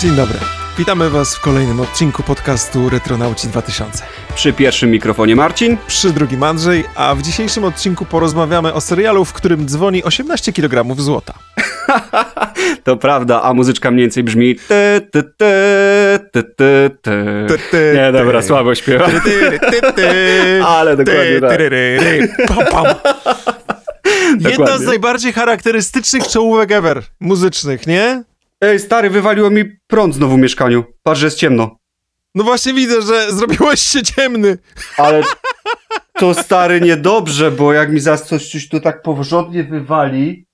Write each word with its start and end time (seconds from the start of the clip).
Dzień 0.00 0.16
dobry. 0.16 0.38
Witamy 0.78 1.10
Was 1.10 1.36
w 1.36 1.40
kolejnym 1.40 1.80
odcinku 1.80 2.22
podcastu 2.22 2.88
Retronauci 2.88 3.48
2000. 3.48 4.04
Przy 4.34 4.52
pierwszym 4.52 4.90
mikrofonie 4.90 5.36
Marcin. 5.36 5.76
Przy 5.86 6.12
drugim 6.12 6.42
Andrzej, 6.42 6.84
a 6.94 7.14
w 7.14 7.22
dzisiejszym 7.22 7.64
odcinku 7.64 8.04
porozmawiamy 8.04 8.72
o 8.72 8.80
serialu, 8.80 9.24
w 9.24 9.32
którym 9.32 9.66
dzwoni 9.68 10.04
18 10.04 10.52
kg 10.52 11.00
złota. 11.00 11.34
to 12.84 12.96
prawda, 12.96 13.42
a 13.42 13.54
muzyczka 13.54 13.90
mniej 13.90 14.04
więcej 14.04 14.22
brzmi 14.24 14.56
te, 14.68 15.00
te, 15.10 15.22
te. 15.22 15.52
Ty, 16.32 16.42
ty, 17.70 17.92
Nie, 17.94 18.06
ty. 18.06 18.12
dobra, 18.12 18.42
słabo 18.42 18.74
śpiewa. 18.74 19.06
Ty, 19.06 19.20
ty, 19.20 19.58
ty, 19.70 19.92
ty. 19.92 20.62
Ale 20.66 20.96
dokładnie 20.96 21.34
Ty, 21.34 21.40
tak. 21.40 21.56
ty. 21.58 22.28
Jedna 24.50 24.78
z 24.78 24.82
najbardziej 24.82 25.32
charakterystycznych 25.32 26.28
czołówek 26.28 26.72
ever 26.72 27.02
muzycznych, 27.20 27.86
nie? 27.86 28.24
Ej, 28.60 28.78
stary, 28.80 29.10
wywaliło 29.10 29.50
mi 29.50 29.64
prąd 29.86 30.14
znowu 30.14 30.36
w 30.36 30.38
mieszkaniu. 30.38 30.84
Patrz, 31.02 31.20
że 31.20 31.26
jest 31.26 31.38
ciemno. 31.38 31.76
No 32.34 32.44
właśnie 32.44 32.74
widzę, 32.74 33.02
że 33.02 33.32
zrobiłeś 33.32 33.80
się 33.80 34.02
ciemny. 34.02 34.58
Ale 34.96 35.22
to 36.20 36.34
stary 36.34 36.80
niedobrze, 36.80 37.50
bo 37.50 37.72
jak 37.72 37.92
mi 37.92 38.00
zaraz 38.00 38.28
coś, 38.28 38.50
coś 38.50 38.68
tu 38.68 38.80
tak 38.80 39.02
porządnie 39.02 39.64
wywali. 39.64 40.46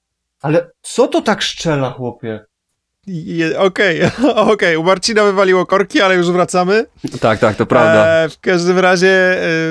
Ale 0.43 0.71
co 0.83 1.09
to 1.09 1.23
tak 1.23 1.43
szczela, 1.43 1.91
chłopie? 1.91 2.45
Okej, 3.59 4.01
okej, 4.53 4.77
u 4.77 4.83
Marcina 4.83 5.25
wywaliło 5.25 5.67
korki, 5.67 6.01
ale 6.01 6.15
już 6.15 6.31
wracamy. 6.31 6.85
Tak, 7.21 7.39
tak, 7.39 7.57
to 7.57 7.67
prawda. 7.67 8.07
E, 8.07 8.29
w 8.29 8.41
każdym 8.41 8.79
razie 8.79 9.09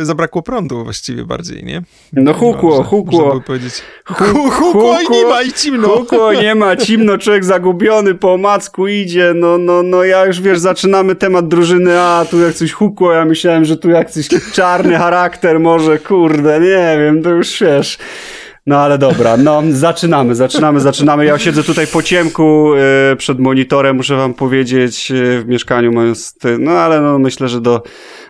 e, 0.01 0.05
zabrakło 0.05 0.41
prądu 0.41 0.83
właściwie 0.83 1.25
bardziej, 1.25 1.63
nie? 1.63 1.81
No 2.13 2.33
hukło, 2.33 2.69
Można- 2.69 2.83
hukło. 2.85 3.25
Można 3.25 3.41
powiedzieć. 3.43 3.73
Hu- 4.05 4.49
Hukło 4.51 4.97
i 5.01 5.11
nie 5.11 5.25
ma 5.25 5.41
i 5.41 5.51
cimno. 5.53 5.87
Hukło, 5.87 6.33
nie 6.33 6.55
ma, 6.55 6.75
cimno, 6.85 7.17
człowiek 7.17 7.45
zagubiony, 7.45 8.15
po 8.15 8.33
omacku 8.33 8.87
idzie, 8.87 9.33
no, 9.35 9.57
no, 9.57 9.83
no, 9.83 10.03
ja 10.03 10.25
już, 10.25 10.41
wiesz, 10.41 10.59
zaczynamy 10.59 11.15
temat 11.15 11.47
drużyny 11.47 11.99
A, 12.01 12.25
tu 12.31 12.39
jak 12.39 12.53
coś 12.53 12.71
hukło, 12.71 13.13
ja 13.13 13.25
myślałem, 13.25 13.65
że 13.65 13.77
tu 13.77 13.89
jakiś 13.89 14.27
czarny 14.53 14.95
charakter 14.97 15.59
może, 15.59 15.99
kurde, 15.99 16.59
nie 16.59 16.97
wiem, 16.99 17.23
to 17.23 17.29
już, 17.29 17.59
wiesz... 17.61 17.97
No 18.65 18.77
ale 18.77 18.97
dobra, 18.97 19.37
no 19.37 19.61
zaczynamy, 19.71 20.35
zaczynamy, 20.35 20.79
zaczynamy. 20.79 21.25
Ja 21.25 21.39
siedzę 21.39 21.63
tutaj 21.63 21.87
po 21.87 22.03
ciemku 22.03 22.73
e, 23.11 23.15
przed 23.15 23.39
monitorem, 23.39 23.95
muszę 23.95 24.15
wam 24.15 24.33
powiedzieć, 24.33 25.11
e, 25.11 25.39
w 25.39 25.45
mieszkaniu 25.47 25.91
mając, 25.91 26.33
ty- 26.33 26.57
no 26.59 26.71
ale 26.71 27.01
no 27.01 27.19
myślę, 27.19 27.47
że 27.49 27.61
do, 27.61 27.83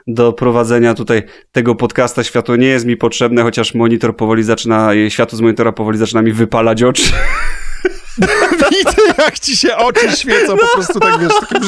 do 0.07 0.33
prowadzenia 0.33 0.93
tutaj 0.93 1.23
tego 1.51 1.75
podcasta 1.75 2.23
światło 2.23 2.55
nie 2.55 2.67
jest 2.67 2.85
mi 2.85 2.97
potrzebne, 2.97 3.41
chociaż 3.43 3.73
monitor 3.73 4.15
powoli 4.15 4.43
zaczyna, 4.43 4.93
e, 4.93 5.11
światło 5.11 5.37
z 5.37 5.41
monitora 5.41 5.71
powoli 5.71 5.97
zaczyna 5.97 6.21
mi 6.21 6.31
wypalać 6.33 6.83
oczy. 6.83 7.03
Widzę, 8.71 9.01
jak 9.17 9.39
ci 9.39 9.57
się 9.57 9.75
oczy 9.75 10.11
świecą, 10.17 10.57
po 10.57 10.67
prostu 10.73 10.99
tak, 10.99 11.19
wiesz, 11.19 11.31
takie 11.49 11.65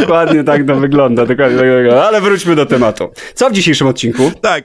dokładnie 0.00 0.44
tak 0.44 0.66
to 0.66 0.76
wygląda, 0.76 1.26
dokładnie 1.26 1.58
tak. 1.58 1.98
Ale 2.02 2.20
wróćmy 2.20 2.56
do 2.56 2.66
tematu. 2.66 3.10
Co 3.34 3.50
w 3.50 3.52
dzisiejszym 3.52 3.86
odcinku? 3.86 4.32
Tak. 4.40 4.64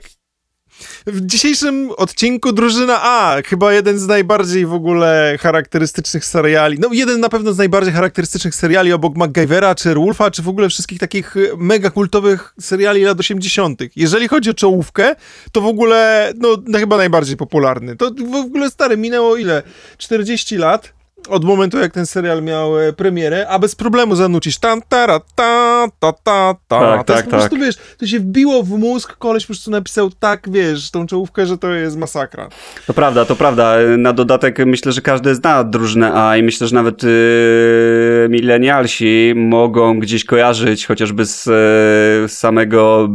W 1.06 1.26
dzisiejszym 1.26 1.90
odcinku 1.96 2.52
Drużyna 2.52 3.02
A, 3.02 3.36
chyba 3.44 3.72
jeden 3.72 3.98
z 3.98 4.06
najbardziej 4.06 4.66
w 4.66 4.74
ogóle 4.74 5.38
charakterystycznych 5.40 6.24
seriali, 6.24 6.78
no 6.78 6.88
jeden 6.92 7.20
na 7.20 7.28
pewno 7.28 7.52
z 7.52 7.58
najbardziej 7.58 7.92
charakterystycznych 7.92 8.54
seriali 8.54 8.92
obok 8.92 9.16
MacGyvera, 9.16 9.74
czy 9.74 9.94
Wolfa, 9.94 10.30
czy 10.30 10.42
w 10.42 10.48
ogóle 10.48 10.68
wszystkich 10.68 10.98
takich 10.98 11.36
y, 11.36 11.50
mega 11.56 11.90
kultowych 11.90 12.54
seriali 12.60 13.02
lat 13.02 13.20
80. 13.20 13.80
Jeżeli 13.96 14.28
chodzi 14.28 14.50
o 14.50 14.54
czołówkę, 14.54 15.16
to 15.52 15.60
w 15.60 15.66
ogóle, 15.66 16.32
no, 16.38 16.56
no 16.66 16.78
chyba 16.78 16.96
najbardziej 16.96 17.36
popularny. 17.36 17.96
To 17.96 18.10
w 18.30 18.34
ogóle 18.34 18.70
stary, 18.70 18.96
minęło 18.96 19.36
ile? 19.36 19.62
40 19.98 20.56
lat? 20.56 20.93
Od 21.28 21.44
momentu, 21.44 21.78
jak 21.78 21.92
ten 21.92 22.06
serial 22.06 22.42
miał 22.42 22.80
e, 22.80 22.92
premierę, 22.92 23.46
a 23.48 23.58
bez 23.58 23.74
problemu 23.74 24.16
zanucisz 24.16 24.58
tam, 24.58 24.82
tara, 24.88 25.20
ta, 25.34 25.86
ta, 25.98 26.12
ta, 26.12 26.54
ta. 26.68 26.80
Tak, 26.80 27.06
to 27.06 27.12
jest 27.12 27.24
tak, 27.24 27.24
po 27.24 27.30
prostu, 27.30 27.56
tak. 27.56 27.60
wiesz, 27.60 27.76
to 27.98 28.06
się 28.06 28.20
wbiło 28.20 28.62
w 28.62 28.70
mózg, 28.70 29.16
koleś 29.16 29.44
po 29.44 29.46
prostu 29.46 29.70
napisał 29.70 30.10
tak, 30.10 30.50
wiesz, 30.50 30.90
tą 30.90 31.06
czołówkę, 31.06 31.46
że 31.46 31.58
to 31.58 31.70
jest 31.70 31.96
masakra. 31.96 32.48
To 32.86 32.94
prawda, 32.94 33.24
to 33.24 33.36
prawda. 33.36 33.76
Na 33.98 34.12
dodatek 34.12 34.58
myślę, 34.66 34.92
że 34.92 35.00
każdy 35.00 35.34
zna 35.34 35.64
drużynę 35.64 36.12
A 36.14 36.36
i 36.36 36.42
myślę, 36.42 36.66
że 36.66 36.74
nawet 36.74 37.02
yy, 37.02 37.10
milenialsi 38.30 39.32
mogą 39.36 40.00
gdzieś 40.00 40.24
kojarzyć 40.24 40.86
chociażby 40.86 41.26
z 41.26 41.46
yy, 41.46 42.28
samego 42.28 43.08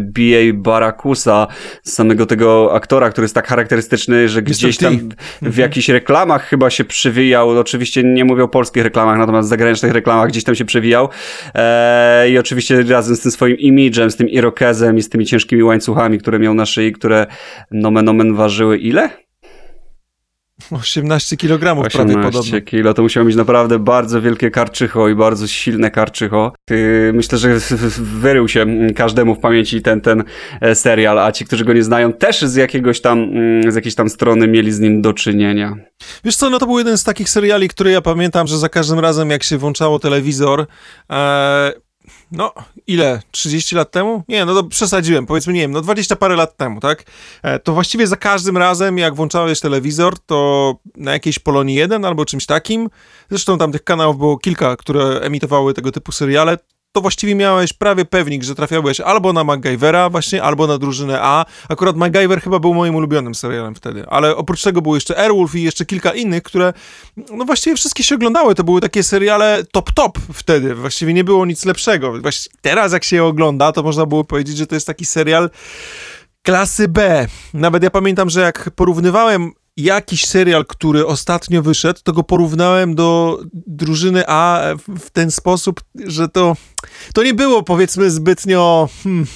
B.A. 0.00 0.52
Barakusa, 0.54 1.46
z 1.82 1.92
samego 1.92 2.26
tego 2.26 2.74
aktora, 2.74 3.10
który 3.10 3.24
jest 3.24 3.34
tak 3.34 3.48
charakterystyczny, 3.48 4.28
że 4.28 4.42
gdzieś 4.42 4.76
tam 4.76 5.08
w 5.42 5.56
jakichś 5.56 5.88
reklamach 5.88 6.44
chyba 6.46 6.70
się 6.70 6.84
przewijał. 6.84 7.50
Oczywiście 7.50 8.02
nie 8.02 8.24
mówię 8.24 8.44
o 8.44 8.48
polskich 8.48 8.82
reklamach, 8.82 9.18
natomiast 9.18 9.48
w 9.48 9.50
zagranicznych 9.50 9.92
reklamach 9.92 10.28
gdzieś 10.28 10.44
tam 10.44 10.54
się 10.54 10.64
przewijał. 10.64 11.08
E, 11.54 12.30
I 12.30 12.38
oczywiście 12.38 12.82
razem 12.82 13.16
z 13.16 13.20
tym 13.20 13.32
swoim 13.32 13.58
imidżem, 13.58 14.10
z 14.10 14.16
tym 14.16 14.28
irokezem 14.28 14.96
i 14.96 15.02
z 15.02 15.08
tymi 15.08 15.26
ciężkimi 15.26 15.62
łańcuchami, 15.62 16.18
które 16.18 16.38
miał 16.38 16.54
na 16.54 16.66
szyi, 16.66 16.92
które 16.92 17.26
nomen 17.70 18.08
omen 18.08 18.34
ważyły 18.34 18.78
ile? 18.78 19.23
18 20.70 21.36
kg 21.36 21.58
prawie 21.58 21.90
podobno. 21.90 22.28
18 22.28 22.62
kilo. 22.62 22.94
To 22.94 23.02
musiało 23.02 23.26
mieć 23.26 23.36
naprawdę 23.36 23.78
bardzo 23.78 24.22
wielkie 24.22 24.50
karczycho 24.50 25.08
i 25.08 25.14
bardzo 25.14 25.46
silne 25.46 25.90
karczycho. 25.90 26.52
Myślę, 27.12 27.38
że 27.38 27.58
wyrył 27.98 28.48
się 28.48 28.60
mm, 28.60 28.94
każdemu 28.94 29.34
w 29.34 29.38
pamięci 29.38 29.82
ten, 29.82 30.00
ten 30.00 30.24
e, 30.60 30.74
serial, 30.74 31.18
a 31.18 31.32
ci, 31.32 31.44
którzy 31.44 31.64
go 31.64 31.72
nie 31.72 31.82
znają, 31.82 32.12
też 32.12 32.42
z 32.42 32.54
jakiegoś 32.54 33.00
tam, 33.00 33.18
mm, 33.18 33.72
z 33.72 33.74
jakiejś 33.74 33.94
tam 33.94 34.08
strony 34.08 34.48
mieli 34.48 34.72
z 34.72 34.80
nim 34.80 35.02
do 35.02 35.12
czynienia. 35.12 35.76
Wiesz 36.24 36.36
co, 36.36 36.50
no 36.50 36.58
to 36.58 36.66
był 36.66 36.78
jeden 36.78 36.98
z 36.98 37.04
takich 37.04 37.28
seriali, 37.28 37.68
który 37.68 37.90
ja 37.90 38.00
pamiętam, 38.00 38.46
że 38.46 38.58
za 38.58 38.68
każdym 38.68 38.98
razem, 38.98 39.30
jak 39.30 39.42
się 39.42 39.58
włączało 39.58 39.98
telewizor, 39.98 40.66
e, 41.10 41.83
no 42.36 42.52
ile? 42.86 43.22
30 43.30 43.76
lat 43.76 43.90
temu? 43.90 44.22
Nie, 44.28 44.44
no 44.44 44.54
to 44.54 44.64
przesadziłem, 44.64 45.26
powiedzmy, 45.26 45.52
nie 45.52 45.60
wiem, 45.60 45.72
no 45.72 45.80
20 45.80 46.16
parę 46.16 46.36
lat 46.36 46.56
temu, 46.56 46.80
tak? 46.80 47.04
E, 47.42 47.58
to 47.58 47.72
właściwie 47.72 48.06
za 48.06 48.16
każdym 48.16 48.56
razem, 48.56 48.98
jak 48.98 49.14
włączałeś 49.14 49.60
telewizor, 49.60 50.18
to 50.18 50.74
na 50.96 51.12
jakiejś 51.12 51.38
Polonii 51.38 51.74
1 51.74 52.04
albo 52.04 52.24
czymś 52.24 52.46
takim, 52.46 52.90
zresztą 53.30 53.58
tam 53.58 53.72
tych 53.72 53.84
kanałów 53.84 54.18
było 54.18 54.38
kilka, 54.38 54.76
które 54.76 55.04
emitowały 55.20 55.74
tego 55.74 55.92
typu 55.92 56.12
seriale, 56.12 56.58
to 56.94 57.00
właściwie 57.00 57.34
miałeś 57.34 57.72
prawie 57.72 58.04
pewnik, 58.04 58.42
że 58.42 58.54
trafiałeś 58.54 59.00
albo 59.00 59.32
na 59.32 59.44
MacGyvera 59.44 60.10
właśnie, 60.10 60.42
albo 60.42 60.66
na 60.66 60.78
drużynę 60.78 61.18
A. 61.22 61.44
Akurat 61.68 61.96
MacGyver 61.96 62.40
chyba 62.40 62.58
był 62.58 62.74
moim 62.74 62.94
ulubionym 62.94 63.34
serialem 63.34 63.74
wtedy, 63.74 64.04
ale 64.08 64.36
oprócz 64.36 64.62
tego 64.62 64.82
był 64.82 64.94
jeszcze 64.94 65.18
Airwolf 65.18 65.54
i 65.54 65.62
jeszcze 65.62 65.86
kilka 65.86 66.12
innych, 66.12 66.42
które 66.42 66.72
no 67.30 67.44
właściwie 67.44 67.76
wszystkie 67.76 68.02
się 68.02 68.14
oglądały. 68.14 68.54
To 68.54 68.64
były 68.64 68.80
takie 68.80 69.02
seriale 69.02 69.62
top-top 69.72 70.18
wtedy. 70.32 70.74
Właściwie 70.74 71.14
nie 71.14 71.24
było 71.24 71.46
nic 71.46 71.64
lepszego. 71.64 72.12
Właści- 72.12 72.48
teraz 72.60 72.92
jak 72.92 73.04
się 73.04 73.16
je 73.16 73.24
ogląda, 73.24 73.72
to 73.72 73.82
można 73.82 74.06
było 74.06 74.24
powiedzieć, 74.24 74.56
że 74.56 74.66
to 74.66 74.74
jest 74.74 74.86
taki 74.86 75.06
serial 75.06 75.50
klasy 76.42 76.88
B. 76.88 77.26
Nawet 77.54 77.82
ja 77.82 77.90
pamiętam, 77.90 78.30
że 78.30 78.40
jak 78.40 78.70
porównywałem 78.70 79.52
jakiś 79.76 80.26
serial, 80.26 80.66
który 80.66 81.06
ostatnio 81.06 81.62
wyszedł, 81.62 82.00
to 82.04 82.12
go 82.12 82.22
porównałem 82.22 82.94
do 82.94 83.38
drużyny 83.52 84.24
A 84.26 84.62
w 85.00 85.10
ten 85.10 85.30
sposób, 85.30 85.80
że 86.06 86.28
to, 86.28 86.56
to 87.14 87.22
nie 87.22 87.34
było 87.34 87.62
powiedzmy 87.62 88.10
zbytnio 88.10 88.88
hmm, 89.04 89.26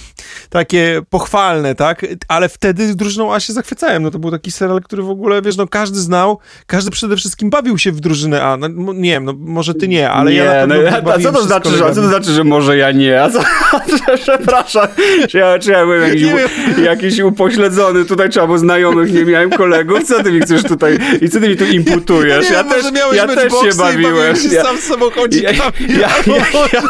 takie 0.51 1.01
pochwalne, 1.11 1.75
tak? 1.75 2.07
Ale 2.29 2.49
wtedy 2.49 2.95
drużyną 2.95 3.35
A 3.35 3.41
się 3.41 3.53
zachwycałem. 3.53 4.03
No 4.03 4.11
to 4.11 4.19
był 4.19 4.31
taki 4.31 4.53
serial, 4.53 4.81
który 4.83 5.03
w 5.03 5.11
ogóle, 5.11 5.43
wiesz, 5.43 5.57
no 5.57 5.67
każdy 5.69 6.01
znał, 6.01 6.39
każdy 6.67 6.91
przede 6.91 7.17
wszystkim 7.17 7.51
bawił 7.51 7.79
się 7.79 7.93
w 7.93 8.01
drużynę 8.01 8.43
A. 8.45 8.57
No, 8.57 8.93
nie 8.93 9.11
wiem, 9.11 9.25
no 9.25 9.35
może 9.39 9.75
ty 9.75 9.89
nie, 9.89 10.11
ale 10.11 10.35
ja 10.35 10.67
na 10.67 10.77
nie, 10.77 10.83
pewno 10.83 11.11
no, 11.11 11.15
a- 11.15 11.21
co 11.21 11.33
to 11.33 11.43
z 11.43 11.47
znaczy, 11.47 11.71
że, 11.71 11.79
co 11.95 11.95
to 12.03 12.09
znaczy, 12.09 12.33
że 12.33 12.45
może 12.45 12.77
ja 12.77 12.93
nie? 12.93 13.23
A 13.23 13.31
co, 13.31 13.41
przepraszam, 14.23 14.89
czy 15.29 15.39
ja, 15.39 15.59
czy 15.59 15.71
ja 15.71 15.85
byłem 15.85 16.03
jakiś, 16.03 16.23
Nie 16.23 16.35
u- 16.35 16.81
jakiś 16.85 17.19
upośledzony 17.21 18.05
tutaj, 18.05 18.31
czy 18.31 18.41
albo 18.41 18.59
znajomych 18.59 19.12
nie 19.12 19.25
miałem 19.25 19.51
kolegów? 19.51 20.05
Co 20.05 20.23
ty 20.23 20.33
mi 20.33 20.41
chcesz 20.41 20.62
tutaj, 20.62 20.99
i 21.21 21.29
co 21.29 21.41
ty 21.41 21.49
mi 21.49 21.56
tu 21.56 21.65
imputujesz? 21.65 22.44
Nie 22.51 22.53
Ja 22.56 22.65
wiem, 22.65 22.73
też, 22.73 22.85
ja 23.17 23.27
też 23.27 23.53
się 23.53 23.79
bawiłem. 23.79 24.37
się 24.37 24.49
Ja- 24.49 24.62
sam 24.65 24.79
samochodzikami. 24.79 25.59
Ja, 25.89 25.97
ja, 25.99 26.09
ja, 26.37 26.44
ja, 26.73 26.83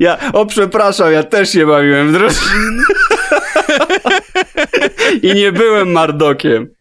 ja, 0.00 0.18
o 0.32 0.46
przepraszam, 0.46 1.12
ja 1.12 1.22
też 1.22 1.50
się 1.50 1.66
bawiłem 1.66 2.08
w 2.08 2.12
drużynie. 2.12 2.84
I 5.22 5.34
nie 5.34 5.52
byłem 5.52 5.92
Mardokiem. 5.92 6.74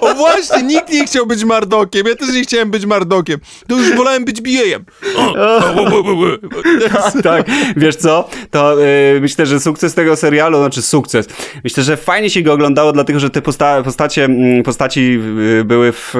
O 0.00 0.14
właśnie, 0.14 0.62
nikt 0.62 0.92
nie 0.92 1.06
chciał 1.06 1.26
być 1.26 1.44
Mardokiem. 1.44 2.06
Ja 2.06 2.14
też 2.14 2.28
nie 2.34 2.42
chciałem 2.42 2.70
być 2.70 2.86
Mardokiem. 2.86 3.40
To 3.68 3.78
już 3.78 3.96
wolałem 3.96 4.24
być 4.24 4.40
BA-em. 4.40 4.84
tak, 7.22 7.46
wiesz 7.76 7.96
co? 7.96 8.28
To 8.50 8.82
y, 8.82 9.20
myślę, 9.20 9.46
że 9.46 9.60
sukces 9.60 9.94
tego 9.94 10.16
serialu, 10.16 10.58
znaczy 10.58 10.82
sukces. 10.82 11.28
Myślę, 11.64 11.82
że 11.82 11.96
fajnie 11.96 12.30
się 12.30 12.42
go 12.42 12.52
oglądało, 12.52 12.92
dlatego 12.92 13.20
że 13.20 13.30
te 13.30 13.42
posta 13.42 13.82
postacie, 13.82 14.24
mm, 14.24 14.62
postaci 14.62 15.20
y, 15.60 15.64
były 15.64 15.92
w, 15.92 16.14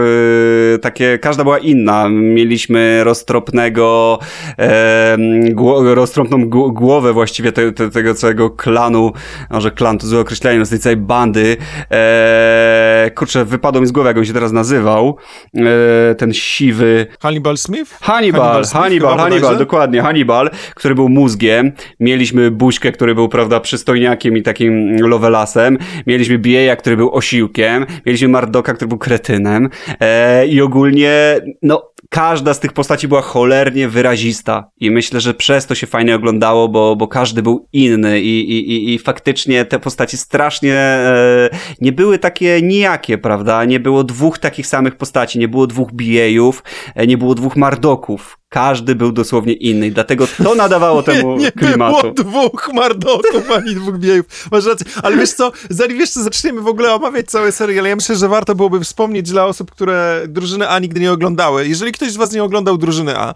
y, 0.74 0.78
takie, 0.78 1.18
każda 1.18 1.44
była 1.44 1.58
inna. 1.58 2.08
Mieliśmy 2.08 3.04
roztropnego, 3.04 4.18
e, 4.58 5.16
gło, 5.50 5.94
roztropną 5.94 6.38
gł- 6.38 6.72
głowę 6.72 7.12
właściwie 7.12 7.52
te, 7.52 7.72
te, 7.72 7.90
tego 7.90 8.14
całego 8.14 8.50
klanu, 8.50 9.12
może 9.50 9.70
klan 9.70 9.98
to 9.98 10.06
złe 10.06 10.20
określenie, 10.20 10.58
no 10.58 10.64
z 10.64 10.70
tej 10.70 10.78
całej 10.78 10.96
bandy. 10.96 11.56
E, 11.90 13.10
kurczę, 13.18 13.44
wypadło 13.44 13.80
mi 13.80 13.86
z 13.86 13.92
głowy, 13.92 14.08
jak 14.08 14.18
on 14.18 14.24
się 14.24 14.32
teraz 14.32 14.52
nazywał, 14.52 15.16
e, 15.56 16.14
ten 16.14 16.32
siwy... 16.34 17.06
Hannibal 17.20 17.56
Smith? 17.56 17.98
Hannibal, 18.00 18.40
Hannibal 18.40 18.64
Smith 18.64 18.82
Hannibal, 18.82 19.18
Hannibal, 19.18 19.58
dokładnie, 19.58 20.02
Hannibal, 20.02 20.50
który 20.74 20.94
był 20.94 21.08
mózgiem. 21.08 21.72
Mieliśmy 22.00 22.50
Buźkę, 22.50 22.92
który 22.92 23.14
był, 23.14 23.28
prawda, 23.28 23.60
przystojniakiem 23.60 24.36
i 24.36 24.42
takim 24.42 24.96
lovelasem. 25.00 25.78
Mieliśmy 26.06 26.38
Bieja, 26.38 26.76
który 26.76 26.96
był 26.96 27.14
osiłkiem. 27.14 27.86
Mieliśmy 28.06 28.28
Mardoka, 28.28 28.74
który 28.74 28.88
był 28.88 28.98
kretynem. 28.98 29.68
E, 30.00 30.46
I 30.46 30.60
ogólnie, 30.60 31.40
no, 31.62 31.90
każda 32.08 32.54
z 32.54 32.60
tych 32.60 32.72
postaci 32.72 33.08
była 33.08 33.22
cholernie 33.22 33.88
wyrazista. 33.88 34.70
I 34.80 34.90
myślę, 34.90 35.20
że 35.20 35.34
przez 35.34 35.66
to 35.66 35.74
się 35.74 35.86
fajnie 35.86 36.14
oglądało, 36.14 36.68
bo, 36.68 36.96
bo 36.96 37.08
każdy 37.08 37.42
był 37.42 37.68
inny 37.72 38.20
i, 38.20 38.52
i, 38.52 38.94
i, 38.94 38.98
faktycznie 38.98 39.64
te 39.64 39.78
postaci 39.78 40.16
strasznie 40.16 40.74
e, 40.74 41.50
nie 41.80 41.92
były 41.92 42.18
takie 42.18 42.62
nijakie, 42.62 43.18
prawda? 43.18 43.64
Nie 43.64 43.80
było 43.80 44.04
dwóch 44.04 44.38
takich 44.38 44.66
samych 44.66 44.96
postaci, 44.96 45.38
nie 45.38 45.48
było 45.48 45.66
dwóch 45.66 45.92
bijejów, 45.92 46.62
e, 46.94 47.06
nie 47.06 47.18
było 47.18 47.34
dwóch 47.34 47.56
mardoków. 47.56 48.38
Każdy 48.50 48.94
był 48.94 49.12
dosłownie 49.12 49.52
inny, 49.52 49.90
dlatego 49.90 50.26
to 50.44 50.54
nadawało 50.54 51.02
temu 51.12 51.36
nie, 51.36 51.44
nie 51.44 51.52
klimatu. 51.52 52.00
było 52.00 52.48
dwóch 52.48 52.70
mardoków 52.74 53.50
ani 53.50 53.74
dwóch 53.74 53.98
biejów. 53.98 54.26
Masz 54.52 54.66
rację. 54.66 54.86
Ale 55.02 55.16
wiesz 55.16 55.32
co, 55.32 55.52
zanim 55.70 56.00
jeszcze 56.00 56.22
zaczniemy 56.22 56.60
w 56.60 56.66
ogóle 56.66 56.94
omawiać 56.94 57.26
cały 57.26 57.52
serial, 57.52 57.84
ja 57.84 57.96
myślę, 57.96 58.16
że 58.16 58.28
warto 58.28 58.54
byłoby 58.54 58.80
wspomnieć 58.80 59.30
dla 59.30 59.46
osób, 59.46 59.70
które 59.70 60.22
drużyny 60.28 60.68
A 60.68 60.78
nigdy 60.78 61.00
nie 61.00 61.12
oglądały. 61.12 61.68
Jeżeli 61.68 61.92
ktoś 61.92 62.12
z 62.12 62.16
was 62.16 62.32
nie 62.32 62.42
oglądał 62.44 62.78
drużyny 62.78 63.16
A, 63.18 63.34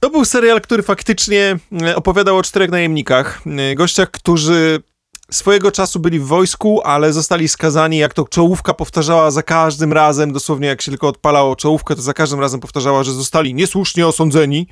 to 0.00 0.10
był 0.10 0.24
serial, 0.24 0.60
który 0.60 0.82
faktycznie 0.82 1.56
e, 1.82 1.96
opowiadał 1.96 2.38
o 2.38 2.42
czterech 2.42 2.70
najemnikach. 2.70 3.40
e, 3.46 3.74
Gościach, 3.74 4.10
którzy 4.10 4.82
swojego 5.30 5.72
czasu 5.72 6.00
byli 6.00 6.18
w 6.18 6.26
wojsku, 6.26 6.80
ale 6.84 7.12
zostali 7.12 7.48
skazani, 7.48 7.98
jak 7.98 8.14
to 8.14 8.24
czołówka 8.24 8.74
powtarzała 8.74 9.30
za 9.30 9.42
każdym 9.42 9.92
razem, 9.92 10.32
dosłownie 10.32 10.68
jak 10.68 10.82
się 10.82 10.90
tylko 10.90 11.08
odpalało 11.08 11.56
czołówkę, 11.56 11.96
to 11.96 12.02
za 12.02 12.14
każdym 12.14 12.40
razem 12.40 12.60
powtarzała, 12.60 13.04
że 13.04 13.12
zostali 13.12 13.54
niesłusznie 13.54 14.06
osądzeni 14.06 14.66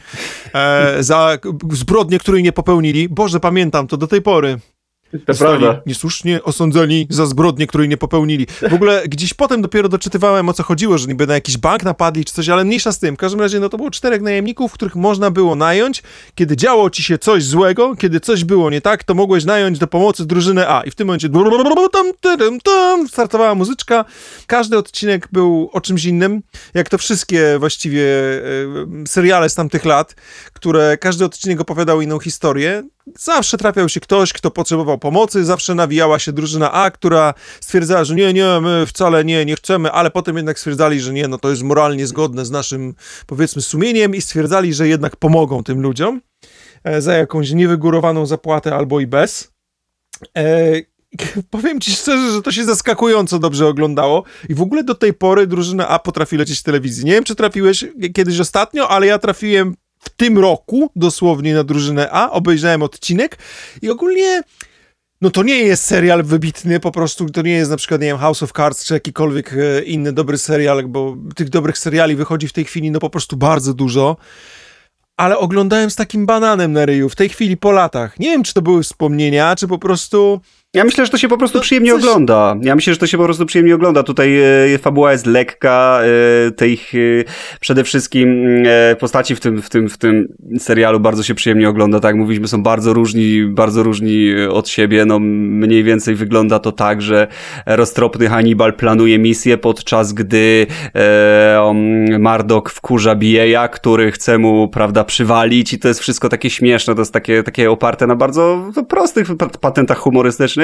e, 0.55 1.03
za 1.03 1.39
zbrodnie, 1.73 2.19
której 2.19 2.43
nie 2.43 2.53
popełnili. 2.53 3.09
Boże, 3.09 3.41
pamiętam 3.41 3.87
to 3.87 3.97
do 3.97 4.07
tej 4.07 4.23
pory. 4.23 4.61
To 5.27 5.35
prawda. 5.35 5.81
niesłusznie 5.87 6.43
osądzeni 6.43 7.07
za 7.11 7.27
zbrodnie, 7.27 7.67
której 7.67 7.89
nie 7.89 7.97
popełnili. 7.97 8.47
W 8.71 8.75
ogóle 8.75 9.03
gdzieś 9.09 9.35
potem 9.35 9.63
dopiero 9.63 9.89
doczytywałem, 9.89 10.49
o 10.49 10.53
co 10.53 10.63
chodziło, 10.63 10.99
że 10.99 11.07
niby 11.07 11.27
na 11.27 11.35
jakiś 11.35 11.59
bank 11.59 11.83
napadli 11.83 12.25
czy 12.25 12.33
coś, 12.33 12.49
ale 12.49 12.65
mniejsza 12.65 12.93
z 12.93 12.99
tym. 12.99 13.15
W 13.15 13.19
każdym 13.19 13.41
razie, 13.41 13.61
no 13.61 13.69
to 13.69 13.77
było 13.77 13.91
czterech 13.91 14.23
najemników, 14.23 14.73
których 14.73 14.97
można 14.97 15.31
było 15.31 15.55
nająć. 15.55 16.03
Kiedy 16.35 16.57
działo 16.57 16.91
ci 16.91 17.03
się 17.03 17.19
coś 17.19 17.45
złego, 17.45 17.97
kiedy 17.97 18.21
coś 18.21 18.45
było 18.45 18.71
nie 18.71 18.81
tak, 18.81 19.05
to 19.05 19.15
mogłeś 19.15 19.45
nająć 19.45 19.79
do 19.79 19.87
pomocy 19.87 20.27
drużynę 20.27 20.69
A. 20.69 20.83
I 20.83 20.91
w 20.91 20.95
tym 20.95 21.07
momencie 21.07 21.29
tam, 21.93 22.07
tyrym, 22.21 22.61
tam, 22.61 23.09
startowała 23.09 23.55
muzyczka. 23.55 24.05
Każdy 24.47 24.79
odcinek 24.79 25.29
był 25.33 25.71
o 25.73 25.81
czymś 25.81 26.05
innym, 26.05 26.43
jak 26.75 26.89
to 26.89 26.99
wszystkie 26.99 27.59
właściwie 27.59 28.05
e, 29.03 29.07
seriale 29.07 29.49
z 29.49 29.55
tamtych 29.55 29.85
lat, 29.85 30.15
które 30.53 30.99
każdy 30.99 31.25
odcinek 31.25 31.61
opowiadał 31.61 32.01
inną 32.01 32.19
historię. 32.19 32.83
Zawsze 33.19 33.57
trafiał 33.57 33.89
się 33.89 34.01
ktoś, 34.01 34.33
kto 34.33 34.51
potrzebował 34.51 34.99
pomocy, 34.99 35.45
zawsze 35.45 35.75
nawijała 35.75 36.19
się 36.19 36.33
drużyna 36.33 36.73
A, 36.73 36.91
która 36.91 37.35
stwierdzała, 37.61 38.05
że 38.05 38.15
nie, 38.15 38.33
nie, 38.33 38.61
my 38.61 38.87
wcale 38.87 39.25
nie, 39.25 39.45
nie 39.45 39.57
chcemy, 39.57 39.93
ale 39.93 40.11
potem 40.11 40.37
jednak 40.37 40.59
stwierdzali, 40.59 41.01
że 41.01 41.13
nie, 41.13 41.29
no 41.29 41.39
to 41.39 41.51
jest 41.51 41.63
moralnie 41.63 42.07
zgodne 42.07 42.45
z 42.45 42.51
naszym, 42.51 42.95
powiedzmy, 43.27 43.63
sumieniem 43.63 44.15
i 44.15 44.23
stwierdzali, 44.23 44.75
że 44.75 44.89
jednak 44.89 45.17
pomogą 45.17 45.65
tym 45.65 45.81
ludziom 45.81 46.21
e, 46.85 47.03
za 47.03 47.15
jakąś 47.15 47.51
niewygórowaną 47.51 48.27
zapłatę 48.27 48.75
albo 48.75 49.01
i 49.01 49.07
bez. 49.07 49.53
E, 50.37 50.73
Powiem 51.51 51.81
ci 51.81 51.93
szczerze, 51.93 52.33
że 52.33 52.43
to 52.43 52.53
się 52.53 52.65
zaskakująco 52.65 53.39
dobrze 53.39 53.67
oglądało 53.67 54.25
i 54.49 54.55
w 54.55 54.63
ogóle 54.63 54.85
do 54.85 54.95
tej 54.95 55.15
pory 55.15 55.47
drużyna 55.47 55.89
A 55.89 55.99
potrafi 55.99 56.37
lecieć 56.37 56.61
w 56.61 56.63
telewizji. 56.63 57.05
Nie 57.05 57.13
wiem, 57.13 57.25
czy 57.25 57.35
trafiłeś 57.35 57.85
kiedyś 58.15 58.41
ostatnio, 58.41 58.89
ale 58.89 59.07
ja 59.07 59.19
trafiłem 59.19 59.75
w 60.05 60.09
tym 60.09 60.39
roku 60.39 60.91
dosłownie 60.97 61.55
na 61.55 61.65
drużynę 61.65 62.11
A, 62.11 62.31
obejrzałem 62.31 62.83
odcinek 62.83 63.39
i 63.83 63.91
ogólnie 63.91 64.43
no 65.21 65.31
to 65.31 65.43
nie 65.43 65.59
jest 65.59 65.85
serial 65.85 66.23
wybitny, 66.23 66.81
po 66.81 66.93
prostu 66.93 67.27
to 67.27 67.43
nie 67.43 67.53
jest 67.53 67.71
na 67.71 67.77
przykład, 67.77 68.01
nie 68.01 68.07
wiem, 68.07 68.19
House 68.19 68.43
of 68.43 68.53
Cards 68.53 68.85
czy 68.85 68.95
jakikolwiek 68.95 69.53
e, 69.53 69.83
inny 69.83 70.13
dobry 70.13 70.39
serial, 70.39 70.89
bo 70.89 71.17
tych 71.37 71.49
dobrych 71.49 71.79
seriali 71.79 72.17
wychodzi 72.17 72.49
w 72.49 72.53
tej 72.53 72.65
chwili 72.65 72.91
no 72.91 72.99
po 72.99 73.11
prostu 73.11 73.37
bardzo 73.37 73.75
dużo. 73.75 74.17
Ale 75.17 75.39
oglądałem 75.39 75.91
z 75.91 75.97
takim 75.97 76.27
bananem 76.27 76.73
na 76.73 76.87
ryju, 76.87 77.09
w 77.09 77.17
tej 77.17 77.29
chwili 77.29 77.57
po 77.57 77.73
latach. 77.73 78.19
Nie 78.19 78.31
wiem, 78.31 78.43
czy 78.43 78.55
to 78.55 78.63
były 78.63 78.83
wspomnienia, 78.83 79.57
czy 79.57 79.69
po 79.69 79.79
prostu... 79.79 80.41
Ja 80.75 80.85
myślę, 80.85 81.05
że 81.05 81.11
to 81.11 81.19
się 81.19 81.29
po 81.29 81.39
prostu 81.39 81.59
No, 81.59 81.63
przyjemnie 81.63 81.93
coś- 81.93 82.01
ogląda. 82.05 82.57
Ja 82.63 82.75
myślę, 82.75 82.93
że 82.93 82.99
to 82.99 83.07
się 83.07 83.19
po 83.19 83.25
prostu 83.25 83.47
przyjemnie 83.47 83.75
ogląda. 83.75 84.03
Tutaj 84.03 84.39
e, 84.75 84.79
fabuła 84.79 85.13
jest 85.13 85.27
lekka, 85.27 86.01
e, 86.47 86.51
tych 86.51 86.95
e, 86.95 86.99
przede 87.61 87.85
wszystkim 87.85 88.47
e, 88.67 88.97
postaci 88.97 89.35
w 89.37 89.41
tym, 89.41 89.63
w, 89.63 89.71
tym, 89.71 89.89
w 89.89 89.99
tym 89.99 90.29
serialu 90.59 91.01
bardzo 91.01 91.23
się 91.23 91.35
przyjemnie 91.35 91.69
ogląda. 91.69 92.01
Tak 92.01 92.09
jak 92.09 92.17
mówiliśmy, 92.17 92.49
są 92.49 92.63
bardzo 92.63 92.93
różni, 92.93 93.47
bardzo 93.47 93.83
różni 93.83 94.31
e, 94.45 94.51
od 94.51 94.69
siebie. 94.69 95.05
No 95.05 95.19
mniej 95.19 95.83
więcej 95.85 96.15
wygląda 96.15 96.59
to 96.59 96.73
tak, 96.73 97.03
że 97.03 97.27
roztropny 97.67 98.29
Hannibal 98.29 98.73
planuje 98.73 99.19
misję, 99.19 99.59
podczas 99.59 100.13
gdy 100.13 100.67
e, 100.95 102.19
Mardok 102.19 102.71
wkurza 102.71 103.15
Bieja, 103.15 103.69
który 103.69 104.13
chce 104.13 104.39
mu, 104.39 104.69
prawda, 104.69 105.05
przywalić 105.05 105.73
i 105.73 105.79
to 105.79 105.89
jest 105.89 106.01
wszystko 106.01 106.29
takie 106.29 106.51
śmieszne, 106.51 106.95
to 106.95 107.01
jest 107.01 107.13
takie, 107.13 107.43
takie 107.43 107.71
oparte 107.71 108.07
na 108.07 108.17
bardzo 108.17 108.71
no, 108.77 108.85
prostych 108.85 109.37
pa- 109.37 109.49
patentach 109.49 109.99
humorystycznych. 109.99 110.64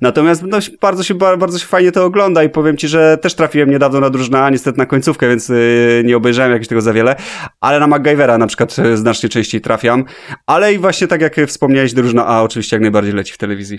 Natomiast 0.00 0.42
no, 0.42 0.58
bardzo, 0.80 1.02
się, 1.02 1.14
ba- 1.14 1.36
bardzo 1.36 1.58
się 1.58 1.66
fajnie 1.66 1.92
to 1.92 2.04
ogląda 2.04 2.44
i 2.44 2.48
powiem 2.48 2.76
ci, 2.76 2.88
że 2.88 3.18
też 3.22 3.34
trafiłem 3.34 3.70
niedawno 3.70 4.00
na 4.00 4.10
drużynę 4.10 4.42
A, 4.42 4.50
niestety 4.50 4.78
na 4.78 4.86
końcówkę, 4.86 5.28
więc 5.28 5.48
yy, 5.48 6.02
nie 6.04 6.16
obejrzałem 6.16 6.52
jakoś 6.52 6.68
tego 6.68 6.80
za 6.80 6.92
wiele, 6.92 7.16
ale 7.60 7.80
na 7.80 7.86
MacGyvera 7.86 8.38
na 8.38 8.46
przykład 8.46 8.78
yy, 8.78 8.96
znacznie 8.96 9.28
częściej 9.28 9.60
trafiam, 9.60 10.04
ale 10.46 10.74
i 10.74 10.78
właśnie 10.78 11.06
tak 11.06 11.20
jak 11.20 11.36
wspomniałeś, 11.46 11.92
drużyna 11.92 12.26
A 12.26 12.42
oczywiście 12.42 12.76
jak 12.76 12.82
najbardziej 12.82 13.12
leci 13.12 13.32
w 13.32 13.38
telewizji. 13.38 13.78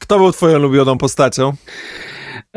Kto 0.00 0.18
był 0.18 0.32
twoją 0.32 0.58
ulubioną 0.58 0.98
postacią? 0.98 1.52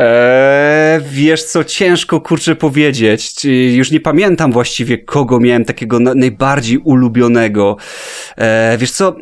Eee, 0.01 1.01
wiesz 1.11 1.43
co, 1.43 1.63
ciężko 1.63 2.21
kurczę 2.21 2.55
powiedzieć. 2.55 3.45
Już 3.71 3.91
nie 3.91 3.99
pamiętam 3.99 4.51
właściwie, 4.51 4.97
kogo 4.97 5.39
miałem 5.39 5.65
takiego 5.65 5.99
na, 5.99 6.15
najbardziej 6.15 6.77
ulubionego. 6.77 7.77
Eee, 8.37 8.77
wiesz 8.77 8.91
co, 8.91 9.15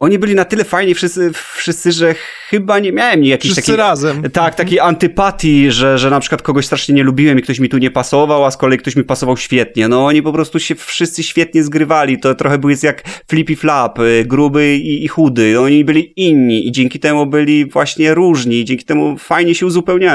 oni 0.00 0.18
byli 0.18 0.34
na 0.34 0.44
tyle 0.44 0.64
fajni 0.64 0.94
wszyscy, 0.94 1.30
wszyscy 1.56 1.92
że 1.92 2.14
chyba 2.48 2.78
nie 2.78 2.92
miałem 2.92 3.24
jakiejś 3.24 3.52
Wszyscy 3.52 3.72
takiej... 3.72 3.76
razem. 3.76 4.22
Tak, 4.32 4.54
takiej 4.54 4.80
antypatii, 4.80 5.70
że, 5.70 5.98
że 5.98 6.10
na 6.10 6.20
przykład 6.20 6.42
kogoś 6.42 6.66
strasznie 6.66 6.94
nie 6.94 7.02
lubiłem 7.02 7.38
i 7.38 7.42
ktoś 7.42 7.58
mi 7.58 7.68
tu 7.68 7.78
nie 7.78 7.90
pasował, 7.90 8.44
a 8.44 8.50
z 8.50 8.56
kolei 8.56 8.78
ktoś 8.78 8.96
mi 8.96 9.04
pasował 9.04 9.36
świetnie. 9.36 9.88
No 9.88 10.06
oni 10.06 10.22
po 10.22 10.32
prostu 10.32 10.58
się 10.58 10.74
wszyscy 10.74 11.22
świetnie 11.22 11.62
zgrywali. 11.62 12.18
To 12.18 12.34
trochę 12.34 12.58
był 12.58 12.70
jak 12.82 13.02
Flippy 13.28 13.56
Flap, 13.56 13.98
y, 13.98 14.24
gruby 14.26 14.76
i, 14.76 15.04
i 15.04 15.08
chudy. 15.08 15.60
Oni 15.60 15.84
byli 15.84 16.12
inni 16.16 16.68
i 16.68 16.72
dzięki 16.72 17.00
temu 17.00 17.26
byli 17.26 17.66
właśnie 17.66 18.14
różni 18.14 18.64
dzięki 18.64 18.84
temu 18.84 19.18
fajnie 19.18 19.54
się 19.54 19.66
uzupełniali. 19.66 20.13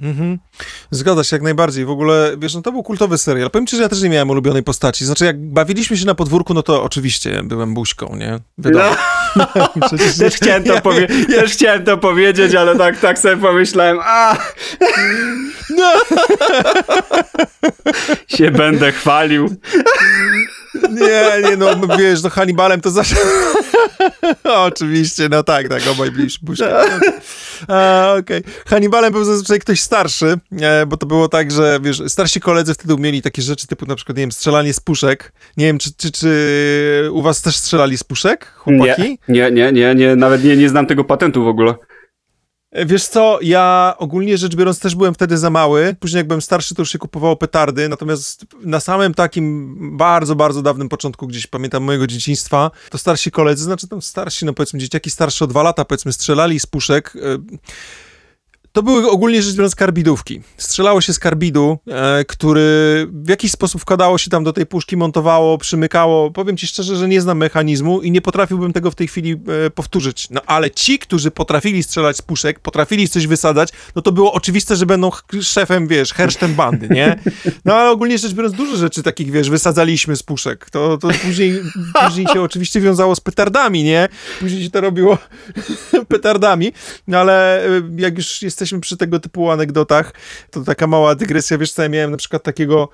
Mhm. 0.00 0.38
Zgadza 0.90 1.24
się 1.24 1.36
jak 1.36 1.42
najbardziej. 1.42 1.84
W 1.84 1.90
ogóle, 1.90 2.34
wiesz, 2.38 2.54
no 2.54 2.62
to 2.62 2.72
był 2.72 2.82
kultowy 2.82 3.18
serial. 3.18 3.50
Powiem 3.50 3.66
ci, 3.66 3.76
że 3.76 3.82
ja 3.82 3.88
też 3.88 4.02
nie 4.02 4.08
miałem 4.08 4.30
ulubionej 4.30 4.62
postaci. 4.62 5.04
Znaczy, 5.04 5.24
jak 5.24 5.46
bawiliśmy 5.48 5.96
się 5.96 6.06
na 6.06 6.14
podwórku, 6.14 6.54
no 6.54 6.62
to 6.62 6.82
oczywiście 6.82 7.42
byłem 7.44 7.74
buźką, 7.74 8.16
nie? 8.16 8.38
Wiadomo. 8.58 8.96
Przecież 9.86 10.16
Też 10.18 10.34
chciałem, 10.34 10.64
to 10.64 10.74
ja- 10.74 10.80
powie- 10.80 11.08
też 11.26 11.52
chciałem 11.52 11.84
to 11.84 11.98
powiedzieć, 11.98 12.54
ale 12.54 12.76
tak, 12.78 13.00
tak 13.00 13.18
sobie 13.18 13.36
pomyślałem, 13.36 13.98
a 14.02 14.36
No, 15.70 15.92
się 18.36 18.50
będę 18.50 18.92
chwalił. 18.92 19.56
Nie, 20.74 21.50
nie, 21.50 21.56
no 21.56 21.96
wiesz, 21.98 22.22
no 22.22 22.30
Hannibalem 22.30 22.80
to 22.80 22.90
zawsze... 22.90 23.16
Oczywiście, 24.44 25.28
no 25.28 25.42
tak, 25.42 25.68
tak, 25.68 25.82
obaj 25.92 26.10
byliśmy. 26.10 26.48
A, 27.68 28.14
Okej. 28.18 28.42
Hannibalem 28.66 29.12
był 29.12 29.24
zazwyczaj 29.24 29.58
ktoś 29.58 29.80
starszy, 29.80 30.34
e, 30.60 30.86
bo 30.86 30.96
to 30.96 31.06
było 31.06 31.28
tak, 31.28 31.50
że 31.50 31.78
wiesz, 31.82 32.02
starsi 32.08 32.40
koledzy 32.40 32.74
wtedy 32.74 32.94
umieli 32.94 33.22
takie 33.22 33.42
rzeczy 33.42 33.66
typu 33.66 33.86
na 33.86 33.96
przykład, 33.96 34.16
nie 34.16 34.22
wiem, 34.22 34.32
strzelanie 34.32 34.72
z 34.72 34.80
puszek. 34.80 35.32
Nie 35.56 35.66
wiem, 35.66 35.78
czy, 35.78 35.90
czy, 35.96 36.12
czy 36.12 37.08
u 37.12 37.22
was 37.22 37.42
też 37.42 37.56
strzelali 37.56 37.98
z 37.98 38.04
puszek, 38.04 38.52
chłopaki? 38.56 39.18
Nie, 39.28 39.50
nie, 39.50 39.52
nie, 39.52 39.72
nie, 39.72 39.94
nie, 39.94 40.16
nawet 40.16 40.44
nie, 40.44 40.56
nie 40.56 40.68
znam 40.68 40.86
tego 40.86 41.04
patentu 41.04 41.44
w 41.44 41.48
ogóle. 41.48 41.74
Wiesz 42.72 43.08
co, 43.08 43.38
ja 43.42 43.94
ogólnie 43.98 44.38
rzecz 44.38 44.56
biorąc 44.56 44.80
też 44.80 44.94
byłem 44.94 45.14
wtedy 45.14 45.38
za 45.38 45.50
mały. 45.50 45.96
Później 46.00 46.18
jak 46.18 46.26
byłem 46.26 46.42
starszy, 46.42 46.74
to 46.74 46.82
już 46.82 46.90
się 46.92 46.98
kupowało 46.98 47.36
petardy. 47.36 47.88
Natomiast 47.88 48.46
na 48.60 48.80
samym 48.80 49.14
takim 49.14 49.76
bardzo, 49.96 50.36
bardzo 50.36 50.62
dawnym 50.62 50.88
początku, 50.88 51.26
gdzieś 51.26 51.46
pamiętam 51.46 51.82
mojego 51.82 52.06
dzieciństwa, 52.06 52.70
to 52.90 52.98
starsi 52.98 53.30
koledzy, 53.30 53.64
znaczy 53.64 53.88
tam 53.88 54.02
starsi, 54.02 54.46
no 54.46 54.52
powiedzmy 54.52 54.78
dzieciaki 54.78 55.10
starsze 55.10 55.44
o 55.44 55.48
dwa 55.48 55.62
lata, 55.62 55.84
powiedzmy, 55.84 56.12
strzelali 56.12 56.60
z 56.60 56.66
puszek. 56.66 57.16
E, 57.16 57.38
to 58.72 58.82
były 58.82 59.10
ogólnie 59.10 59.42
rzecz 59.42 59.54
biorąc 59.54 59.74
karbidówki. 59.74 60.40
Strzelało 60.56 61.00
się 61.00 61.12
z 61.12 61.18
karbidu, 61.18 61.78
e, 61.88 62.24
który 62.24 62.62
w 63.12 63.28
jakiś 63.28 63.52
sposób 63.52 63.80
wkładało 63.82 64.18
się 64.18 64.30
tam 64.30 64.44
do 64.44 64.52
tej 64.52 64.66
puszki, 64.66 64.96
montowało, 64.96 65.58
przymykało. 65.58 66.30
Powiem 66.30 66.56
ci 66.56 66.66
szczerze, 66.66 66.96
że 66.96 67.08
nie 67.08 67.20
znam 67.20 67.38
mechanizmu 67.38 68.00
i 68.00 68.10
nie 68.10 68.20
potrafiłbym 68.20 68.72
tego 68.72 68.90
w 68.90 68.94
tej 68.94 69.08
chwili 69.08 69.32
e, 69.66 69.70
powtórzyć. 69.70 70.30
No 70.30 70.40
ale 70.46 70.70
ci, 70.70 70.98
którzy 70.98 71.30
potrafili 71.30 71.82
strzelać 71.82 72.16
z 72.16 72.22
puszek, 72.22 72.60
potrafili 72.60 73.08
coś 73.08 73.26
wysadzać, 73.26 73.68
no 73.96 74.02
to 74.02 74.12
było 74.12 74.32
oczywiste, 74.32 74.76
że 74.76 74.86
będą 74.86 75.10
szefem, 75.42 75.86
wiesz, 75.86 76.12
hersztem 76.12 76.54
bandy, 76.54 76.88
nie? 76.88 77.18
No 77.64 77.74
ale 77.74 77.90
ogólnie 77.90 78.18
rzecz 78.18 78.32
biorąc, 78.32 78.54
dużo 78.54 78.76
rzeczy 78.76 79.02
takich, 79.02 79.30
wiesz, 79.30 79.50
wysadzaliśmy 79.50 80.16
z 80.16 80.22
puszek. 80.22 80.70
To, 80.70 80.98
to 80.98 81.08
później, 81.24 81.60
później 82.06 82.26
się 82.26 82.42
oczywiście 82.42 82.80
wiązało 82.80 83.16
z 83.16 83.20
petardami, 83.20 83.84
nie? 83.84 84.08
Później 84.40 84.64
się 84.64 84.70
to 84.70 84.80
robiło 84.80 85.18
petardami, 86.08 86.72
no 87.06 87.18
ale 87.18 87.66
y, 87.66 87.82
jak 87.96 88.16
już 88.16 88.42
jesteśmy 88.62 88.80
przy 88.80 88.96
tego 88.96 89.20
typu 89.20 89.50
anegdotach, 89.50 90.12
to 90.50 90.60
taka 90.60 90.86
mała 90.86 91.14
dygresja, 91.14 91.58
wiesz 91.58 91.72
co, 91.72 91.82
ja 91.82 91.88
miałem 91.88 92.10
na 92.10 92.16
przykład 92.16 92.42
takiego 92.42 92.88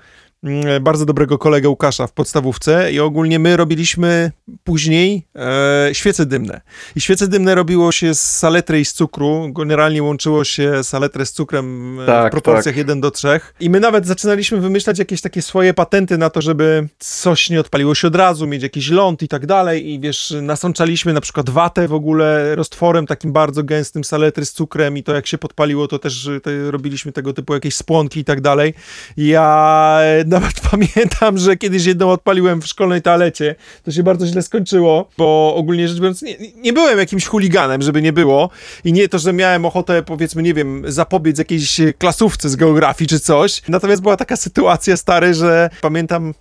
bardzo 0.81 1.05
dobrego 1.05 1.37
kolegę 1.37 1.69
Łukasza 1.69 2.07
w 2.07 2.11
podstawówce 2.11 2.91
i 2.91 2.99
ogólnie 2.99 3.39
my 3.39 3.57
robiliśmy 3.57 4.31
później 4.63 5.27
e, 5.35 5.89
świece 5.93 6.25
dymne. 6.25 6.61
I 6.95 7.01
świece 7.01 7.27
dymne 7.27 7.55
robiło 7.55 7.91
się 7.91 8.13
z 8.13 8.21
saletry 8.21 8.79
i 8.79 8.85
z 8.85 8.93
cukru, 8.93 9.49
generalnie 9.53 10.03
łączyło 10.03 10.43
się 10.43 10.83
saletrę 10.83 11.25
z 11.25 11.31
cukrem 11.31 11.97
e, 11.99 12.03
w 12.03 12.05
Tak, 12.05 12.31
proporcjach 12.31 12.75
tak. 12.75 12.77
1 12.77 13.01
do 13.01 13.11
3 13.11 13.39
i 13.59 13.69
my 13.69 13.79
nawet 13.79 14.05
zaczynaliśmy 14.05 14.57
wymyślać 14.61 14.99
jakieś 14.99 15.21
takie 15.21 15.41
swoje 15.41 15.73
patenty 15.73 16.17
na 16.17 16.29
to, 16.29 16.41
żeby 16.41 16.87
coś 16.99 17.49
nie 17.49 17.59
odpaliło 17.59 17.95
się 17.95 18.07
od 18.07 18.15
razu, 18.15 18.47
mieć 18.47 18.63
jakiś 18.63 18.89
ląd 18.89 19.21
i 19.23 19.27
tak 19.27 19.45
dalej 19.45 19.89
i 19.89 19.99
wiesz, 19.99 20.33
nasączaliśmy 20.41 21.13
na 21.13 21.21
przykład 21.21 21.49
watę 21.49 21.87
w 21.87 21.93
ogóle 21.93 22.55
roztworem 22.55 23.07
takim 23.07 23.33
bardzo 23.33 23.63
gęstym 23.63 24.03
saletry 24.03 24.45
z 24.45 24.51
cukrem 24.51 24.97
i 24.97 25.03
to 25.03 25.15
jak 25.15 25.27
się 25.27 25.37
podpaliło, 25.37 25.87
to 25.87 25.99
też 25.99 26.29
te, 26.43 26.71
robiliśmy 26.71 27.11
tego 27.11 27.33
typu 27.33 27.53
jakieś 27.53 27.75
spłonki 27.75 28.19
i 28.19 28.25
tak 28.25 28.41
dalej. 28.41 28.73
Ja 29.17 29.97
e, 30.01 30.28
nawet 30.29 30.61
pamiętam, 30.71 31.37
że 31.37 31.57
kiedyś 31.57 31.85
jedną 31.85 32.11
odpaliłem 32.11 32.61
w 32.61 32.67
szkolnej 32.67 33.01
toalecie, 33.01 33.55
to 33.83 33.91
się 33.91 34.03
bardzo 34.03 34.27
źle 34.27 34.41
skończyło, 34.41 35.09
bo 35.17 35.55
ogólnie 35.55 35.87
rzecz 35.87 35.99
biorąc 35.99 36.21
nie, 36.21 36.35
nie 36.55 36.73
byłem 36.73 36.99
jakimś 36.99 37.25
chuliganem, 37.25 37.81
żeby 37.81 38.01
nie 38.01 38.13
było. 38.13 38.49
I 38.83 38.93
nie 38.93 39.09
to, 39.09 39.19
że 39.19 39.33
miałem 39.33 39.65
ochotę 39.65 40.03
powiedzmy, 40.03 40.43
nie 40.43 40.53
wiem, 40.53 40.83
zapobiec 40.87 41.37
jakiejś 41.37 41.81
klasówce 41.97 42.49
z 42.49 42.55
geografii 42.55 43.07
czy 43.07 43.19
coś, 43.19 43.61
natomiast 43.67 44.01
była 44.01 44.17
taka 44.17 44.35
sytuacja 44.35 44.97
stary, 44.97 45.33
że 45.33 45.69
pamiętam 45.81 46.33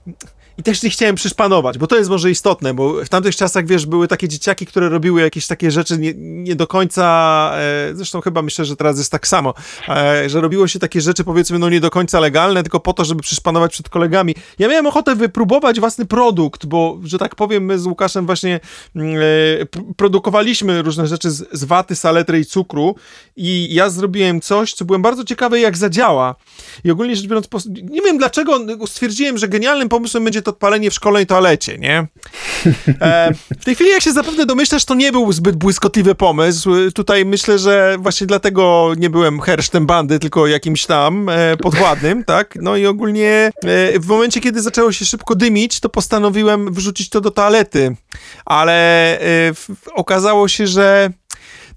i 0.59 0.63
też 0.63 0.83
nie 0.83 0.91
chciałem 0.91 1.17
przyszpanować, 1.17 1.79
bo 1.79 1.87
to 1.87 1.97
jest 1.97 2.11
może 2.11 2.31
istotne, 2.31 2.75
bo 2.75 3.05
w 3.05 3.09
tamtych 3.09 3.37
czasach, 3.37 3.67
wiesz, 3.67 3.87
były 3.87 4.09
takie 4.09 4.29
dzieciaki, 4.29 4.67
które 4.67 4.89
robiły 4.89 5.21
jakieś 5.21 5.47
takie 5.47 5.71
rzeczy 5.71 5.99
nie, 5.99 6.15
nie 6.17 6.57
do 6.57 6.67
końca, 6.67 7.51
e, 7.55 7.95
zresztą 7.95 8.21
chyba 8.21 8.43
myślę, 8.43 8.65
że 8.65 8.77
teraz 8.77 8.99
jest 8.99 9.13
tak 9.13 9.27
samo, 9.27 9.55
e, 9.89 10.29
że 10.29 10.41
robiło 10.41 10.69
się 10.69 10.79
takie 10.79 11.01
rzeczy, 11.01 11.25
powiedzmy, 11.25 11.59
no 11.59 11.71
nie 11.71 11.81
do 11.81 11.91
końca 11.91 12.21
legalne, 12.21 12.63
tylko 12.63 12.81
po 12.81 12.93
to, 12.93 13.05
żeby 13.05 13.23
przyszpanować 13.23 13.73
przed 13.73 13.89
kolegami. 13.89 14.35
Ja 14.59 14.69
miałem 14.69 14.87
ochotę 14.87 15.17
wypróbować 15.17 15.81
własny 15.81 16.07
produkt, 16.07 16.67
bo, 16.67 16.99
że 17.05 17.19
tak 17.19 17.35
powiem, 17.35 17.65
my 17.65 17.79
z 17.79 17.87
Łukaszem 17.87 18.27
właśnie 18.27 18.61
mm, 18.97 19.17
e, 19.17 19.65
pr- 19.65 19.95
produkowaliśmy 19.97 20.83
różne 20.83 21.07
rzeczy 21.07 21.31
z, 21.31 21.49
z 21.53 21.65
waty, 21.65 21.97
saletry 21.97 22.41
i 22.41 22.45
cukru 22.45 22.95
i 23.37 23.75
ja 23.75 23.91
zrobiłem 23.91 24.41
coś, 24.41 24.75
co 24.75 24.85
byłem 24.85 25.03
bardzo 25.03 25.25
ciekawy, 25.25 25.61
jak 25.61 25.77
zadziała. 25.77 26.35
I 26.85 26.91
ogólnie 26.91 27.17
rzecz 27.17 27.27
biorąc, 27.27 27.49
nie 27.83 28.01
wiem 28.01 28.19
dlaczego 28.19 28.61
stwierdziłem, 28.87 29.39
że 29.39 29.49
genialnym 29.49 29.89
pomysłem 29.89 30.25
będzie 30.25 30.43
to 30.43 30.48
odpalenie 30.49 30.91
w 30.91 30.95
szkolnej 30.95 31.27
toalecie, 31.27 31.79
nie? 31.79 32.07
E, 33.01 33.35
w 33.61 33.65
tej 33.65 33.75
chwili, 33.75 33.91
jak 33.91 34.03
się 34.03 34.13
zapewne 34.13 34.47
domyślasz, 34.47 34.85
to 34.85 34.95
nie 34.95 35.13
był 35.13 35.33
zbyt 35.33 35.57
błyskotliwy 35.57 36.15
pomysł. 36.15 36.71
Tutaj 36.95 37.25
myślę, 37.25 37.59
że 37.59 37.97
właśnie 37.99 38.27
dlatego 38.27 38.93
nie 38.97 39.11
byłem 39.11 39.41
hersztem 39.41 39.87
bandy, 39.87 40.19
tylko 40.19 40.47
jakimś 40.47 40.87
tam 40.87 41.29
e, 41.29 41.57
podwładnym, 41.57 42.25
tak? 42.25 42.59
No 42.63 42.77
i 42.77 42.87
ogólnie 42.87 43.51
e, 43.65 44.01
w 44.01 44.07
momencie, 44.07 44.41
kiedy 44.41 44.63
zaczęło 44.63 44.93
się 44.93 45.05
szybko 45.05 45.35
dymić, 45.35 45.81
to 45.81 45.89
postanowiłem 45.89 46.73
wrzucić 46.73 47.09
to 47.09 47.21
do 47.21 47.31
toalety. 47.31 47.97
Ale 48.45 48.75
e, 49.21 49.55
w, 49.55 49.69
okazało 49.95 50.49
się, 50.49 50.67
że 50.67 51.11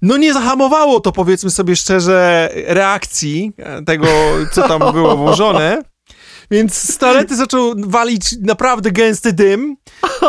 no 0.02 0.16
nie 0.16 0.32
zahamowało 0.32 1.00
to, 1.00 1.12
powiedzmy 1.12 1.50
sobie 1.50 1.76
szczerze, 1.76 2.48
reakcji 2.66 3.52
e, 3.56 3.82
tego, 3.82 4.06
co 4.52 4.68
tam 4.68 4.92
było 4.92 5.16
włożone. 5.16 5.91
Więc 6.52 6.74
z 6.74 6.98
toalety 6.98 7.36
zaczął 7.36 7.74
walić 7.76 8.34
naprawdę 8.40 8.90
gęsty 8.90 9.32
dym. 9.32 9.76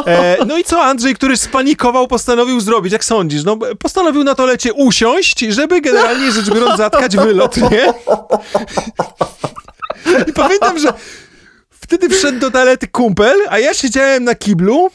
E, 0.05 0.37
no 0.45 0.57
i 0.57 0.63
co 0.63 0.83
Andrzej, 0.83 1.15
który 1.15 1.37
spanikował, 1.37 2.07
postanowił 2.07 2.59
zrobić, 2.59 2.93
jak 2.93 3.05
sądzisz? 3.05 3.43
No, 3.43 3.57
postanowił 3.79 4.23
na 4.23 4.35
toalecie 4.35 4.73
usiąść, 4.73 5.39
żeby 5.39 5.81
generalnie 5.81 6.31
rzecz 6.31 6.49
biorąc 6.49 6.77
zatkać 6.77 7.17
wylot, 7.17 7.57
nie? 7.57 7.93
I 10.27 10.33
pamiętam, 10.33 10.79
że 10.79 10.93
wtedy 11.69 12.09
wszedł 12.09 12.39
do 12.39 12.51
toalety 12.51 12.87
kumpel, 12.87 13.37
a 13.49 13.59
ja 13.59 13.73
siedziałem 13.73 14.23
na 14.23 14.35
kiblu, 14.35 14.91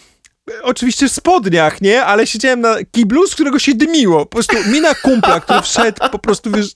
oczywiście 0.63 1.09
w 1.09 1.13
spodniach, 1.13 1.81
nie? 1.81 2.05
Ale 2.05 2.27
siedziałem 2.27 2.61
na 2.61 2.77
kiblu, 2.93 3.27
z 3.27 3.35
którego 3.35 3.59
się 3.59 3.75
dymiło. 3.75 4.27
Po 4.27 4.33
prostu 4.37 4.57
mina 4.73 4.95
kumpla, 4.95 5.41
który 5.41 5.63
wszedł, 5.63 5.99
po 6.13 6.19
prostu, 6.19 6.51
wiesz, 6.51 6.67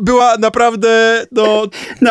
była 0.00 0.36
naprawdę, 0.36 1.24
no, 1.32 1.66
No, 2.00 2.10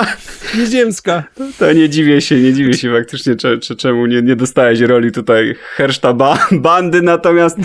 nieziemska. 0.57 1.23
to 1.59 1.73
nie 1.73 1.89
dziwię 1.89 2.21
się, 2.21 2.35
nie 2.35 2.53
dziwię 2.53 2.73
się 2.73 2.93
faktycznie, 2.93 3.35
cze, 3.35 3.57
cze, 3.57 3.75
czemu 3.75 4.05
nie, 4.05 4.21
nie 4.21 4.35
dostałeś 4.35 4.79
roli 4.79 5.11
tutaj 5.11 5.55
herszta 5.75 6.13
ba, 6.13 6.47
bandy, 6.51 7.01
natomiast 7.01 7.57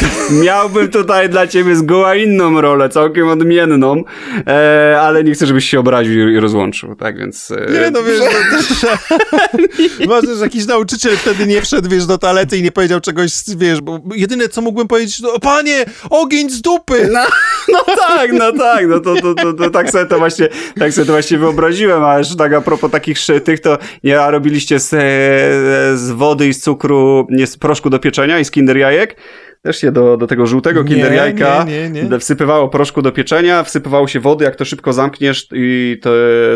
miałbym 0.44 0.88
tutaj 0.88 1.28
dla 1.28 1.46
ciebie 1.46 1.76
zgoła 1.76 2.14
inną 2.14 2.60
rolę, 2.60 2.88
całkiem 2.88 3.28
odmienną, 3.28 4.04
e, 4.46 4.96
ale 5.00 5.24
nie 5.24 5.32
chcę, 5.34 5.46
żebyś 5.46 5.70
się 5.70 5.80
obraził 5.80 6.28
i, 6.28 6.38
rozłączył, 6.40 6.94
tak 6.94 7.18
więc... 7.18 7.50
E, 7.50 7.72
Nie, 7.72 7.90
no 7.90 8.02
wiesz, 8.02 8.18
to, 8.18 8.88
to, 8.88 10.08
Ważne, 10.08 10.36
że 10.36 10.44
jakiś 10.44 10.66
nauczyciel 10.66 11.16
wtedy 11.16 11.46
nie 11.46 11.62
wszedł, 11.62 11.88
wiesz, 11.88 12.06
do 12.06 12.18
toalety 12.18 12.56
i 12.58 12.62
nie 12.62 12.72
powiedział 12.72 13.00
czegoś, 13.18 13.56
wiesz, 13.56 13.80
bo 13.80 14.00
jedyne, 14.14 14.48
co 14.48 14.60
mógłbym 14.60 14.88
powiedzieć, 14.88 15.20
to 15.20 15.40
panie, 15.40 15.84
ogień 16.10 16.50
z 16.50 16.60
dupy! 16.60 17.08
No, 17.12 17.26
no 17.72 17.84
tak, 18.08 18.32
no 18.32 18.52
tak, 18.52 18.86
no 18.86 19.00
to, 19.00 19.14
to, 19.14 19.34
to, 19.34 19.52
to 19.52 19.70
tak 19.70 19.90
sobie 19.90 20.06
to 20.06 20.18
właśnie, 20.18 20.48
tak 20.78 20.92
sobie 20.92 21.06
to 21.06 21.12
właśnie 21.12 21.38
wyobraziłem, 21.38 22.04
a 22.04 22.18
jeszcze 22.18 22.36
tak 22.36 22.52
a 22.52 22.60
propos 22.60 22.90
takich 22.90 23.18
szytych, 23.18 23.60
to 23.60 23.78
nie, 24.04 24.20
a 24.20 24.30
robiliście 24.30 24.78
z, 24.80 24.94
e, 24.94 24.96
z 25.96 26.10
wody 26.10 26.48
i 26.48 26.54
z 26.54 26.62
cukru, 26.62 27.26
z 27.46 27.56
proszku 27.56 27.90
do 27.90 27.98
pieczenia 27.98 28.38
i 28.38 28.44
z 28.44 28.50
kinder 28.50 28.76
jajek? 28.76 29.16
Też 29.62 29.80
się 29.80 29.92
do, 29.92 30.16
do 30.16 30.26
tego 30.26 30.46
żółtego 30.46 30.84
kinder 30.84 31.12
jajka 31.12 31.64
nie, 31.64 31.90
nie, 31.90 32.02
nie. 32.02 32.18
wsypywało 32.18 32.68
proszku 32.68 33.02
do 33.02 33.12
pieczenia, 33.12 33.62
wsypywało 33.62 34.08
się 34.08 34.20
wody, 34.20 34.44
jak 34.44 34.56
to 34.56 34.64
szybko 34.64 34.92
zamkniesz 34.92 35.48
i 35.52 35.98
to, 36.02 36.10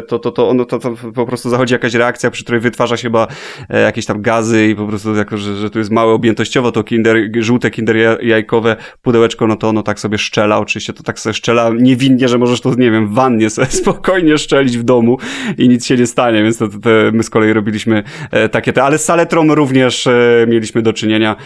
to, 0.08 0.18
to, 0.18 0.30
to, 0.30 0.48
ono, 0.48 0.64
to, 0.64 0.78
to 0.78 0.94
po 1.14 1.26
prostu 1.26 1.50
zachodzi 1.50 1.74
jakaś 1.74 1.94
reakcja, 1.94 2.30
przy 2.30 2.44
której 2.44 2.60
wytwarza 2.60 2.96
się 2.96 3.02
chyba 3.02 3.26
e, 3.68 3.80
jakieś 3.80 4.06
tam 4.06 4.22
gazy 4.22 4.66
i 4.66 4.76
po 4.76 4.86
prostu 4.86 5.14
jako, 5.14 5.36
że, 5.36 5.56
że 5.56 5.70
tu 5.70 5.78
jest 5.78 5.90
małe 5.90 6.12
objętościowo, 6.12 6.72
to 6.72 6.84
kinder, 6.84 7.16
żółte 7.40 7.70
kinder 7.70 7.96
ja- 7.96 8.16
jajkowe 8.22 8.76
pudełeczko, 9.02 9.46
no 9.46 9.56
to 9.56 9.68
ono 9.68 9.82
tak 9.82 10.00
sobie 10.00 10.18
szczela, 10.18 10.58
oczywiście 10.58 10.92
to 10.92 11.02
tak 11.02 11.18
sobie 11.18 11.34
szczela 11.34 11.70
niewinnie, 11.78 12.28
że 12.28 12.38
możesz 12.38 12.60
to, 12.60 12.74
nie 12.74 12.90
wiem, 12.90 13.08
w 13.08 13.14
wannie 13.14 13.50
sobie 13.50 13.66
spokojnie 13.82 14.38
szczelić 14.38 14.78
w 14.78 14.82
domu 14.82 15.18
i 15.58 15.68
nic 15.68 15.86
się 15.86 15.96
nie 15.96 16.06
stanie, 16.06 16.42
więc 16.42 16.58
to, 16.58 16.68
to, 16.68 16.78
to 16.78 16.88
my 17.12 17.22
z 17.22 17.30
kolei 17.30 17.52
robiliśmy 17.52 18.02
e, 18.30 18.48
takie 18.48 18.72
te, 18.72 18.82
ale 18.82 18.98
z 18.98 19.04
saletrą 19.04 19.54
również 19.54 20.06
e, 20.06 20.46
mieliśmy 20.48 20.82
do 20.82 20.92
czynienia 20.92 21.36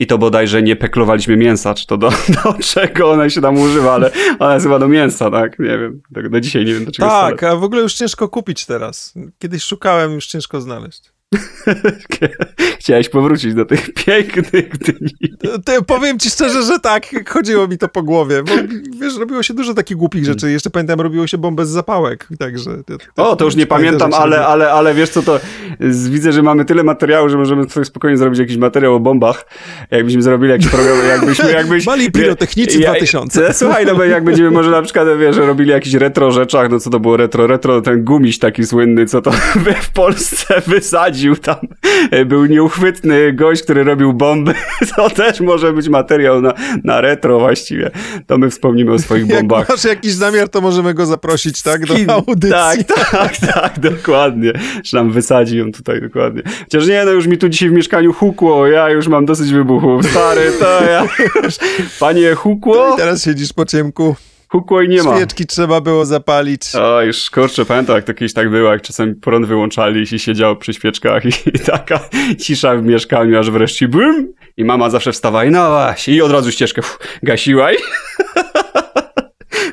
i 0.00 0.06
to 0.06 0.18
bodajże 0.18 0.62
nie 0.62 0.76
peklowaliśmy 1.00 1.36
mięsa, 1.36 1.74
czy 1.74 1.86
to 1.86 1.96
do, 1.96 2.10
do 2.44 2.54
czego 2.62 3.10
ona 3.10 3.30
się 3.30 3.40
tam 3.40 3.58
używa, 3.58 3.92
ale 3.92 4.10
ona 4.38 4.54
jest 4.54 4.66
chyba 4.66 4.78
do 4.78 4.88
mięsa, 4.88 5.30
tak? 5.30 5.58
Nie 5.58 5.78
wiem, 5.78 6.02
tak 6.14 6.28
do 6.28 6.40
dzisiaj 6.40 6.64
nie 6.64 6.74
wiem 6.74 6.84
do 6.84 6.92
czego 6.92 7.08
jest 7.08 7.20
Tak, 7.20 7.42
a 7.42 7.56
w 7.56 7.64
ogóle 7.64 7.82
już 7.82 7.94
ciężko 7.94 8.28
kupić 8.28 8.66
teraz. 8.66 9.14
Kiedyś 9.38 9.62
szukałem, 9.62 10.12
już 10.12 10.26
ciężko 10.26 10.60
znaleźć. 10.60 11.09
Chciałeś 12.78 13.08
powrócić 13.08 13.54
do 13.54 13.64
tych 13.64 13.94
pięknych 13.94 14.78
dni. 14.78 15.10
Powiem 15.86 16.18
ci 16.18 16.30
szczerze, 16.30 16.62
że 16.62 16.80
tak, 16.80 17.28
chodziło 17.28 17.68
mi 17.68 17.78
to 17.78 17.88
po 17.88 18.02
głowie, 18.02 18.42
bo 18.42 18.52
wiesz, 19.00 19.16
robiło 19.16 19.42
się 19.42 19.54
dużo 19.54 19.74
takich 19.74 19.96
głupich 19.96 20.24
rzeczy. 20.24 20.50
Jeszcze 20.50 20.70
pamiętam, 20.70 21.00
robiło 21.00 21.26
się 21.26 21.38
bombę 21.38 21.66
z 21.66 21.68
zapałek, 21.68 22.28
także... 22.38 22.70
O, 23.16 23.36
to 23.36 23.44
już 23.44 23.56
nie 23.56 23.66
pamiętam, 23.66 24.14
ale, 24.14 24.46
ale, 24.46 24.72
ale 24.72 24.94
wiesz 24.94 25.10
co, 25.10 25.22
to 25.22 25.40
widzę, 26.10 26.32
że 26.32 26.42
mamy 26.42 26.64
tyle 26.64 26.82
materiału, 26.82 27.28
że 27.28 27.36
możemy 27.36 27.70
sobie 27.70 27.86
spokojnie 27.86 28.16
zrobić 28.16 28.38
jakiś 28.38 28.56
materiał 28.56 28.94
o 28.94 29.00
bombach. 29.00 29.46
Jakbyśmy 29.90 30.22
zrobili 30.22 30.52
jakiś 30.52 30.68
program, 30.68 30.98
jakbyśmy... 31.08 31.52
jakbyś, 31.60 31.86
Mali 31.86 32.12
pirotechnicy 32.12 32.78
2000. 32.78 33.52
Słuchaj, 33.54 33.86
no 33.86 33.94
bo 33.94 34.04
jak 34.04 34.24
będziemy 34.24 34.50
może 34.50 34.70
na 34.70 34.82
przykład, 34.82 35.08
wiesz, 35.18 35.36
robili 35.36 35.70
jakieś 35.70 35.94
retro 35.94 36.30
rzeczach, 36.30 36.70
no 36.70 36.80
co 36.80 36.90
to 36.90 37.00
było 37.00 37.16
retro? 37.16 37.46
Retro, 37.46 37.82
ten 37.82 38.04
gumiś 38.04 38.38
taki 38.38 38.66
słynny, 38.66 39.06
co 39.06 39.22
to 39.22 39.30
w 39.80 39.92
Polsce 39.92 40.62
wysadził 41.20 41.36
tam. 41.36 41.56
Był 42.26 42.46
nieuchwytny 42.46 43.32
gość, 43.32 43.62
który 43.62 43.84
robił 43.84 44.12
bomby. 44.12 44.54
To 44.96 45.10
też 45.10 45.40
może 45.40 45.72
być 45.72 45.88
materiał 45.88 46.40
na, 46.40 46.54
na 46.84 47.00
retro 47.00 47.38
właściwie. 47.38 47.90
To 48.26 48.38
my 48.38 48.50
wspomnimy 48.50 48.92
o 48.92 48.98
swoich 48.98 49.28
Jak 49.28 49.38
bombach. 49.38 49.68
masz 49.68 49.84
jakiś 49.84 50.12
zamiar, 50.12 50.48
to 50.48 50.60
możemy 50.60 50.94
go 50.94 51.06
zaprosić, 51.06 51.62
tak, 51.62 51.86
do 51.86 52.12
audycji. 52.14 52.84
Tak, 52.84 53.10
tak, 53.10 53.36
tak, 53.36 53.78
dokładnie. 53.78 54.52
Że 54.84 54.96
nam 54.96 55.10
wysadzi 55.12 55.58
ją 55.58 55.72
tutaj 55.72 56.00
dokładnie. 56.00 56.42
Chociaż 56.60 56.86
nie, 56.88 57.04
no 57.04 57.10
już 57.10 57.26
mi 57.26 57.38
tu 57.38 57.48
dzisiaj 57.48 57.68
w 57.68 57.72
mieszkaniu 57.72 58.12
hukło, 58.12 58.66
ja 58.66 58.90
już 58.90 59.08
mam 59.08 59.26
dosyć 59.26 59.52
wybuchów. 59.52 60.06
Stary, 60.06 60.52
to 60.60 60.84
ja 60.84 61.06
już... 61.44 61.54
Panie 62.00 62.34
hukło? 62.34 62.94
I 62.94 62.96
teraz 62.96 63.24
siedzisz 63.24 63.52
po 63.52 63.64
ciemku. 63.64 64.16
Hukło 64.50 64.82
i 64.82 64.88
nie 64.88 65.02
ma. 65.02 65.16
Świeczki 65.16 65.46
trzeba 65.46 65.80
było 65.80 66.06
zapalić. 66.06 66.74
O, 66.74 67.02
już 67.02 67.30
kurczę, 67.30 67.64
pamiętam 67.64 67.96
jak 67.96 68.04
to 68.04 68.14
kiedyś 68.14 68.32
tak 68.34 68.50
było, 68.50 68.72
jak 68.72 68.82
czasem 68.82 69.14
prąd 69.20 69.46
wyłączali 69.46 70.02
i 70.02 70.06
się 70.06 70.18
siedziało 70.18 70.56
przy 70.56 70.74
świeczkach 70.74 71.24
i, 71.24 71.28
i 71.54 71.58
taka 71.58 72.00
cisza 72.40 72.76
w 72.76 72.82
mieszkaniu, 72.82 73.38
aż 73.38 73.50
wreszcie 73.50 73.88
bum 73.88 74.32
i 74.56 74.64
mama 74.64 74.90
zawsze 74.90 75.12
wstawała 75.12 75.44
i 75.44 75.50
no 75.50 75.70
właśnie, 75.70 76.14
i 76.14 76.22
od 76.22 76.32
razu 76.32 76.52
ścieżkę 76.52 76.80
uf, 76.80 76.98
gasiła 77.22 77.72
i... 77.72 77.76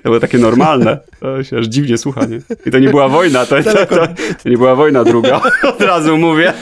To 0.04 0.10
było 0.10 0.20
takie 0.20 0.38
normalne. 0.38 1.00
To 1.20 1.44
się 1.44 1.58
aż 1.58 1.66
dziwnie 1.66 1.98
słucha, 1.98 2.26
nie? 2.26 2.40
I 2.66 2.72
to 2.72 2.80
nie 2.80 2.90
była 2.90 3.08
wojna, 3.10 3.46
to, 3.46 3.64
to, 3.64 3.86
to, 3.86 4.08
to 4.44 4.50
nie 4.50 4.58
była 4.58 4.76
wojna 4.76 5.04
druga. 5.04 5.42
Od 5.74 5.82
razu 5.82 6.18
mówię. 6.18 6.54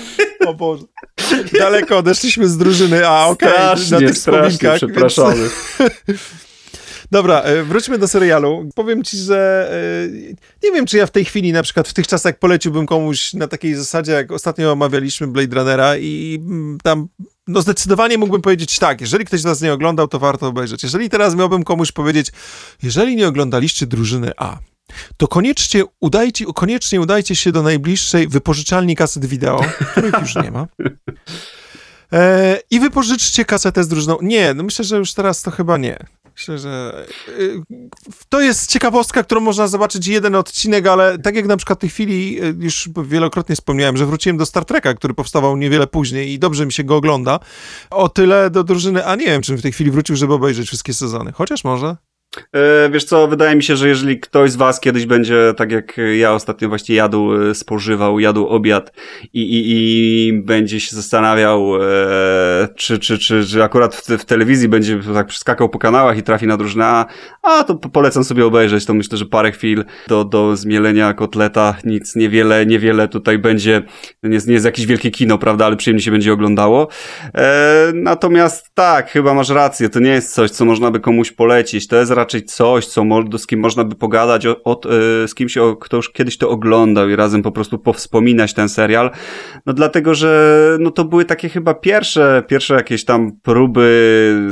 O 0.48 0.54
Boże. 0.54 0.84
Daleko 1.60 1.98
odeszliśmy 1.98 2.48
z 2.48 2.58
drużyny, 2.58 3.08
a 3.08 3.26
okej, 3.26 3.50
na 3.50 3.56
Strasznie, 3.56 4.08
tych 4.08 4.18
strasznie 4.18 4.50
wspominkach. 4.50 4.78
przepraszamy. 4.78 5.50
Dobra, 7.16 7.42
e, 7.42 7.64
wróćmy 7.64 7.98
do 7.98 8.08
serialu. 8.08 8.70
Powiem 8.76 9.04
ci, 9.04 9.18
że 9.18 9.70
e, 10.64 10.64
nie 10.64 10.72
wiem, 10.72 10.86
czy 10.86 10.98
ja 10.98 11.06
w 11.06 11.12
tej 11.12 11.26
chwili, 11.26 11.54
na 11.54 11.64
przykład 11.64 11.88
w 11.88 11.94
tych 11.94 12.08
czasach 12.08 12.40
poleciłbym 12.40 12.86
komuś 12.86 13.34
na 13.34 13.48
takiej 13.48 13.76
zasadzie, 13.76 14.12
jak 14.12 14.32
ostatnio 14.32 14.72
omawialiśmy 14.72 15.28
Blade 15.28 15.56
Runnera 15.56 15.98
i 15.98 16.40
mm, 16.42 16.78
tam 16.84 17.08
no 17.48 17.62
zdecydowanie 17.62 18.18
mógłbym 18.18 18.42
powiedzieć 18.42 18.80
tak, 18.80 19.02
jeżeli 19.02 19.26
ktoś 19.26 19.40
z 19.40 19.46
nas 19.46 19.62
nie 19.62 19.74
oglądał, 19.74 20.08
to 20.08 20.20
warto 20.20 20.48
obejrzeć. 20.48 20.84
Jeżeli 20.84 21.10
teraz 21.10 21.36
miałbym 21.36 21.64
komuś 21.64 21.92
powiedzieć, 21.92 22.32
jeżeli 22.84 23.16
nie 23.16 23.28
oglądaliście 23.28 23.86
drużyny 23.86 24.32
A, 24.38 24.58
to 25.18 25.28
koniecznie 25.28 25.84
udajcie, 26.00 26.46
koniecznie 26.56 27.02
udajcie 27.02 27.36
się 27.36 27.52
do 27.52 27.64
najbliższej 27.64 28.28
wypożyczalni 28.28 28.96
kaset 28.96 29.26
wideo, 29.26 29.62
których 29.92 30.14
już 30.22 30.36
nie 30.36 30.52
ma. 30.52 30.68
E, 32.14 32.60
I 32.72 32.80
wypożyczcie 32.80 33.46
kasetę 33.46 33.84
z 33.84 33.88
drużyną. 33.88 34.18
Nie, 34.22 34.54
no 34.54 34.64
myślę, 34.64 34.86
że 34.86 34.98
już 34.98 35.14
teraz 35.14 35.42
to 35.42 35.52
chyba 35.52 35.78
nie. 35.78 35.98
Myślę, 36.36 36.58
że 36.58 37.06
y, 37.30 37.62
to 38.30 38.42
jest 38.42 38.72
ciekawostka, 38.72 39.24
którą 39.24 39.42
można 39.42 39.68
zobaczyć 39.68 40.08
jeden 40.08 40.36
odcinek, 40.36 40.88
ale 40.88 41.20
tak 41.20 41.36
jak 41.36 41.46
na 41.46 41.58
przykład 41.58 41.80
w 41.80 41.82
tej 41.82 41.90
chwili 41.90 42.44
y, 42.44 42.56
już 42.60 42.90
wielokrotnie 43.06 43.56
wspomniałem, 43.56 43.98
że 43.98 44.06
wróciłem 44.06 44.38
do 44.38 44.46
Star 44.46 44.66
Treka, 44.66 44.94
który 44.94 45.14
powstawał 45.14 45.58
niewiele 45.58 45.88
później 45.88 46.34
i 46.34 46.40
dobrze 46.40 46.66
mi 46.66 46.74
się 46.74 46.84
go 46.84 46.96
ogląda. 46.96 47.40
O 47.90 48.10
tyle 48.10 48.50
do 48.50 48.64
drużyny, 48.64 49.06
a 49.06 49.16
nie 49.16 49.26
wiem, 49.26 49.42
czym 49.42 49.58
w 49.58 49.62
tej 49.62 49.72
chwili 49.72 49.92
wrócił, 49.92 50.16
żeby 50.16 50.34
obejrzeć 50.34 50.68
wszystkie 50.68 50.94
sezony. 50.94 51.32
Chociaż 51.32 51.64
może. 51.64 51.96
E, 52.54 52.90
Wiesz 52.90 53.04
co, 53.04 53.28
wydaje 53.28 53.56
mi 53.56 53.64
się, 53.64 53.76
że 53.76 53.88
jeżeli 53.88 54.20
ktoś 54.20 54.52
z 54.52 54.56
was 54.56 54.80
kiedyś 54.80 55.06
będzie, 55.06 55.54
tak 55.58 55.72
jak 55.72 55.98
ja 56.18 56.34
ostatnio 56.34 56.70
właśnie 56.70 56.96
jadł, 56.96 57.50
e, 57.50 57.56
spożywał, 57.56 58.20
jadł 58.20 58.48
obiad 58.48 58.92
i, 59.34 59.42
i, 59.42 59.64
i 60.28 60.34
będzie 60.34 60.80
się 60.80 60.96
zastanawiał, 60.96 61.76
e, 61.76 62.68
czy, 62.76 63.00
czy, 63.00 63.18
czy, 63.18 63.46
czy 63.46 63.64
akurat 63.64 63.96
w, 63.96 64.08
w 64.08 64.26
telewizji 64.26 64.68
będzie 64.70 65.00
tak 65.14 65.28
przeskakał 65.28 65.70
po 65.70 65.80
kanałach 65.80 66.18
i 66.18 66.24
trafi 66.24 66.48
na 66.48 66.58
drużynę 66.58 66.86
A, 66.86 67.06
a 67.44 67.64
to 67.64 67.76
po- 67.76 67.90
polecam 67.90 68.24
sobie 68.24 68.46
obejrzeć, 68.46 68.86
to 68.86 68.94
myślę, 68.94 69.18
że 69.18 69.26
parę 69.26 69.52
chwil 69.52 69.86
do, 70.08 70.26
do 70.26 70.56
zmielenia 70.56 71.14
kotleta, 71.14 71.76
nic, 71.84 72.16
niewiele, 72.16 72.66
niewiele 72.66 73.08
tutaj 73.08 73.38
będzie, 73.38 73.82
nie 74.24 74.40
nie 74.48 74.54
jest 74.54 74.66
jakieś 74.66 74.86
wielkie 74.86 75.12
kino, 75.12 75.38
prawda, 75.38 75.66
ale 75.66 75.76
przyjemnie 75.76 76.04
się 76.04 76.12
będzie 76.12 76.34
oglądało. 76.34 76.88
E, 77.36 77.92
natomiast 77.94 78.70
tak, 78.74 79.10
chyba 79.12 79.34
masz 79.34 79.50
rację, 79.50 79.90
to 79.90 80.00
nie 80.00 80.10
jest 80.10 80.34
coś, 80.34 80.52
co 80.52 80.66
można 80.66 80.92
by 80.92 81.00
komuś 81.00 81.32
polecić, 81.32 81.88
to 81.88 81.96
jest 81.96 82.12
raczej 82.12 82.25
coś, 82.26 82.86
co 82.86 83.04
z 83.38 83.48
kim 83.48 83.60
można 83.60 83.84
by 83.84 83.96
pogadać, 83.96 84.46
o, 84.46 84.64
o, 84.64 84.82
e, 85.24 85.28
z 85.28 85.36
kimś, 85.36 85.58
o, 85.58 85.76
kto 85.76 85.98
już 85.98 86.10
kiedyś 86.10 86.38
to 86.38 86.50
oglądał 86.50 87.10
i 87.10 87.16
razem 87.16 87.42
po 87.42 87.52
prostu 87.52 87.80
powspominać 87.80 88.54
ten 88.54 88.70
serial. 88.70 89.12
No 89.66 89.74
dlatego, 89.74 90.14
że 90.14 90.78
no 90.80 90.92
to 90.92 91.06
były 91.06 91.26
takie 91.26 91.50
chyba 91.50 91.74
pierwsze, 91.74 92.44
pierwsze 92.48 92.76
jakieś 92.76 93.06
tam 93.06 93.32
próby, 93.44 94.52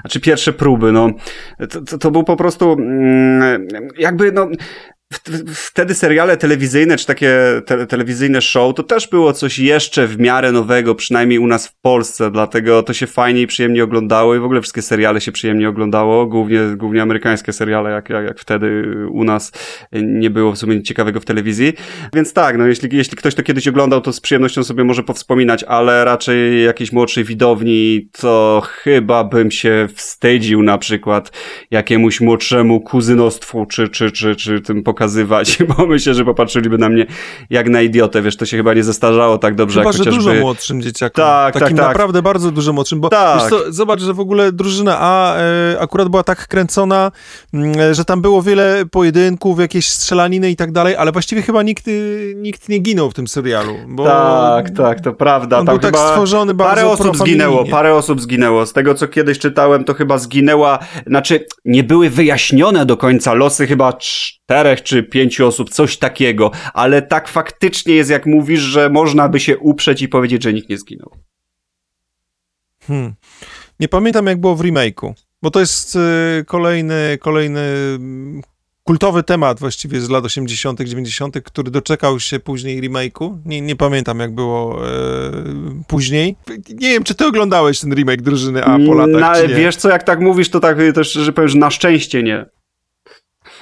znaczy 0.00 0.20
pierwsze 0.20 0.52
próby, 0.52 0.92
no. 0.92 1.10
To, 1.70 1.80
to, 1.80 1.98
to 1.98 2.10
był 2.10 2.24
po 2.24 2.36
prostu 2.36 2.72
mm, 2.72 3.66
jakby, 3.98 4.32
no, 4.32 4.48
wtedy 5.54 5.94
seriale 5.94 6.36
telewizyjne, 6.36 6.96
czy 6.96 7.06
takie 7.06 7.38
te, 7.66 7.86
telewizyjne 7.86 8.40
show, 8.40 8.74
to 8.74 8.82
też 8.82 9.08
było 9.08 9.32
coś 9.32 9.58
jeszcze 9.58 10.06
w 10.06 10.18
miarę 10.18 10.52
nowego, 10.52 10.94
przynajmniej 10.94 11.38
u 11.38 11.46
nas 11.46 11.68
w 11.68 11.80
Polsce, 11.80 12.30
dlatego 12.30 12.82
to 12.82 12.92
się 12.92 13.06
fajnie 13.06 13.42
i 13.42 13.46
przyjemnie 13.46 13.84
oglądało 13.84 14.34
i 14.34 14.38
w 14.38 14.44
ogóle 14.44 14.60
wszystkie 14.60 14.82
seriale 14.82 15.20
się 15.20 15.32
przyjemnie 15.32 15.68
oglądało, 15.68 16.26
głównie, 16.26 16.60
głównie 16.76 17.02
amerykańskie 17.02 17.52
seriale, 17.52 17.90
jak, 17.90 18.10
jak, 18.10 18.24
jak 18.24 18.38
wtedy 18.38 18.84
u 19.10 19.24
nas 19.24 19.52
nie 19.92 20.30
było 20.30 20.52
w 20.52 20.58
sumie 20.58 20.76
nic 20.76 20.86
ciekawego 20.86 21.20
w 21.20 21.24
telewizji. 21.24 21.72
Więc 22.14 22.32
tak, 22.32 22.58
no 22.58 22.66
jeśli, 22.66 22.96
jeśli 22.96 23.16
ktoś 23.16 23.34
to 23.34 23.42
kiedyś 23.42 23.68
oglądał, 23.68 24.00
to 24.00 24.12
z 24.12 24.20
przyjemnością 24.20 24.64
sobie 24.64 24.84
może 24.84 25.02
powspominać, 25.02 25.64
ale 25.64 26.04
raczej 26.04 26.64
jakiejś 26.64 26.92
młodszej 26.92 27.24
widowni, 27.24 28.08
to 28.20 28.62
chyba 28.64 29.24
bym 29.24 29.50
się 29.50 29.88
wstydził 29.94 30.62
na 30.62 30.78
przykład 30.78 31.32
jakiemuś 31.70 32.20
młodszemu 32.20 32.80
kuzynostwu, 32.80 33.66
czy, 33.66 33.88
czy, 33.88 34.10
czy, 34.10 34.36
czy 34.36 34.60
tym 34.60 34.82
pokazywać, 35.06 35.58
bo 35.76 35.86
myślę, 35.86 36.14
że 36.14 36.24
popatrzyliby 36.24 36.78
na 36.78 36.88
mnie 36.88 37.06
jak 37.50 37.68
na 37.68 37.82
idiotę, 37.82 38.22
wiesz, 38.22 38.36
to 38.36 38.46
się 38.46 38.56
chyba 38.56 38.74
nie 38.74 38.84
zestarzało 38.84 39.38
tak 39.38 39.54
dobrze, 39.54 39.80
Chyba, 39.80 39.88
jak 39.88 39.92
że 39.92 39.98
chociażby... 39.98 40.30
dużo 40.30 40.40
młodszym 40.40 40.82
dzieciakom. 40.82 41.24
Tak, 41.24 41.54
tak, 41.54 41.62
Takim 41.62 41.76
tak. 41.76 41.86
naprawdę 41.86 42.22
bardzo 42.22 42.50
dużo 42.50 42.72
młodszym, 42.72 43.00
bo 43.00 43.08
Tak. 43.08 43.50
co, 43.50 43.72
zobacz, 43.72 44.00
że 44.00 44.14
w 44.14 44.20
ogóle 44.20 44.52
drużyna 44.52 44.96
A 45.00 45.36
e, 45.36 45.80
akurat 45.80 46.08
była 46.08 46.22
tak 46.22 46.48
kręcona, 46.48 47.12
mm, 47.54 47.94
że 47.94 48.04
tam 48.04 48.22
było 48.22 48.42
wiele 48.42 48.84
pojedynków, 48.90 49.60
jakieś 49.60 49.88
strzelaniny 49.88 50.50
i 50.50 50.56
tak 50.56 50.72
dalej, 50.72 50.96
ale 50.96 51.12
właściwie 51.12 51.42
chyba 51.42 51.62
nikt, 51.62 51.88
y, 51.88 52.34
nikt 52.36 52.68
nie 52.68 52.78
ginął 52.78 53.10
w 53.10 53.14
tym 53.14 53.28
serialu. 53.28 53.74
Bo 53.88 54.04
Tak, 54.04 54.70
tak, 54.70 55.00
to 55.00 55.12
prawda. 55.12 55.58
On 55.58 55.66
Tam 55.66 55.78
był 55.78 55.90
tak 55.90 56.00
stworzony 56.00 56.54
bardzo 56.54 56.74
Parę 56.74 56.88
osób 56.88 57.16
zginęło, 57.16 57.64
parę 57.64 57.94
osób 57.94 58.20
zginęło. 58.20 58.66
Z 58.66 58.72
tego, 58.72 58.94
co 58.94 59.08
kiedyś 59.08 59.38
czytałem, 59.38 59.84
to 59.84 59.94
chyba 59.94 60.18
zginęła, 60.18 60.78
znaczy 61.06 61.46
nie 61.64 61.84
były 61.84 62.10
wyjaśnione 62.10 62.86
do 62.86 62.96
końca 62.96 63.34
losy 63.34 63.66
chyba 63.66 63.92
czterech 64.46 64.82
czy 64.82 65.02
pięciu 65.02 65.46
osób, 65.46 65.70
coś 65.70 65.96
takiego, 65.96 66.50
ale 66.74 67.02
tak 67.02 67.28
faktycznie 67.28 67.94
jest, 67.94 68.10
jak 68.10 68.26
mówisz, 68.26 68.60
że 68.60 68.90
można 68.90 69.28
by 69.28 69.40
się 69.40 69.58
uprzeć 69.58 70.02
i 70.02 70.08
powiedzieć, 70.08 70.42
że 70.42 70.52
nikt 70.52 70.68
nie 70.68 70.78
zginął. 70.78 71.10
Hmm. 72.86 73.14
Nie 73.80 73.88
pamiętam, 73.88 74.26
jak 74.26 74.40
było 74.40 74.56
w 74.56 74.60
remake'u, 74.60 75.12
bo 75.42 75.50
to 75.50 75.60
jest 75.60 75.96
y, 75.96 76.44
kolejny, 76.44 77.18
kolejny 77.20 77.60
mm, 77.60 78.42
kultowy 78.84 79.22
temat 79.22 79.60
właściwie 79.60 80.00
z 80.00 80.10
lat 80.10 80.24
80., 80.24 80.80
90., 80.80 81.36
który 81.44 81.70
doczekał 81.70 82.20
się 82.20 82.40
później 82.40 82.82
remake'u. 82.82 83.38
Nie, 83.44 83.60
nie 83.60 83.76
pamiętam, 83.76 84.20
jak 84.20 84.34
było 84.34 84.88
e, 84.88 84.92
później. 85.86 86.36
Nie 86.68 86.88
wiem, 86.88 87.04
czy 87.04 87.14
ty 87.14 87.26
oglądałeś 87.26 87.80
ten 87.80 87.94
remake 87.94 88.22
drużyny 88.22 88.64
A 88.64 88.78
po 88.86 88.94
latach, 88.94 89.20
No, 89.20 89.42
czy 89.42 89.48
nie? 89.48 89.54
wiesz 89.54 89.76
co, 89.76 89.88
jak 89.88 90.02
tak 90.02 90.20
mówisz, 90.20 90.50
to 90.50 90.60
tak 90.60 90.76
też, 90.94 91.12
że 91.12 91.32
powiem, 91.32 91.48
że 91.48 91.58
na 91.58 91.70
szczęście 91.70 92.22
nie. 92.22 92.46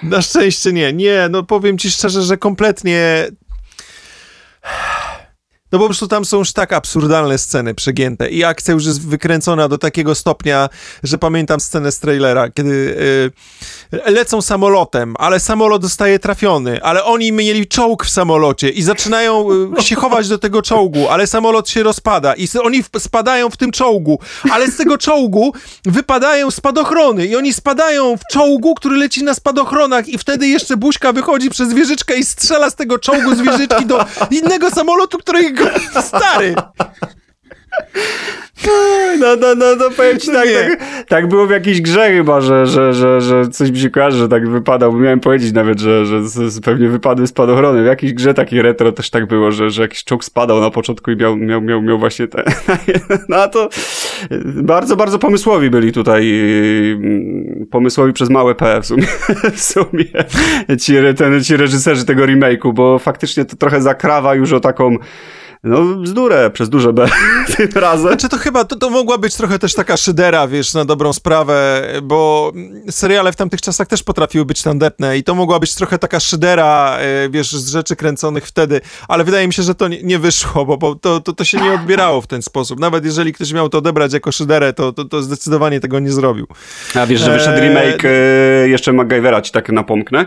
Na 0.04 0.22
szczęście 0.22 0.72
nie. 0.72 0.92
Nie, 0.92 1.28
no 1.30 1.42
powiem 1.42 1.78
ci 1.78 1.90
szczerze, 1.90 2.22
że 2.22 2.36
kompletnie. 2.36 3.28
No 5.74 5.80
po 5.80 5.86
prostu 5.86 6.08
tam 6.08 6.24
są 6.24 6.38
już 6.38 6.52
tak 6.52 6.72
absurdalne 6.72 7.38
sceny 7.38 7.74
przegięte 7.74 8.28
i 8.28 8.44
akcja 8.44 8.74
już 8.74 8.86
jest 8.86 9.08
wykręcona 9.08 9.68
do 9.68 9.78
takiego 9.78 10.14
stopnia, 10.14 10.68
że 11.02 11.18
pamiętam 11.18 11.60
scenę 11.60 11.92
z 11.92 11.98
trailera, 11.98 12.50
kiedy 12.50 12.70
y, 13.92 14.10
lecą 14.10 14.42
samolotem, 14.42 15.14
ale 15.18 15.40
samolot 15.40 15.82
zostaje 15.82 16.18
trafiony, 16.18 16.82
ale 16.82 17.04
oni 17.04 17.32
mieli 17.32 17.66
czołg 17.66 18.04
w 18.04 18.10
samolocie 18.10 18.68
i 18.68 18.82
zaczynają 18.82 19.46
y, 19.78 19.82
się 19.82 19.96
chować 19.96 20.28
do 20.28 20.38
tego 20.38 20.62
czołgu, 20.62 21.08
ale 21.08 21.26
samolot 21.26 21.68
się 21.68 21.82
rozpada 21.82 22.34
i 22.34 22.48
oni 22.62 22.82
spadają 22.98 23.50
w 23.50 23.56
tym 23.56 23.72
czołgu, 23.72 24.18
ale 24.50 24.68
z 24.68 24.76
tego 24.76 24.98
czołgu 24.98 25.54
wypadają 25.84 26.50
spadochrony 26.50 27.26
i 27.26 27.36
oni 27.36 27.52
spadają 27.52 28.16
w 28.16 28.32
czołgu, 28.32 28.74
który 28.74 28.96
leci 28.96 29.24
na 29.24 29.34
spadochronach 29.34 30.08
i 30.08 30.18
wtedy 30.18 30.48
jeszcze 30.48 30.76
buźka 30.76 31.12
wychodzi 31.12 31.50
przez 31.50 31.72
wieżyczkę 31.72 32.16
i 32.16 32.24
strzela 32.24 32.70
z 32.70 32.74
tego 32.74 32.98
czołgu 32.98 33.34
z 33.34 33.40
wieżyczki 33.40 33.86
do 33.86 34.04
innego 34.30 34.70
samolotu, 34.70 35.18
który 35.18 35.52
go... 35.52 35.63
Stary! 36.08 36.54
No, 39.20 39.36
no, 39.36 39.54
no, 39.54 39.76
no 39.76 39.90
powiem 39.96 40.18
ci 40.18 40.28
No 40.28 40.34
tak, 40.34 40.48
tak, 40.78 41.08
tak 41.08 41.28
było 41.28 41.46
w 41.46 41.50
jakiejś 41.50 41.80
grze 41.80 42.10
chyba, 42.10 42.40
że, 42.40 42.66
że, 42.66 42.92
że, 42.92 43.20
że 43.20 43.48
coś 43.48 43.70
mi 43.70 43.78
się 43.78 43.90
kojarzy, 43.90 44.18
że 44.18 44.28
tak 44.28 44.48
wypadał, 44.48 44.92
bo 44.92 44.98
miałem 44.98 45.20
powiedzieć 45.20 45.52
nawet, 45.52 45.80
że, 45.80 46.06
że 46.06 46.20
pewnie 46.64 46.88
wypadły 46.88 47.26
spadochrony. 47.26 47.82
W 47.82 47.86
jakiejś 47.86 48.12
grze 48.12 48.34
takiej 48.34 48.62
retro 48.62 48.92
też 48.92 49.10
tak 49.10 49.26
było, 49.26 49.52
że, 49.52 49.70
że 49.70 49.82
jakiś 49.82 50.04
czołg 50.04 50.24
spadał 50.24 50.60
na 50.60 50.70
początku 50.70 51.10
i 51.10 51.16
miał, 51.16 51.36
miał, 51.36 51.60
miał, 51.60 51.82
miał 51.82 51.98
właśnie 51.98 52.28
te... 52.28 52.44
No 53.28 53.36
a 53.36 53.48
to 53.48 53.68
bardzo, 54.44 54.96
bardzo 54.96 55.18
pomysłowi 55.18 55.70
byli 55.70 55.92
tutaj, 55.92 56.26
yy, 56.26 57.66
pomysłowi 57.70 58.12
przez 58.12 58.30
małe 58.30 58.54
P 58.54 58.80
w 58.80 58.86
sumie, 58.86 59.06
w 59.56 59.60
sumie 59.60 60.04
ci, 60.80 60.94
ten, 61.16 61.44
ci 61.44 61.56
reżyserzy 61.56 62.04
tego 62.04 62.24
remake'u, 62.24 62.72
bo 62.72 62.98
faktycznie 62.98 63.44
to 63.44 63.56
trochę 63.56 63.82
zakrawa 63.82 64.34
już 64.34 64.52
o 64.52 64.60
taką 64.60 64.96
No 65.64 65.84
bzdurę, 65.84 66.50
przez 66.50 66.68
duże 66.68 66.92
B 66.92 67.06
tym 67.56 67.68
razem. 67.74 68.08
Znaczy 68.08 68.28
to 68.28 68.36
chyba, 68.38 68.64
to, 68.64 68.76
to 68.76 68.90
mogła 68.90 69.18
być 69.18 69.34
trochę 69.34 69.58
też 69.58 69.74
taka 69.74 69.96
szydera, 69.96 70.48
wiesz, 70.48 70.74
na 70.74 70.84
dobrą 70.84 71.12
sprawę, 71.12 71.86
bo 72.02 72.52
seriale 72.90 73.32
w 73.32 73.36
tamtych 73.36 73.60
czasach 73.60 73.88
też 73.88 74.02
potrafiły 74.02 74.44
być 74.44 74.62
tandetne 74.62 75.18
i 75.18 75.24
to 75.24 75.34
mogła 75.34 75.58
być 75.58 75.74
trochę 75.74 75.98
taka 75.98 76.20
szydera, 76.20 76.96
e, 76.98 77.28
wiesz, 77.30 77.52
z 77.52 77.70
rzeczy 77.70 77.96
kręconych 77.96 78.46
wtedy, 78.46 78.80
ale 79.08 79.24
wydaje 79.24 79.46
mi 79.46 79.52
się, 79.52 79.62
że 79.62 79.74
to 79.74 79.88
nie, 79.88 80.02
nie 80.02 80.18
wyszło, 80.18 80.66
bo, 80.66 80.76
bo 80.76 80.94
to, 80.94 81.20
to, 81.20 81.32
to 81.32 81.44
się 81.44 81.60
nie 81.60 81.72
odbierało 81.72 82.20
w 82.20 82.26
ten 82.26 82.42
sposób. 82.42 82.80
Nawet 82.80 83.04
jeżeli 83.04 83.32
ktoś 83.32 83.52
miał 83.52 83.68
to 83.68 83.78
odebrać 83.78 84.12
jako 84.12 84.32
szyderę, 84.32 84.72
to, 84.72 84.92
to, 84.92 85.04
to 85.04 85.22
zdecydowanie 85.22 85.80
tego 85.80 85.98
nie 85.98 86.12
zrobił. 86.12 86.46
A 86.94 87.06
wiesz, 87.06 87.20
że 87.20 87.32
wyszedł 87.32 87.58
Eee, 87.58 87.68
remake 87.68 88.04
e, 88.04 88.68
jeszcze 88.68 88.92
MacGyvera, 88.92 89.42
ci 89.42 89.52
tak 89.52 89.68
napomknę? 89.68 90.26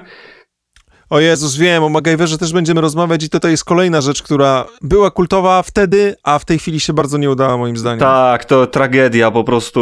O 1.09 1.19
Jezus, 1.19 1.55
wiem, 1.55 1.83
o 1.83 1.89
MacGyverze 1.89 2.37
też 2.37 2.53
będziemy 2.53 2.81
rozmawiać 2.81 3.23
i 3.23 3.29
to, 3.29 3.47
jest 3.47 3.65
kolejna 3.65 4.01
rzecz, 4.01 4.23
która 4.23 4.65
była 4.81 5.11
kultowa 5.11 5.63
wtedy, 5.63 6.15
a 6.23 6.39
w 6.39 6.45
tej 6.45 6.59
chwili 6.59 6.79
się 6.79 6.93
bardzo 6.93 7.17
nie 7.17 7.31
udała 7.31 7.57
moim 7.57 7.77
zdaniem. 7.77 7.99
Tak, 7.99 8.45
to 8.45 8.67
tragedia 8.67 9.31
po 9.31 9.43
prostu. 9.43 9.79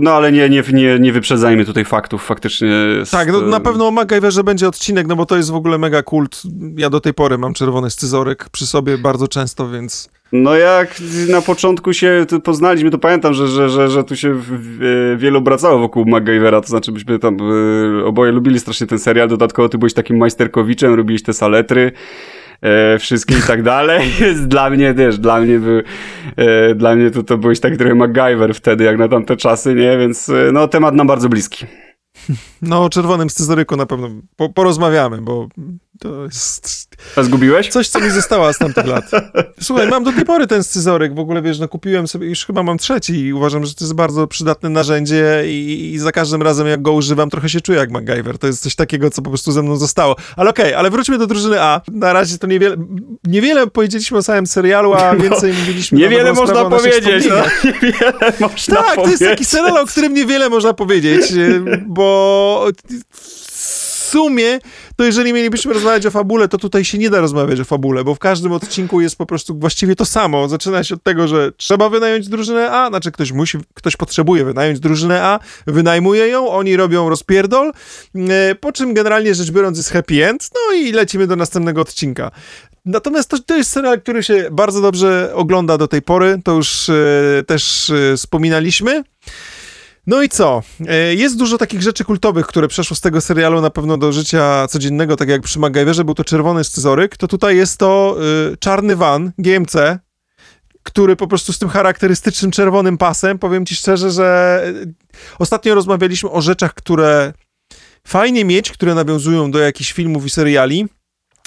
No 0.00 0.10
ale 0.10 0.32
nie, 0.32 0.48
nie, 0.48 0.62
nie, 0.72 0.98
nie 0.98 1.12
wyprzedzajmy 1.12 1.64
tutaj 1.64 1.84
faktów, 1.84 2.24
faktycznie. 2.24 2.68
Tak, 3.10 3.32
no, 3.32 3.40
na 3.40 3.60
pewno 3.60 3.88
o 3.88 3.90
MacGyverze 3.90 4.44
będzie 4.44 4.68
odcinek, 4.68 5.06
no 5.06 5.16
bo 5.16 5.26
to 5.26 5.36
jest 5.36 5.50
w 5.50 5.54
ogóle 5.54 5.78
mega 5.78 6.02
kult. 6.02 6.42
Ja 6.76 6.90
do 6.90 7.00
tej 7.00 7.14
pory 7.14 7.38
mam 7.38 7.54
czerwony 7.54 7.90
scyzoryk 7.90 8.48
przy 8.48 8.66
sobie 8.66 8.98
bardzo 8.98 9.28
często, 9.28 9.68
więc... 9.68 10.08
No 10.36 10.56
jak 10.56 11.00
na 11.28 11.42
początku 11.42 11.92
się 11.92 12.26
poznaliśmy, 12.44 12.90
to 12.90 12.98
pamiętam, 12.98 13.34
że, 13.34 13.48
że, 13.48 13.68
że, 13.68 13.88
że 13.88 14.04
tu 14.04 14.16
się 14.16 14.34
w, 14.34 14.42
w, 14.42 15.16
wielu 15.18 15.38
obracało 15.38 15.78
wokół 15.78 16.04
MacGyvera, 16.06 16.60
to 16.60 16.68
znaczy 16.68 16.92
byśmy 16.92 17.18
tam 17.18 17.36
e, 18.00 18.04
oboje 18.04 18.32
lubili 18.32 18.60
strasznie 18.60 18.86
ten 18.86 18.98
serial, 18.98 19.28
dodatkowo 19.28 19.68
ty 19.68 19.78
byłeś 19.78 19.94
takim 19.94 20.16
majsterkowiczem, 20.16 20.94
robiłeś 20.94 21.22
te 21.22 21.32
saletry, 21.32 21.92
e, 22.62 22.98
wszystkie 22.98 23.34
i 23.38 23.42
tak 23.46 23.62
dalej. 23.72 24.10
Dla 24.46 24.70
mnie 24.70 24.94
też, 24.94 25.18
dla 25.18 25.40
mnie 25.40 25.58
był, 25.58 25.82
e, 26.36 26.74
dla 26.74 26.96
mnie 26.96 27.10
to, 27.10 27.22
to 27.22 27.38
byłeś 27.38 27.60
taki 27.60 27.76
trochę 27.76 27.94
MacGyver 27.94 28.54
wtedy, 28.54 28.84
jak 28.84 28.98
na 28.98 29.08
tamte 29.08 29.36
czasy, 29.36 29.74
nie? 29.74 29.98
Więc 29.98 30.28
e, 30.28 30.52
no 30.52 30.68
temat 30.68 30.94
nam 30.94 31.06
bardzo 31.06 31.28
bliski. 31.28 31.66
No 32.62 32.84
o 32.84 32.88
czerwonym 32.88 33.30
scyzoryku 33.30 33.76
na 33.76 33.86
pewno 33.86 34.08
po, 34.36 34.48
porozmawiamy, 34.48 35.22
bo 35.22 35.48
to 36.00 36.24
jest 36.24 36.88
A 37.16 37.22
zgubiłeś? 37.22 37.68
coś, 37.68 37.88
co 37.88 38.00
mi 38.00 38.10
zostało 38.10 38.52
z 38.52 38.58
tamtych 38.58 38.86
lat. 38.86 39.10
Słuchaj, 39.60 39.88
mam 39.88 40.04
do 40.04 40.12
tej 40.12 40.24
pory 40.24 40.46
ten 40.46 40.64
scyzoryk, 40.64 41.14
w 41.14 41.18
ogóle 41.18 41.42
wiesz, 41.42 41.58
no 41.58 41.68
kupiłem 41.68 42.08
sobie, 42.08 42.26
już 42.26 42.46
chyba 42.46 42.62
mam 42.62 42.78
trzeci 42.78 43.14
i 43.20 43.32
uważam, 43.32 43.66
że 43.66 43.74
to 43.74 43.84
jest 43.84 43.94
bardzo 43.94 44.26
przydatne 44.26 44.68
narzędzie 44.68 45.42
i, 45.46 45.90
i 45.94 45.98
za 45.98 46.12
każdym 46.12 46.42
razem 46.42 46.66
jak 46.66 46.82
go 46.82 46.92
używam, 46.92 47.30
trochę 47.30 47.48
się 47.48 47.60
czuję 47.60 47.78
jak 47.78 47.90
MacGyver. 47.90 48.38
To 48.38 48.46
jest 48.46 48.62
coś 48.62 48.74
takiego, 48.74 49.10
co 49.10 49.22
po 49.22 49.30
prostu 49.30 49.52
ze 49.52 49.62
mną 49.62 49.76
zostało. 49.76 50.16
Ale 50.36 50.50
okej, 50.50 50.74
ale 50.74 50.90
wróćmy 50.90 51.18
do 51.18 51.26
drużyny 51.26 51.60
A. 51.60 51.80
Na 51.92 52.12
razie 52.12 52.38
to 52.38 52.46
niewiele, 52.46 52.76
niewiele 53.24 53.66
powiedzieliśmy 53.66 54.18
o 54.18 54.22
samym 54.22 54.46
serialu, 54.46 54.94
a 54.94 55.16
więcej 55.16 55.52
mówiliśmy 55.52 55.98
na 55.98 56.04
Niewiele 56.04 56.32
można 56.32 56.54
sprawę 56.54 56.76
powiedzieć, 56.76 57.24
no. 57.30 57.70
Niewiele 57.70 58.32
można 58.40 58.76
Tak, 58.76 58.86
to 58.94 58.94
powiedzieć. 59.02 59.20
jest 59.20 59.32
taki 59.32 59.44
serial, 59.44 59.78
o 59.78 59.86
którym 59.86 60.14
niewiele 60.14 60.48
można 60.48 60.72
powiedzieć, 60.72 61.22
bo 61.86 62.68
sumie, 64.14 64.58
to 64.96 65.04
jeżeli 65.04 65.32
mielibyśmy 65.32 65.72
rozmawiać 65.72 66.06
o 66.06 66.10
fabule, 66.10 66.48
to 66.48 66.58
tutaj 66.58 66.84
się 66.84 66.98
nie 66.98 67.10
da 67.10 67.20
rozmawiać 67.20 67.60
o 67.60 67.64
fabule, 67.64 68.04
bo 68.04 68.14
w 68.14 68.18
każdym 68.18 68.52
odcinku 68.52 69.00
jest 69.00 69.16
po 69.16 69.26
prostu 69.26 69.58
właściwie 69.58 69.96
to 69.96 70.04
samo. 70.04 70.48
Zaczyna 70.48 70.84
się 70.84 70.94
od 70.94 71.02
tego, 71.02 71.28
że 71.28 71.52
trzeba 71.56 71.88
wynająć 71.88 72.28
drużynę 72.28 72.70
A, 72.70 72.88
znaczy 72.88 73.12
ktoś 73.12 73.32
musi, 73.32 73.58
ktoś 73.74 73.96
potrzebuje 73.96 74.44
wynająć 74.44 74.80
drużynę 74.80 75.22
A, 75.22 75.38
wynajmuje 75.66 76.28
ją, 76.28 76.48
oni 76.48 76.76
robią 76.76 77.08
rozpierdol, 77.08 77.72
y, 78.16 78.54
po 78.54 78.72
czym 78.72 78.94
generalnie 78.94 79.34
rzecz 79.34 79.50
biorąc 79.50 79.76
jest 79.76 79.90
happy 79.90 80.26
end, 80.28 80.50
no 80.54 80.74
i 80.74 80.92
lecimy 80.92 81.26
do 81.26 81.36
następnego 81.36 81.80
odcinka. 81.80 82.30
Natomiast 82.84 83.28
to, 83.28 83.38
to 83.38 83.56
jest 83.56 83.70
serial, 83.70 84.00
który 84.00 84.22
się 84.22 84.48
bardzo 84.52 84.80
dobrze 84.80 85.30
ogląda 85.34 85.78
do 85.78 85.88
tej 85.88 86.02
pory, 86.02 86.40
to 86.44 86.52
już 86.52 86.88
e, 86.88 86.94
też 87.46 87.90
e, 87.90 88.16
wspominaliśmy. 88.16 89.04
No 90.06 90.22
i 90.22 90.28
co? 90.28 90.62
E, 90.86 91.14
Jest 91.14 91.38
dużo 91.38 91.58
takich 91.58 91.82
rzeczy 91.82 92.04
kultowych, 92.04 92.46
które 92.46 92.68
przeszło 92.68 92.96
z 92.96 93.00
tego 93.00 93.20
serialu 93.20 93.60
na 93.60 93.70
pewno 93.70 93.98
do 93.98 94.12
życia 94.12 94.66
codziennego, 94.68 95.16
tak 95.16 95.28
jak 95.28 95.42
przy 95.42 95.58
MacGyverze 95.58 96.04
był 96.04 96.14
to 96.14 96.24
czerwony 96.24 96.64
scyzoryk, 96.64 97.16
to 97.16 97.28
tutaj 97.28 97.56
jest 97.56 97.78
to 97.78 98.16
e, 98.52 98.56
czarny 98.56 98.96
van 98.96 99.32
GMC, 99.38 99.98
który 100.82 101.16
po 101.16 101.26
prostu 101.26 101.52
z 101.52 101.58
tym 101.58 101.68
charakterystycznym 101.68 102.50
czerwonym 102.50 102.98
pasem, 102.98 103.38
powiem 103.38 103.66
ci 103.66 103.74
szczerze, 103.74 104.10
że 104.10 104.62
e, 104.66 104.92
ostatnio 105.38 105.74
rozmawialiśmy 105.74 106.30
o 106.30 106.42
rzeczach, 106.42 106.74
które 106.74 107.32
fajnie 108.06 108.44
mieć, 108.44 108.72
które 108.72 108.94
nawiązują 108.94 109.50
do 109.50 109.58
jakichś 109.58 109.92
filmów 109.92 110.26
i 110.26 110.30
seriali. 110.30 110.86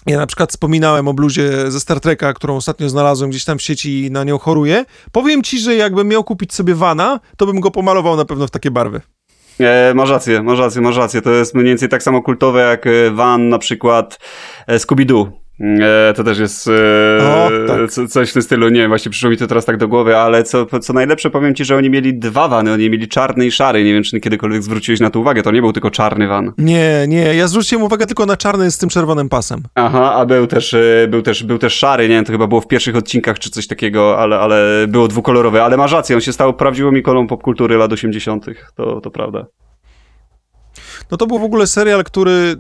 Ja 0.08 0.18
na 0.18 0.28
przykład 0.28 0.50
wspominałem 0.50 1.08
o 1.08 1.14
bluzie 1.14 1.72
ze 1.72 1.80
Star 1.80 2.00
Treka, 2.00 2.34
którą 2.34 2.56
ostatnio 2.56 2.90
znalazłem 2.90 3.30
gdzieś 3.30 3.46
tam 3.46 3.58
w 3.58 3.62
sieci 3.62 4.06
i 4.06 4.12
na 4.12 4.24
nią 4.24 4.38
choruję. 4.38 4.86
Powiem 5.12 5.44
ci, 5.44 5.60
że 5.60 5.76
jakbym 5.76 6.08
miał 6.08 6.24
kupić 6.24 6.54
sobie 6.54 6.76
vana, 6.76 7.20
to 7.38 7.46
bym 7.46 7.60
go 7.60 7.72
pomalował 7.72 8.18
na 8.18 8.26
pewno 8.26 8.48
w 8.48 8.52
takie 8.52 8.72
barwy. 8.72 9.02
E, 9.60 9.94
masz 9.94 10.10
rację, 10.10 10.44
masz 10.44 10.60
rację, 10.60 10.82
masz 10.82 10.98
rację. 10.98 11.22
To 11.22 11.32
jest 11.32 11.54
mniej 11.54 11.66
więcej 11.66 11.90
tak 11.90 12.04
samo 12.04 12.22
kultowe 12.22 12.62
jak 12.62 12.88
e, 12.88 13.12
Van 13.12 13.50
na 13.50 13.60
przykład 13.60 14.20
e, 14.68 14.78
Scooby-Doo. 14.78 15.47
E, 15.60 16.14
to 16.16 16.24
też 16.24 16.40
jest 16.40 16.68
e, 16.68 16.72
O, 17.22 17.50
tak. 17.68 17.92
co, 17.92 18.08
coś 18.08 18.30
w 18.30 18.34
tym 18.34 18.42
stylu. 18.42 18.70
Nie 18.70 18.80
wiem, 18.80 18.90
właśnie 18.90 19.12
przyszło 19.12 19.30
mi 19.30 19.38
to 19.38 19.48
teraz 19.48 19.66
tak 19.66 19.78
do 19.78 19.88
głowy, 19.88 20.18
ale 20.18 20.44
co, 20.44 20.80
co 20.80 20.94
najlepsze, 20.94 21.30
powiem 21.30 21.56
ci, 21.56 21.66
że 21.66 21.76
oni 21.76 21.90
mieli 21.90 22.20
dwa 22.20 22.48
vany. 22.48 22.74
Oni 22.74 22.90
mieli 22.90 23.08
czarny 23.08 23.46
i 23.46 23.52
szary. 23.52 23.84
Nie 23.84 23.94
wiem, 23.94 24.04
czy 24.04 24.20
kiedykolwiek 24.20 24.64
zwróciłeś 24.64 25.00
na 25.00 25.10
to 25.10 25.20
uwagę. 25.20 25.44
To 25.44 25.52
nie 25.52 25.62
był 25.62 25.74
tylko 25.74 25.92
czarny 25.92 26.28
van. 26.28 26.54
Nie, 26.58 27.06
nie, 27.08 27.36
ja 27.36 27.48
zwróciłem 27.48 27.84
uwagę 27.84 28.06
tylko 28.06 28.26
na 28.26 28.38
czarny 28.38 28.72
z 28.72 28.78
tym 28.78 28.90
czerwonym 28.90 29.30
pasem. 29.30 29.64
Aha, 29.76 30.14
a 30.14 30.26
był 30.26 30.48
też, 30.48 30.74
e, 30.74 31.08
był 31.10 31.22
też, 31.22 31.44
był 31.44 31.58
też 31.58 31.74
szary, 31.74 32.04
nie 32.04 32.16
wiem, 32.16 32.26
to 32.26 32.32
chyba 32.32 32.48
było 32.48 32.62
w 32.62 32.68
pierwszych 32.68 32.96
odcinkach 32.96 33.40
czy 33.40 33.50
coś 33.50 33.68
takiego, 33.68 34.20
ale, 34.20 34.40
ale 34.40 34.88
było 34.88 35.08
dwukolorowe. 35.08 35.64
Ale 35.64 35.78
masz 35.78 35.92
rację, 35.92 36.16
on 36.16 36.22
się 36.22 36.34
stał 36.34 36.54
prawdziwą 36.54 36.92
ikolą 36.96 37.28
popkultury 37.28 37.78
lat 37.78 37.94
80. 37.94 38.46
To, 38.76 39.02
to 39.02 39.12
prawda. 39.12 39.46
No 41.12 41.18
to 41.18 41.28
był 41.28 41.40
w 41.40 41.44
ogóle 41.44 41.68
serial, 41.68 42.04
który 42.04 42.56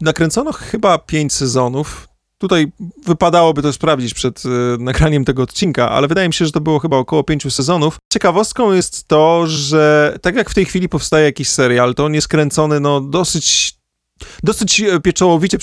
nakręcono 0.00 0.52
chyba 0.52 0.98
pięć 0.98 1.32
sezonów. 1.32 2.08
Tutaj 2.38 2.72
wypadałoby 3.06 3.62
to 3.62 3.72
sprawdzić 3.72 4.14
przed 4.14 4.42
e, 4.46 4.48
nagraniem 4.78 5.24
tego 5.24 5.42
odcinka, 5.42 5.90
ale 5.90 6.08
wydaje 6.08 6.28
mi 6.28 6.34
się, 6.34 6.46
że 6.46 6.52
to 6.52 6.60
było 6.60 6.78
chyba 6.78 6.96
około 6.96 7.24
pięciu 7.24 7.50
sezonów. 7.50 7.98
Ciekawostką 8.12 8.72
jest 8.72 9.08
to, 9.08 9.46
że 9.46 10.16
tak 10.22 10.36
jak 10.36 10.50
w 10.50 10.54
tej 10.54 10.64
chwili 10.64 10.88
powstaje 10.88 11.24
jakiś 11.24 11.48
serial, 11.48 11.94
to 11.94 12.04
on 12.04 12.14
jest 12.14 12.28
kręcony 12.28 12.80
no 12.80 13.00
dosyć 13.00 13.80
dosyć 14.42 14.80
e, 14.80 15.00
pieczołowicie 15.00 15.58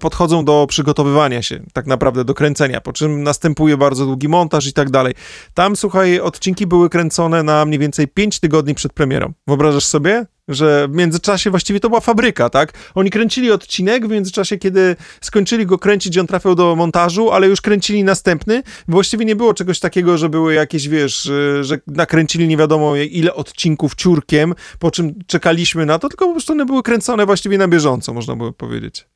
podchodzą 0.00 0.44
do 0.44 0.66
przygotowywania 0.68 1.42
się, 1.42 1.62
tak 1.72 1.86
naprawdę 1.86 2.24
do 2.24 2.34
kręcenia, 2.34 2.80
po 2.80 2.92
czym 2.92 3.22
następuje 3.22 3.76
bardzo 3.76 4.06
długi 4.06 4.28
montaż 4.28 4.66
i 4.66 4.72
tak 4.72 4.90
dalej. 4.90 5.14
Tam, 5.54 5.76
słuchaj, 5.76 6.20
odcinki 6.20 6.66
były 6.66 6.90
kręcone 6.90 7.42
na 7.42 7.64
mniej 7.64 7.78
więcej 7.78 8.08
5 8.08 8.40
tygodni 8.40 8.74
przed 8.74 8.92
premierą. 8.92 9.32
Wyobrażasz 9.46 9.84
sobie? 9.84 10.26
Że 10.50 10.88
w 10.88 10.94
międzyczasie 10.94 11.50
właściwie 11.50 11.80
to 11.80 11.88
była 11.88 12.00
fabryka, 12.00 12.50
tak? 12.50 12.72
Oni 12.94 13.10
kręcili 13.10 13.50
odcinek, 13.50 14.06
w 14.06 14.10
międzyczasie, 14.10 14.58
kiedy 14.58 14.96
skończyli 15.20 15.66
go 15.66 15.78
kręcić, 15.78 16.18
on 16.18 16.26
trafiał 16.26 16.54
do 16.54 16.76
montażu, 16.76 17.30
ale 17.30 17.48
już 17.48 17.60
kręcili 17.60 18.04
następny. 18.04 18.62
Właściwie 18.88 19.24
nie 19.24 19.36
było 19.36 19.54
czegoś 19.54 19.80
takiego, 19.80 20.18
że 20.18 20.28
były 20.28 20.54
jakieś, 20.54 20.88
wiesz, 20.88 21.26
y, 21.26 21.64
że 21.64 21.78
nakręcili 21.86 22.48
nie 22.48 22.56
wiadomo 22.56 22.96
ile 22.96 23.34
odcinków 23.34 23.94
ciurkiem, 23.94 24.54
po 24.78 24.90
czym 24.90 25.14
czekaliśmy 25.26 25.86
na 25.86 25.98
to, 25.98 26.08
tylko 26.08 26.26
po 26.26 26.32
prostu 26.32 26.52
one 26.52 26.66
były 26.66 26.82
kręcone 26.82 27.26
właściwie 27.26 27.58
na 27.58 27.68
bieżąco, 27.68 28.14
można 28.14 28.36
by 28.36 28.52
powiedzieć. 28.52 29.06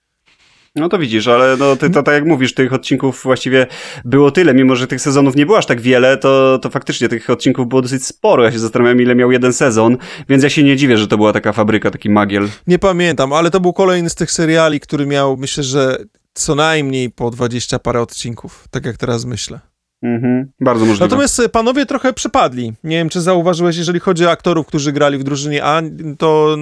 No 0.76 0.88
to 0.88 0.98
widzisz, 0.98 1.28
ale 1.28 1.56
no, 1.56 1.76
ty, 1.76 1.90
to, 1.90 2.02
tak 2.02 2.14
jak 2.14 2.24
mówisz, 2.24 2.54
tych 2.54 2.72
odcinków 2.72 3.22
właściwie 3.22 3.66
było 4.04 4.30
tyle, 4.30 4.54
mimo 4.54 4.76
że 4.76 4.86
tych 4.86 5.00
sezonów 5.00 5.36
nie 5.36 5.46
było 5.46 5.58
aż 5.58 5.66
tak 5.66 5.80
wiele, 5.80 6.16
to, 6.16 6.58
to 6.58 6.70
faktycznie 6.70 7.08
tych 7.08 7.30
odcinków 7.30 7.68
było 7.68 7.82
dosyć 7.82 8.06
sporo. 8.06 8.44
Ja 8.44 8.52
się 8.52 8.58
zastanawiam, 8.58 9.00
ile 9.00 9.14
miał 9.14 9.32
jeden 9.32 9.52
sezon, 9.52 9.96
więc 10.28 10.42
ja 10.42 10.50
się 10.50 10.62
nie 10.62 10.76
dziwię, 10.76 10.98
że 10.98 11.08
to 11.08 11.16
była 11.16 11.32
taka 11.32 11.52
fabryka, 11.52 11.90
taki 11.90 12.10
magiel. 12.10 12.48
Nie 12.66 12.78
pamiętam, 12.78 13.32
ale 13.32 13.50
to 13.50 13.60
był 13.60 13.72
kolejny 13.72 14.10
z 14.10 14.14
tych 14.14 14.32
seriali, 14.32 14.80
który 14.80 15.06
miał, 15.06 15.36
myślę, 15.36 15.64
że 15.64 15.96
co 16.34 16.54
najmniej 16.54 17.10
po 17.10 17.30
20 17.30 17.78
parę 17.78 18.00
odcinków, 18.00 18.64
tak 18.70 18.86
jak 18.86 18.96
teraz 18.96 19.24
myślę. 19.24 19.73
Mhm, 20.04 20.50
bardzo 20.60 20.84
możliwe. 20.84 21.04
Natomiast 21.04 21.40
e, 21.40 21.48
panowie 21.48 21.86
trochę 21.86 22.12
przepadli. 22.12 22.72
Nie 22.84 22.96
wiem, 22.96 23.08
czy 23.08 23.20
zauważyłeś, 23.20 23.76
jeżeli 23.76 24.00
chodzi 24.00 24.26
o 24.26 24.30
aktorów, 24.30 24.66
którzy 24.66 24.92
grali 24.92 25.18
w 25.18 25.24
drużynie 25.24 25.64
A, 25.64 25.82
to 26.18 26.56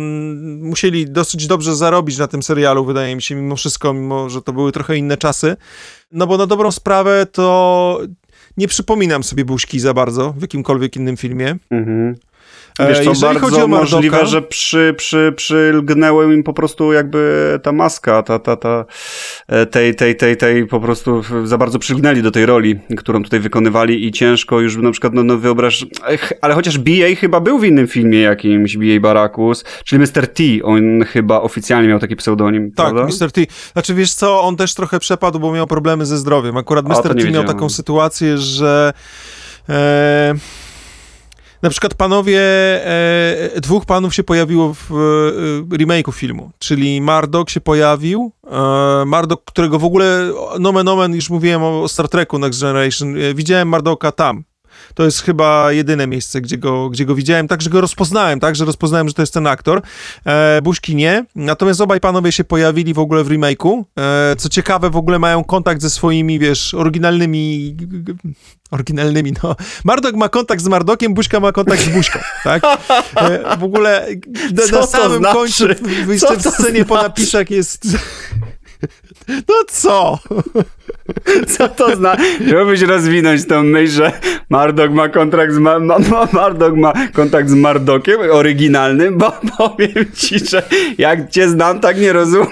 musieli 0.59 1.07
dosyć 1.07 1.47
dobrze 1.47 1.77
zarobić 1.77 2.19
na 2.19 2.29
tym 2.29 2.43
serialu, 2.43 2.85
wydaje 2.85 3.17
mi 3.17 3.23
się, 3.23 3.35
mimo 3.35 3.57
wszystko, 3.57 3.93
mimo 3.93 4.29
że 4.31 4.43
to 4.43 4.53
były 4.53 4.73
trochę 4.73 4.97
inne 4.97 5.17
czasy. 5.17 5.57
No 6.13 6.27
bo 6.27 6.37
na 6.37 6.47
dobrą 6.47 6.71
sprawę 6.73 7.27
to 7.33 8.01
nie 8.57 8.69
przypominam 8.69 9.23
sobie 9.23 9.45
Buźki 9.45 9.81
za 9.81 9.95
bardzo 9.95 10.33
w 10.33 10.43
jakimkolwiek 10.43 10.97
innym 10.97 11.17
filmie. 11.17 11.57
Mhm. 11.71 12.17
E, 12.79 12.89
Wiesz 12.89 12.99
co, 12.99 13.11
jeżeli 13.11 13.21
bardzo 13.21 13.41
chodzi 13.41 13.63
o 13.63 13.69
Mardoka, 13.69 13.97
możliwe, 13.97 14.27
że 14.27 14.43
przy, 14.43 14.95
przy, 14.97 15.33
przylgnęły 15.37 16.35
im 16.35 16.43
po 16.43 16.53
prostu 16.53 16.93
jakby 16.93 17.61
ta 17.63 17.73
maska, 17.73 18.23
ta, 18.23 18.39
ta, 18.39 18.57
ta, 18.57 18.85
e, 19.49 19.67
tej, 19.67 19.95
tej, 19.95 20.17
tej, 20.17 20.37
tej 20.37 20.67
po 20.67 20.81
prostu 20.81 21.23
za 21.45 21.59
bardzo 21.59 21.79
przylgnęli 21.79 22.23
do 22.23 22.31
tej 22.31 22.47
roli, 22.47 22.79
którą 22.97 23.23
tutaj 23.23 23.41
wykonywali 23.41 24.07
i 24.07 24.13
ciężko 24.13 24.61
już 24.61 24.77
na 24.77 24.91
przykład, 24.91 25.15
no, 25.15 25.23
no 25.23 25.39
wyobraź, 25.39 25.87
ale 26.41 26.55
chociaż 26.55 26.79
BA 26.79 27.15
chyba 27.21 27.41
był 27.41 27.59
w 27.59 27.65
innym 27.65 27.87
filmie 27.87 28.21
jakimś, 28.21 28.77
BA 28.77 29.01
Barakus, 29.01 29.65
czyli 29.85 30.03
Mr. 30.03 30.29
T, 30.29 30.43
on 30.63 31.05
chyba 31.05 31.41
oficjalnie 31.41 31.89
miał 31.89 31.99
taki 31.99 32.17
pseudonim, 32.17 32.73
Tak, 32.73 32.93
prawda? 32.93 33.15
Mr. 33.25 33.33
T. 33.33 33.41
Znaczy 33.73 33.95
wiesz 33.95 34.15
co, 34.15 34.43
on 34.43 34.57
też 34.57 34.75
trochę 34.75 34.99
przepadł, 34.99 35.41
bo 35.41 35.53
miał 35.53 35.67
problemy 35.67 36.07
ze 36.07 36.19
zdrowiem. 36.19 36.57
Akurat 36.57 36.87
A, 36.87 36.89
Mr. 36.89 37.03
to 37.03 37.15
T 37.15 37.31
miał 37.31 37.45
taką 37.45 37.69
sytuację, 37.69 38.39
że 38.39 38.93
e, 39.69 40.35
na 41.63 41.71
przykład 41.71 41.95
panowie, 41.95 42.41
e, 42.87 43.61
dwóch 43.61 43.87
panów 43.87 44.15
się 44.15 44.23
pojawiło 44.23 44.75
w 44.75 44.93
e, 44.93 45.77
remake'u 45.77 46.13
filmu, 46.13 46.51
czyli 46.59 47.01
Mardok 47.01 47.51
się 47.51 47.61
pojawił, 47.61 48.33
e, 48.51 49.05
Mardok, 49.07 49.45
którego 49.45 49.79
w 49.79 49.85
ogóle, 49.85 50.33
nomen 50.61 50.89
omen, 50.89 51.15
już 51.15 51.31
mówiłem 51.31 51.63
o, 51.63 51.83
o 51.83 51.89
Star 51.89 52.09
Treku 52.09 52.39
Next 52.39 52.61
Generation, 52.61 53.17
e, 53.17 53.35
widziałem 53.35 53.69
Mardoka 53.69 54.13
tam. 54.13 54.45
To 54.95 55.05
jest 55.05 55.23
chyba 55.23 55.73
jedyne 55.73 56.07
miejsce, 56.07 56.41
gdzie 56.41 56.59
go, 56.59 56.91
gdzie 56.91 57.05
go 57.05 57.15
widziałem, 57.15 57.49
tak, 57.49 57.63
że 57.63 57.71
go 57.71 57.81
rozpoznałem, 57.81 58.41
tak, 58.41 58.57
że 58.57 58.65
rozpoznałem, 58.65 59.09
że 59.09 59.15
to 59.15 59.23
jest 59.23 59.35
ten 59.35 59.47
aktor. 59.47 59.83
E, 60.27 60.63
Buźki 60.63 60.95
nie. 60.95 61.25
Natomiast 61.35 61.81
obaj 61.81 62.01
panowie 62.01 62.33
się 62.33 62.45
pojawili 62.45 62.95
w 62.95 62.99
ogóle 62.99 63.25
w 63.25 63.29
remake'u. 63.29 63.85
E, 63.99 64.37
co 64.37 64.49
ciekawe, 64.49 64.91
w 64.91 64.97
ogóle 64.97 65.19
mają 65.19 65.45
kontakt 65.45 65.83
ze 65.83 65.91
swoimi, 65.91 66.39
wiesz, 66.39 66.75
oryginalnymi... 66.75 67.77
Oryginalnymi, 68.73 69.33
no. 69.43 69.57
Mardok 69.85 70.15
ma 70.15 70.29
kontakt 70.29 70.63
z 70.63 70.69
Mardokiem, 70.69 71.15
Buźka 71.15 71.41
ma 71.41 71.53
kontakt 71.53 71.83
z 71.83 71.89
Buźką, 71.89 72.19
tak? 72.45 72.63
E, 73.17 73.57
w 73.59 73.65
ogóle 73.65 74.07
na, 74.57 74.63
Co 74.63 74.81
na 74.81 74.87
samym 74.87 75.19
znaczy? 75.19 75.35
końcu, 75.37 75.67
w- 75.69 76.17
w- 76.17 76.21
Co 76.21 76.37
w 76.37 76.55
scenie 76.55 76.85
po 76.85 76.95
znaczy? 76.95 77.09
napisach 77.09 77.51
jest... 77.51 77.83
No 79.49 79.55
co? 79.69 80.19
Co 81.57 81.69
to 81.69 81.97
zna? 81.97 82.17
Chciałbyś 82.47 82.81
rozwinąć 82.83 83.47
tą 83.47 83.63
myśl, 83.63 83.93
że 83.93 84.13
Mardok 84.49 84.91
ma 84.91 85.09
kontrakt 85.09 85.53
z 85.55 85.59
ma, 85.59 85.79
ma, 85.79 85.99
ma, 85.99 86.29
Mardok 86.33 86.77
ma 86.77 86.93
kontakt 87.13 87.49
z 87.51 87.55
Mardokiem 87.55 88.21
oryginalnym, 88.33 89.19
bo 89.19 89.33
powiem 89.59 90.05
ci, 90.15 90.39
że 90.39 90.63
jak 90.99 91.31
cię 91.31 91.49
znam, 91.49 91.81
tak 91.81 92.01
nie 92.01 92.13
rozumiem. 92.13 92.49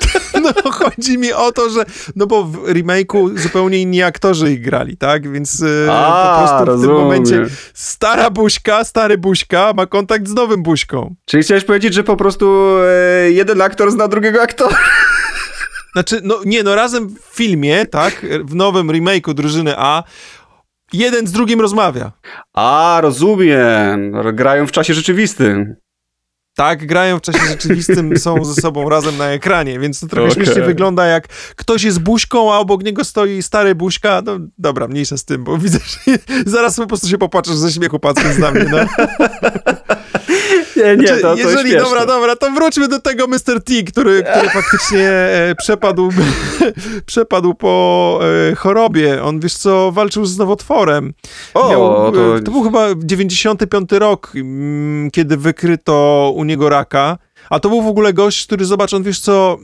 No 0.64 0.70
chodzi 0.72 1.18
mi 1.18 1.32
o 1.32 1.52
to, 1.52 1.70
że 1.70 1.84
no 2.16 2.26
bo 2.26 2.44
w 2.44 2.56
remake'u 2.56 3.38
zupełnie 3.38 3.82
inni 3.82 4.02
aktorzy 4.02 4.52
ich 4.52 4.62
grali, 4.62 4.96
tak? 4.96 5.32
Więc 5.32 5.62
e, 5.62 5.92
A, 5.92 6.32
po 6.32 6.44
prostu 6.46 6.64
w 6.64 6.68
rozumiem. 6.68 6.96
tym 6.96 7.04
momencie 7.04 7.46
stara 7.74 8.30
buźka, 8.30 8.84
stary 8.84 9.18
buźka 9.18 9.72
ma 9.76 9.86
kontakt 9.86 10.28
z 10.28 10.34
nowym 10.34 10.62
buźką. 10.62 11.14
Czyli 11.24 11.42
chciałeś 11.42 11.64
powiedzieć, 11.64 11.94
że 11.94 12.04
po 12.04 12.16
prostu 12.16 12.76
e, 13.24 13.30
jeden 13.30 13.62
aktor 13.62 13.90
zna 13.90 14.08
drugiego 14.08 14.42
aktora? 14.42 14.76
Znaczy, 15.92 16.20
no 16.22 16.38
nie, 16.44 16.62
no 16.62 16.74
razem 16.74 17.08
w 17.08 17.36
filmie, 17.36 17.86
tak? 17.86 18.26
W 18.44 18.54
nowym 18.54 18.88
remake'u 18.88 19.34
Drużyny 19.34 19.74
A 19.76 20.02
jeden 20.92 21.26
z 21.26 21.32
drugim 21.32 21.60
rozmawia. 21.60 22.12
A, 22.54 22.98
rozumiem. 23.02 24.12
Grają 24.32 24.66
w 24.66 24.72
czasie 24.72 24.94
rzeczywistym. 24.94 25.76
Tak, 26.54 26.86
grają 26.86 27.18
w 27.18 27.20
czasie 27.20 27.46
rzeczywistym, 27.48 28.16
są 28.18 28.44
ze 28.44 28.62
sobą 28.62 28.88
razem 28.88 29.16
na 29.16 29.26
ekranie, 29.26 29.78
więc 29.78 30.00
to 30.00 30.06
trochę 30.06 30.30
Okej. 30.30 30.44
śmiesznie 30.44 30.62
wygląda, 30.62 31.06
jak 31.06 31.28
ktoś 31.56 31.82
jest 31.82 31.98
buźką, 31.98 32.54
a 32.54 32.58
obok 32.58 32.84
niego 32.84 33.04
stoi 33.04 33.42
stary 33.42 33.74
buźka. 33.74 34.22
No 34.24 34.38
dobra, 34.58 34.88
mniejsza 34.88 35.16
z 35.16 35.24
tym, 35.24 35.44
bo 35.44 35.58
widzę, 35.64 35.78
że 35.78 36.18
zaraz 36.46 36.76
po 36.76 36.86
prostu 36.86 37.08
się 37.08 37.18
popłaczesz 37.18 37.56
ze 37.56 37.72
śmiechu 37.72 37.98
patrząc 37.98 38.38
na 38.38 38.50
mnie, 38.50 38.64
no. 38.70 38.78
Nie, 40.76 40.96
nie, 40.96 41.06
Znaczy, 41.06 41.22
to, 41.22 41.32
to 41.32 41.36
jeżeli, 41.36 41.70
śmieszne. 41.70 41.88
dobra, 41.88 42.06
dobra, 42.06 42.36
to 42.36 42.50
wróćmy 42.50 42.88
do 42.88 43.00
tego 43.00 43.26
Mr. 43.26 43.62
T, 43.64 43.72
który, 43.86 44.22
który 44.22 44.48
faktycznie 44.48 45.08
e, 45.08 45.54
przepadł, 45.58 46.08
przepadł 47.06 47.54
po 47.54 48.20
e, 48.50 48.54
chorobie. 48.54 49.22
On, 49.22 49.40
wiesz 49.40 49.54
co, 49.54 49.92
walczył 49.92 50.26
z 50.26 50.38
nowotworem. 50.38 51.12
O, 51.54 51.70
Miał, 51.70 52.12
to... 52.12 52.36
e, 52.36 52.40
to 52.40 52.50
był 52.50 52.62
chyba 52.62 52.86
95 52.96 53.92
rok, 53.92 54.32
mm, 54.36 55.10
kiedy 55.10 55.36
wykryto 55.36 56.32
u 56.40 56.44
niego 56.44 56.68
raka. 56.68 57.18
A 57.50 57.60
to 57.60 57.68
był 57.68 57.82
w 57.82 57.86
ogóle 57.86 58.12
gość, 58.12 58.46
który, 58.46 58.64
zobacz, 58.64 58.94
on, 58.94 59.02
wiesz 59.02 59.20
co, 59.20 59.58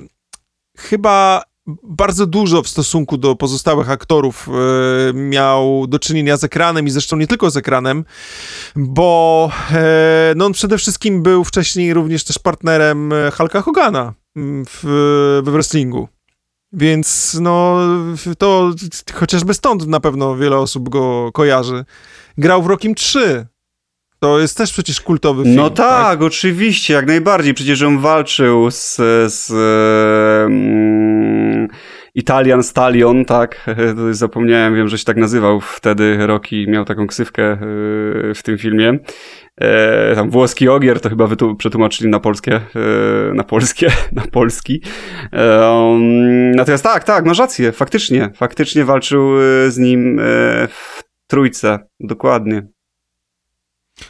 chyba 0.79 1.43
bardzo 1.83 2.27
dużo 2.27 2.63
w 2.63 2.69
stosunku 2.69 3.19
do 3.19 3.37
pozostałych 3.37 3.91
aktorów 3.91 4.49
e, 4.49 5.13
miał 5.13 5.87
do 5.87 5.99
czynienia 5.99 6.37
z 6.37 6.45
ekranem 6.45 6.87
i 6.87 6.91
zresztą 6.91 7.17
nie 7.17 7.27
tylko 7.27 7.51
z 7.51 7.57
ekranem, 7.57 8.05
bo 8.77 9.51
e, 9.71 10.33
no 10.37 10.47
on 10.47 10.53
przede 10.53 10.79
wszystkim 10.79 11.23
był 11.23 11.45
wcześniej 11.45 11.95
również 11.95 12.25
też 12.25 12.39
partnerem 12.39 13.13
e, 13.13 13.31
Hulka 13.31 13.63
Hogana 13.63 14.15
mm, 14.37 14.65
w, 14.65 14.81
w 15.45 15.51
wrestlingu. 15.51 16.09
Więc 16.73 17.39
no 17.41 17.79
to 18.39 18.71
chociażby 19.15 19.55
stąd 19.55 19.87
na 19.87 20.01
pewno 20.01 20.37
wiele 20.37 20.57
osób 20.57 20.89
go 20.89 21.33
kojarzy. 21.33 21.85
Grał 22.39 22.63
w 22.63 22.67
Rockim 22.67 22.95
3. 22.95 23.47
To 24.21 24.41
jest 24.41 24.57
też 24.57 24.73
przecież 24.73 25.01
kultowy 25.01 25.45
film. 25.45 25.57
No 25.57 25.71
tak, 25.71 26.23
oczywiście, 26.23 26.95
jak 26.95 27.07
najbardziej. 27.07 27.55
Przecież 27.55 27.83
on 27.83 27.99
walczył 27.99 28.71
z, 28.71 28.97
z 29.27 29.51
um, 29.51 31.69
Italian 32.15 32.63
Stallion, 32.63 33.25
tak? 33.25 33.67
Zapomniałem, 34.11 34.75
wiem, 34.75 34.89
że 34.89 34.99
się 34.99 35.05
tak 35.05 35.17
nazywał 35.17 35.61
wtedy. 35.61 36.27
Rocky 36.27 36.67
miał 36.69 36.85
taką 36.85 37.07
ksywkę 37.07 37.43
e, 37.43 37.59
w 38.35 38.43
tym 38.43 38.59
filmie. 38.59 38.99
E, 39.61 40.15
tam 40.15 40.31
włoski 40.31 40.69
ogier 40.69 41.01
to 41.01 41.09
chyba 41.09 41.29
przetłumaczyli 41.59 42.11
na 42.11 42.21
polskie, 42.21 42.55
e, 42.55 42.61
na 43.35 43.45
polskie, 43.45 43.91
na 44.13 44.23
polski. 44.23 44.83
E, 45.33 45.71
um, 45.71 46.51
natomiast 46.51 46.85
tak, 46.85 47.05
tak, 47.05 47.25
masz 47.25 47.39
rację, 47.39 47.73
faktycznie, 47.73 48.31
faktycznie 48.35 48.85
walczył 48.85 49.41
e, 49.41 49.71
z 49.71 49.79
nim 49.79 50.19
e, 50.19 50.23
w 50.69 51.03
trójce, 51.27 51.79
dokładnie. 52.01 52.76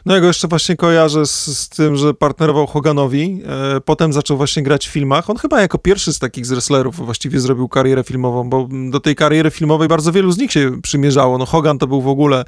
No 0.07 0.15
ja 0.15 0.21
go 0.21 0.27
jeszcze 0.27 0.49
właśnie 0.49 0.77
kojarzę 0.77 1.27
z, 1.27 1.59
z 1.59 1.69
tym, 1.69 1.97
że 1.97 2.15
partnerował 2.15 2.67
Hoganowi, 2.67 3.43
e, 3.77 3.81
potem 3.81 4.13
zaczął 4.13 4.37
właśnie 4.37 4.63
grać 4.63 4.89
w 4.89 4.91
filmach. 4.91 5.31
On 5.31 5.37
chyba 5.37 5.61
jako 5.61 5.79
pierwszy 5.79 6.13
z 6.13 6.19
takich 6.19 6.47
z 6.47 6.51
wrestlerów 6.51 6.97
właściwie 6.97 7.41
zrobił 7.41 7.69
karierę 7.69 8.05
filmową, 8.05 8.51
bo 8.51 8.69
do 8.91 9.01
tej 9.01 9.15
kariery 9.15 9.51
filmowej 9.51 9.89
bardzo 9.89 10.13
wielu 10.13 10.33
z 10.33 10.39
nich 10.39 10.53
się 10.53 10.83
przymierzało. 10.83 11.39
No 11.39 11.47
Hogan 11.47 11.79
to 11.79 11.87
był 11.87 12.01
w 12.03 12.09
ogóle 12.09 12.45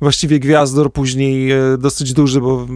właściwie 0.00 0.38
gwiazdor, 0.40 0.92
później 0.92 1.50
e, 1.50 1.78
dosyć 1.78 2.12
duży, 2.12 2.40
bo 2.40 2.66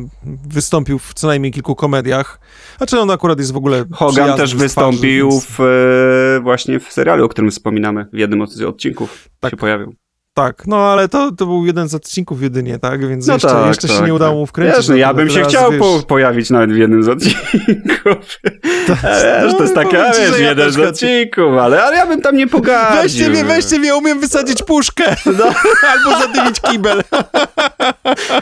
wystąpił 0.49 0.99
w 0.99 1.15
co 1.15 1.27
najmniej 1.27 1.53
kilku 1.53 1.75
komediach. 1.75 2.41
Znaczy 2.79 3.01
on 3.01 3.11
akurat 3.11 3.39
jest 3.39 3.53
w 3.53 3.57
ogóle 3.57 3.85
Hogan 3.93 4.27
też 4.29 4.37
twarzy, 4.37 4.57
wystąpił 4.57 5.31
więc- 5.31 5.47
w, 5.47 5.61
e, 5.61 6.41
właśnie 6.43 6.81
w 6.81 6.93
serialu, 6.93 7.25
o 7.25 7.29
którym 7.29 7.51
wspominamy. 7.51 8.07
W 8.13 8.19
jednym 8.19 8.47
z 8.47 8.63
odcinków 8.63 9.29
Tak. 9.41 9.51
się 9.51 9.57
pojawił. 9.57 9.95
Tak, 10.35 10.67
no 10.67 10.77
ale 10.77 11.09
to, 11.09 11.33
to 11.33 11.47
był 11.47 11.67
jeden 11.67 11.89
z 11.89 11.95
odcinków 11.95 12.43
jedynie, 12.43 12.79
tak? 12.79 13.09
Więc 13.09 13.27
No 13.27 13.33
jeszcze, 13.33 13.49
tak, 13.49 13.67
jeszcze 13.67 13.89
się 13.89 13.95
tak, 13.95 14.07
nie 14.07 14.15
udało 14.15 14.31
tak. 14.33 14.39
mu 14.39 14.47
wkręcić. 14.47 14.77
Wiesz, 14.77 14.89
no, 14.89 14.97
ja 14.97 15.15
dlatego 15.15 15.35
bym 15.35 15.43
się 15.45 15.49
chciał 15.49 15.71
wiesz, 15.71 15.81
po, 15.81 16.03
pojawić 16.09 16.51
nawet 16.51 16.73
w 16.73 16.77
jednym 16.77 17.03
z 17.03 17.09
odcinków. 17.09 18.17
Wiesz, 18.89 19.55
to 19.57 19.63
jest 19.63 19.75
no, 19.77 19.83
takie, 19.83 20.07
a 20.07 20.13
wiesz, 20.13 20.41
ja 20.41 20.49
jeden 20.49 20.71
z 20.73 20.79
odcinków, 20.79 21.59
ale, 21.61 21.85
ale 21.85 21.97
ja 21.97 22.07
bym 22.07 22.23
tam 22.23 22.37
nie 22.37 22.47
pogadził. 22.47 23.03
Weźcie 23.03 23.29
mnie, 23.31 23.45
weźcie 23.45 23.79
mnie, 23.79 23.97
umiem 23.97 24.21
wysadzić 24.21 24.63
puszkę. 24.63 25.17
No. 25.39 25.45
Albo 25.93 26.19
zadymić 26.21 26.61
kibel. 26.61 27.03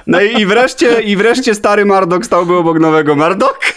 No 0.06 0.20
i, 0.20 0.40
i, 0.40 0.46
wreszcie, 0.46 1.00
i 1.00 1.16
wreszcie 1.16 1.54
stary 1.54 1.84
Mardok 1.84 2.26
stałby 2.26 2.56
obok 2.56 2.80
nowego 2.80 3.16
Mardoka. 3.16 3.68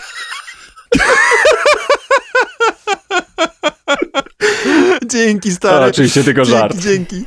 Dzięki, 5.06 5.50
A, 5.50 5.54
stary. 5.54 5.86
oczywiście 5.86 6.24
tylko 6.24 6.46
żart. 6.46 6.78
Dzięki, 6.78 7.16
dzięki. 7.16 7.26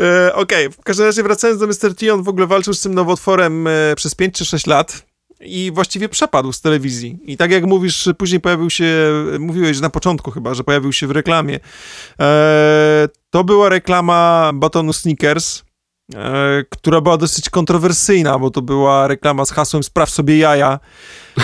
E, 0.00 0.34
Okej, 0.34 0.70
w 0.70 0.82
każdym 0.82 1.06
razie 1.06 1.22
wracając 1.22 1.60
do 1.60 1.66
Mr. 1.66 1.94
T, 1.94 2.14
on 2.14 2.22
w 2.22 2.28
ogóle 2.28 2.46
walczył 2.46 2.74
z 2.74 2.80
tym 2.80 2.94
nowotworem 2.94 3.66
e, 3.66 3.70
przez 3.96 4.14
5 4.14 4.34
czy 4.34 4.44
6 4.44 4.66
lat 4.66 5.06
i 5.40 5.70
właściwie 5.74 6.08
przepadł 6.08 6.52
z 6.52 6.60
telewizji. 6.60 7.18
I 7.24 7.36
tak 7.36 7.50
jak 7.50 7.64
mówisz, 7.64 8.08
później 8.18 8.40
pojawił 8.40 8.70
się, 8.70 9.12
mówiłeś 9.38 9.80
na 9.80 9.90
początku 9.90 10.30
chyba, 10.30 10.54
że 10.54 10.64
pojawił 10.64 10.92
się 10.92 11.06
w 11.06 11.10
reklamie. 11.10 11.60
E, 12.20 13.08
to 13.30 13.44
była 13.44 13.68
reklama 13.68 14.50
batonu 14.54 14.92
Snickers, 14.92 15.62
która 16.70 17.00
była 17.00 17.16
dosyć 17.16 17.50
kontrowersyjna, 17.50 18.38
bo 18.38 18.50
to 18.50 18.62
była 18.62 19.06
reklama 19.06 19.44
z 19.44 19.50
hasłem 19.50 19.82
spraw 19.82 20.10
sobie 20.10 20.38
jaja. 20.38 20.80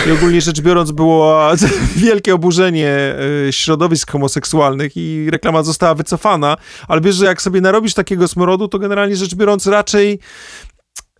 I 0.07 0.11
ogólnie 0.11 0.41
rzecz 0.41 0.61
biorąc 0.61 0.91
było 0.91 1.51
wielkie 1.95 2.35
oburzenie 2.35 3.15
e, 3.47 3.53
środowisk 3.53 4.11
homoseksualnych 4.11 4.97
i 4.97 5.27
reklama 5.31 5.63
została 5.63 5.95
wycofana, 5.95 6.57
ale 6.87 7.01
wiesz, 7.01 7.15
że 7.15 7.25
jak 7.25 7.41
sobie 7.41 7.61
narobisz 7.61 7.93
takiego 7.93 8.27
smrodu, 8.27 8.67
to 8.67 8.79
generalnie 8.79 9.15
rzecz 9.15 9.35
biorąc 9.35 9.67
raczej 9.67 10.19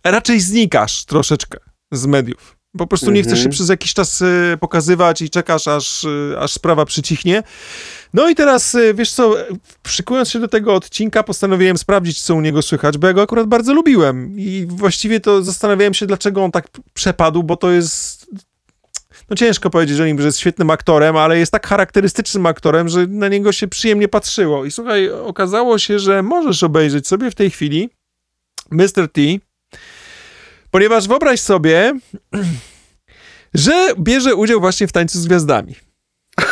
raczej 0.04 0.40
znikasz 0.40 1.04
troszeczkę 1.04 1.58
z 1.92 2.06
mediów. 2.06 2.56
Po 2.78 2.86
prostu 2.86 3.10
nie 3.10 3.22
chcesz 3.22 3.38
się 3.38 3.44
Mhm. 3.44 3.52
przez 3.52 3.68
jakiś 3.68 3.94
czas 3.94 4.20
y, 4.20 4.56
pokazywać 4.60 5.22
i 5.22 5.30
czekasz, 5.30 5.68
aż, 5.68 6.04
y, 6.04 6.36
aż 6.38 6.52
sprawa 6.52 6.84
przycichnie. 6.84 7.42
No 8.14 8.28
i 8.28 8.34
teraz, 8.34 8.74
y, 8.74 8.94
wiesz 8.94 9.10
co, 9.10 9.36
szykując 9.86 10.30
się 10.30 10.40
do 10.40 10.48
tego 10.48 10.74
odcinka, 10.74 11.22
postanowiłem 11.22 11.78
sprawdzić, 11.78 12.22
co 12.22 12.34
u 12.34 12.40
niego 12.40 12.62
słychać, 12.62 12.98
bo 12.98 13.06
ja 13.06 13.12
go 13.12 13.22
akurat 13.22 13.46
bardzo 13.46 13.74
lubiłem. 13.74 14.38
I 14.38 14.66
właściwie 14.68 15.20
to 15.20 15.42
zastanawiałem 15.42 15.94
się, 15.94 16.06
dlaczego 16.06 16.44
on 16.44 16.50
tak 16.50 16.68
przepadł, 16.94 17.42
bo 17.42 17.56
to 17.56 17.70
jest 17.70 18.26
no 19.30 19.36
ciężko 19.36 19.70
powiedzieć 19.70 20.00
o 20.00 20.06
nim, 20.06 20.20
że 20.20 20.26
jest 20.26 20.38
świetnym 20.38 20.70
aktorem, 20.70 21.16
ale 21.16 21.38
jest 21.38 21.52
tak 21.52 21.66
charakterystycznym 21.66 22.46
aktorem, 22.46 22.88
że 22.88 23.06
na 23.06 23.28
niego 23.28 23.52
się 23.52 23.68
przyjemnie 23.68 24.08
patrzyło. 24.08 24.64
I 24.64 24.70
słuchaj, 24.70 25.10
okazało 25.10 25.78
się, 25.78 25.98
że 25.98 26.22
możesz 26.22 26.62
obejrzeć 26.62 27.06
sobie 27.08 27.30
w 27.30 27.34
tej 27.34 27.50
chwili 27.50 27.90
Mr. 28.70 29.08
T, 29.12 29.20
ponieważ 30.74 31.08
wyobraź 31.08 31.40
sobie, 31.40 31.92
że 33.54 33.88
bierze 33.98 34.34
udział 34.34 34.60
właśnie 34.60 34.86
w 34.86 34.92
Tańcu 34.92 35.18
z 35.18 35.26
Gwiazdami. 35.26 35.74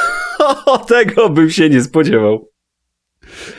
O, 0.66 0.78
tego 0.78 1.28
bym 1.28 1.50
się 1.50 1.70
nie 1.70 1.82
spodziewał. 1.82 2.51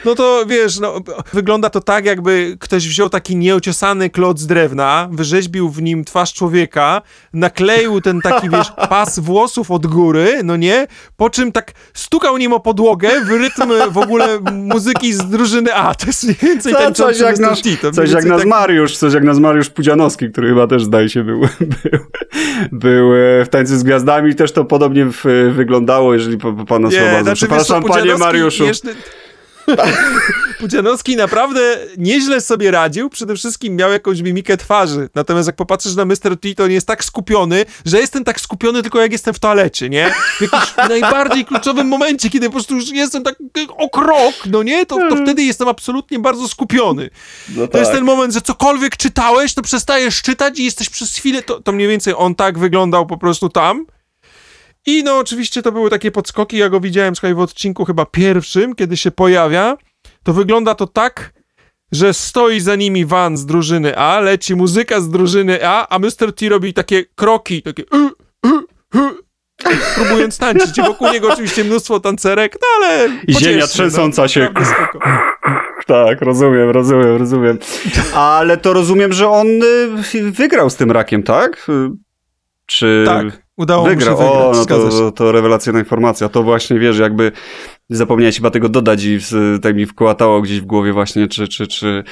No 0.05 0.15
to 0.15 0.45
wiesz, 0.47 0.79
no, 0.79 0.99
wygląda 1.33 1.69
to 1.69 1.81
tak, 1.81 2.05
jakby 2.05 2.57
ktoś 2.59 2.87
wziął 2.87 3.09
taki 3.09 3.35
nieociosany 3.35 4.09
klot 4.09 4.39
z 4.39 4.47
drewna, 4.47 5.09
wyrzeźbił 5.11 5.69
w 5.69 5.81
nim 5.81 6.05
twarz 6.05 6.33
człowieka, 6.33 7.01
nakleił 7.33 8.01
ten 8.01 8.21
taki, 8.21 8.49
wiesz, 8.49 8.71
pas 8.89 9.19
włosów 9.19 9.71
od 9.71 9.87
góry, 9.87 10.41
no 10.43 10.55
nie? 10.55 10.87
Po 11.17 11.29
czym 11.29 11.51
tak 11.51 11.71
stukał 11.93 12.37
nim 12.37 12.53
o 12.53 12.59
podłogę 12.59 13.09
w 13.25 13.29
rytm 13.29 13.91
w 13.91 13.97
ogóle 13.97 14.39
muzyki 14.53 15.13
z 15.13 15.17
drużyny 15.29 15.73
A. 15.73 15.95
To 15.95 16.07
jest 16.07 16.23
mniej 16.23 16.37
więcej 16.41 16.73
Co, 16.73 16.79
ten 16.79 16.95
coś 16.95 17.19
jak 17.19 17.39
nasz, 17.39 17.61
coś 17.93 18.11
jak 18.11 18.25
nasz 18.25 18.45
Mariusz, 18.45 18.97
coś 18.97 19.13
jak 19.13 19.23
nasz 19.23 19.37
Mariusz 19.37 19.69
Pudzianowski, 19.69 20.31
który 20.31 20.49
chyba 20.49 20.67
też 20.67 20.83
zdaje 20.83 21.09
się 21.09 21.23
był, 21.23 21.39
był, 21.59 21.99
był 22.71 23.13
e, 23.15 23.45
w 23.45 23.49
Tańcu 23.49 23.77
z 23.77 23.83
Gwiazdami, 23.83 24.35
też 24.35 24.51
to 24.51 24.65
podobnie 24.65 25.05
w, 25.05 25.51
wyglądało, 25.55 26.13
jeżeli 26.13 26.37
po, 26.37 26.53
po 26.53 26.65
pana 26.65 26.91
słowa. 26.91 27.23
znaczy, 27.23 27.35
Przepraszam, 27.35 27.83
panie 27.83 28.17
Mariuszu. 28.17 28.65
Jeszcze... 28.65 28.89
Pudzianowski 30.59 31.15
naprawdę 31.15 31.77
nieźle 31.97 32.41
sobie 32.41 32.71
radził, 32.71 33.09
przede 33.09 33.35
wszystkim 33.35 33.75
miał 33.75 33.91
jakąś 33.91 34.21
mimikę 34.21 34.57
twarzy, 34.57 35.09
natomiast 35.15 35.47
jak 35.47 35.55
popatrzysz 35.55 35.95
na 35.95 36.05
Mr. 36.05 36.39
T, 36.41 36.55
to 36.55 36.63
on 36.63 36.71
jest 36.71 36.87
tak 36.87 37.03
skupiony, 37.03 37.65
że 37.85 37.99
jestem 37.99 38.23
tak 38.23 38.41
skupiony 38.41 38.81
tylko 38.81 39.01
jak 39.01 39.11
jestem 39.11 39.33
w 39.33 39.39
toalecie, 39.39 39.89
nie? 39.89 40.11
W 40.37 40.41
jakimś 40.41 40.73
najbardziej 40.89 41.45
kluczowym 41.45 41.87
momencie, 41.87 42.29
kiedy 42.29 42.45
po 42.45 42.51
prostu 42.53 42.75
już 42.75 42.89
jestem 42.89 43.23
tak 43.23 43.35
o 43.77 43.89
krok, 43.89 44.33
no 44.45 44.63
nie? 44.63 44.85
To, 44.85 44.97
to 45.09 45.15
wtedy 45.15 45.43
jestem 45.43 45.67
absolutnie 45.67 46.19
bardzo 46.19 46.47
skupiony. 46.47 47.09
No 47.55 47.67
To 47.67 47.77
jest 47.77 47.91
tak. 47.91 47.97
ten 47.97 48.05
moment, 48.05 48.33
że 48.33 48.41
cokolwiek 48.41 48.97
czytałeś, 48.97 49.53
to 49.53 49.61
przestajesz 49.61 50.21
czytać 50.21 50.59
i 50.59 50.63
jesteś 50.63 50.89
przez 50.89 51.15
chwilę, 51.15 51.43
to, 51.43 51.61
to 51.61 51.71
mniej 51.71 51.87
więcej 51.87 52.13
on 52.17 52.35
tak 52.35 52.59
wyglądał 52.59 53.05
po 53.05 53.17
prostu 53.17 53.49
tam. 53.49 53.85
I 54.85 55.03
no 55.03 55.17
oczywiście 55.17 55.61
to 55.61 55.71
były 55.71 55.89
takie 55.89 56.11
podskoki, 56.11 56.57
ja 56.57 56.69
go 56.69 56.79
widziałem, 56.79 57.15
słuchaj, 57.15 57.35
w 57.35 57.39
odcinku 57.39 57.85
chyba 57.85 58.05
pierwszym, 58.05 58.75
kiedy 58.75 58.97
się 58.97 59.11
pojawia, 59.11 59.77
to 60.23 60.33
wygląda 60.33 60.75
to 60.75 60.87
tak, 60.87 61.33
że 61.91 62.13
stoi 62.13 62.59
za 62.59 62.75
nimi 62.75 63.05
van 63.05 63.37
z 63.37 63.45
drużyny 63.45 63.97
A, 63.97 64.19
leci 64.19 64.55
muzyka 64.55 65.01
z 65.01 65.09
drużyny 65.09 65.67
A, 65.67 65.87
a 65.89 65.99
Mr. 65.99 66.33
T 66.35 66.49
robi 66.49 66.73
takie 66.73 67.05
kroki, 67.15 67.61
takie 67.61 67.83
y, 67.83 68.09
y, 68.45 68.99
y, 69.71 69.77
próbując 69.95 70.37
tańczyć. 70.37 70.77
I 70.77 70.81
wokół 70.81 71.11
niego 71.11 71.33
oczywiście 71.33 71.63
mnóstwo 71.63 71.99
tancerek, 71.99 72.57
no 72.61 72.67
ale 72.77 73.07
I 73.27 73.33
ziemia 73.33 73.55
pocieszny, 73.55 73.67
trzęsąca 73.67 74.27
się. 74.27 74.39
naprawdę 74.39 74.65
spoko. 74.75 74.99
Tak, 75.87 76.21
rozumiem, 76.21 76.69
rozumiem, 76.69 77.17
rozumiem. 77.17 77.57
Ale 78.13 78.57
to 78.57 78.73
rozumiem, 78.73 79.13
że 79.13 79.29
on 79.29 79.47
y, 80.13 80.31
wygrał 80.31 80.69
z 80.69 80.75
tym 80.75 80.91
rakiem, 80.91 81.23
tak? 81.23 81.69
Y, 81.69 81.89
Czy... 82.65 83.03
Tak, 83.05 83.42
udało 83.57 83.85
Wygrał. 83.85 84.15
mu 84.15 84.21
się 84.21 84.27
wygrać, 84.27 84.45
O, 84.45 84.53
no 84.55 84.89
to, 84.91 85.11
to 85.11 85.31
rewelacyjna 85.31 85.79
informacja. 85.79 86.29
To 86.29 86.43
właśnie, 86.43 86.79
wiesz, 86.79 86.97
jakby 86.99 87.31
zapomniałeś 87.89 88.35
chyba 88.35 88.49
tego 88.49 88.69
dodać 88.69 89.03
i 89.03 89.19
w- 89.19 89.59
tak 89.61 89.75
mi 89.75 89.85
wkłatało 89.85 90.41
gdzieś 90.41 90.61
w 90.61 90.65
głowie 90.65 90.93
właśnie, 90.93 91.27
czy, 91.27 91.47
czy, 91.47 91.67
czy, 91.67 92.03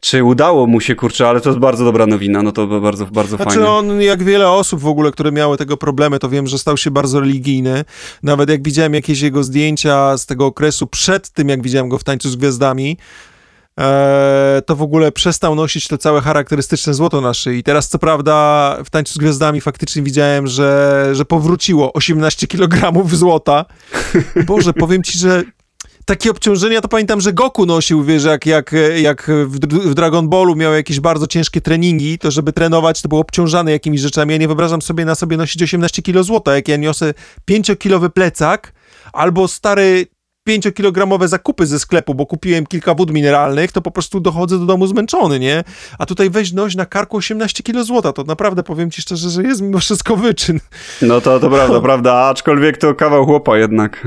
czy 0.00 0.24
udało 0.24 0.66
mu 0.66 0.80
się, 0.80 0.94
kurczę, 0.94 1.28
ale 1.28 1.40
to 1.40 1.48
jest 1.48 1.60
bardzo 1.60 1.84
dobra 1.84 2.06
nowina, 2.06 2.42
no 2.42 2.52
to 2.52 2.66
bardzo, 2.80 3.06
bardzo 3.06 3.36
Znaczy 3.36 3.54
fajnie. 3.54 3.70
on, 3.70 4.02
jak 4.02 4.22
wiele 4.22 4.50
osób 4.50 4.80
w 4.80 4.86
ogóle, 4.86 5.10
które 5.12 5.32
miały 5.32 5.56
tego 5.56 5.76
problemy, 5.76 6.18
to 6.18 6.28
wiem, 6.28 6.46
że 6.46 6.58
stał 6.58 6.76
się 6.76 6.90
bardzo 6.90 7.20
religijny. 7.20 7.84
Nawet 8.22 8.48
jak 8.50 8.62
widziałem 8.62 8.94
jakieś 8.94 9.20
jego 9.20 9.44
zdjęcia 9.44 10.18
z 10.18 10.26
tego 10.26 10.46
okresu 10.46 10.86
przed 10.86 11.30
tym, 11.30 11.48
jak 11.48 11.62
widziałem 11.62 11.88
go 11.88 11.98
w 11.98 12.04
Tańcu 12.04 12.30
z 12.30 12.36
Gwiazdami, 12.36 12.96
to 14.66 14.76
w 14.76 14.82
ogóle 14.82 15.12
przestał 15.12 15.54
nosić 15.54 15.88
to 15.88 15.98
całe 15.98 16.20
charakterystyczne 16.20 16.94
złoto 16.94 17.20
na 17.20 17.34
szyi. 17.34 17.62
Teraz 17.62 17.88
co 17.88 17.98
prawda 17.98 18.76
w 18.84 18.90
Tańcu 18.90 19.14
z 19.14 19.18
Gwiazdami 19.18 19.60
faktycznie 19.60 20.02
widziałem, 20.02 20.46
że, 20.46 21.10
że 21.12 21.24
powróciło 21.24 21.92
18 21.92 22.46
kg 22.46 22.92
złota. 23.16 23.64
Boże, 24.46 24.72
powiem 24.72 25.02
ci, 25.02 25.18
że 25.18 25.42
takie 26.04 26.30
obciążenia, 26.30 26.80
to 26.80 26.88
pamiętam, 26.88 27.20
że 27.20 27.32
Goku 27.32 27.66
nosił, 27.66 28.04
wiesz, 28.04 28.24
jak, 28.24 28.46
jak, 28.46 28.74
jak 28.96 29.30
w, 29.46 29.58
w 29.90 29.94
Dragon 29.94 30.28
Ballu 30.28 30.56
miał 30.56 30.74
jakieś 30.74 31.00
bardzo 31.00 31.26
ciężkie 31.26 31.60
treningi, 31.60 32.18
to 32.18 32.30
żeby 32.30 32.52
trenować, 32.52 33.02
to 33.02 33.08
był 33.08 33.18
obciążany 33.18 33.70
jakimiś 33.70 34.00
rzeczami. 34.00 34.32
Ja 34.32 34.38
nie 34.38 34.46
wyobrażam 34.46 34.82
sobie 34.82 35.04
na 35.04 35.14
sobie 35.14 35.36
nosić 35.36 35.62
18 35.62 36.02
kg 36.02 36.24
złota, 36.24 36.54
jak 36.54 36.68
ja 36.68 36.76
niosę 36.76 37.14
5-kilowy 37.50 38.10
plecak 38.10 38.72
albo 39.12 39.48
stary 39.48 40.06
5-kilogramowe 40.48 41.28
zakupy 41.28 41.66
ze 41.66 41.78
sklepu, 41.78 42.14
bo 42.14 42.26
kupiłem 42.26 42.66
kilka 42.66 42.94
wód 42.94 43.12
mineralnych, 43.12 43.72
to 43.72 43.82
po 43.82 43.90
prostu 43.90 44.20
dochodzę 44.20 44.58
do 44.58 44.66
domu 44.66 44.86
zmęczony, 44.86 45.38
nie? 45.38 45.64
A 45.98 46.06
tutaj 46.06 46.30
weź 46.30 46.52
noś 46.52 46.74
na 46.74 46.86
karku 46.86 47.16
18 47.16 47.62
kg 47.62 47.84
złota, 47.84 48.12
to 48.12 48.24
naprawdę 48.24 48.62
powiem 48.62 48.90
ci 48.90 49.02
szczerze, 49.02 49.30
że 49.30 49.42
jest 49.42 49.60
mimo 49.60 49.78
wszystko 49.78 50.16
wyczyn. 50.16 50.60
No 51.02 51.20
to, 51.20 51.40
to 51.40 51.50
prawda, 51.50 51.80
prawda, 51.90 52.14
aczkolwiek 52.14 52.78
to 52.78 52.94
kawał 52.94 53.26
chłopa 53.26 53.58
jednak. 53.58 54.06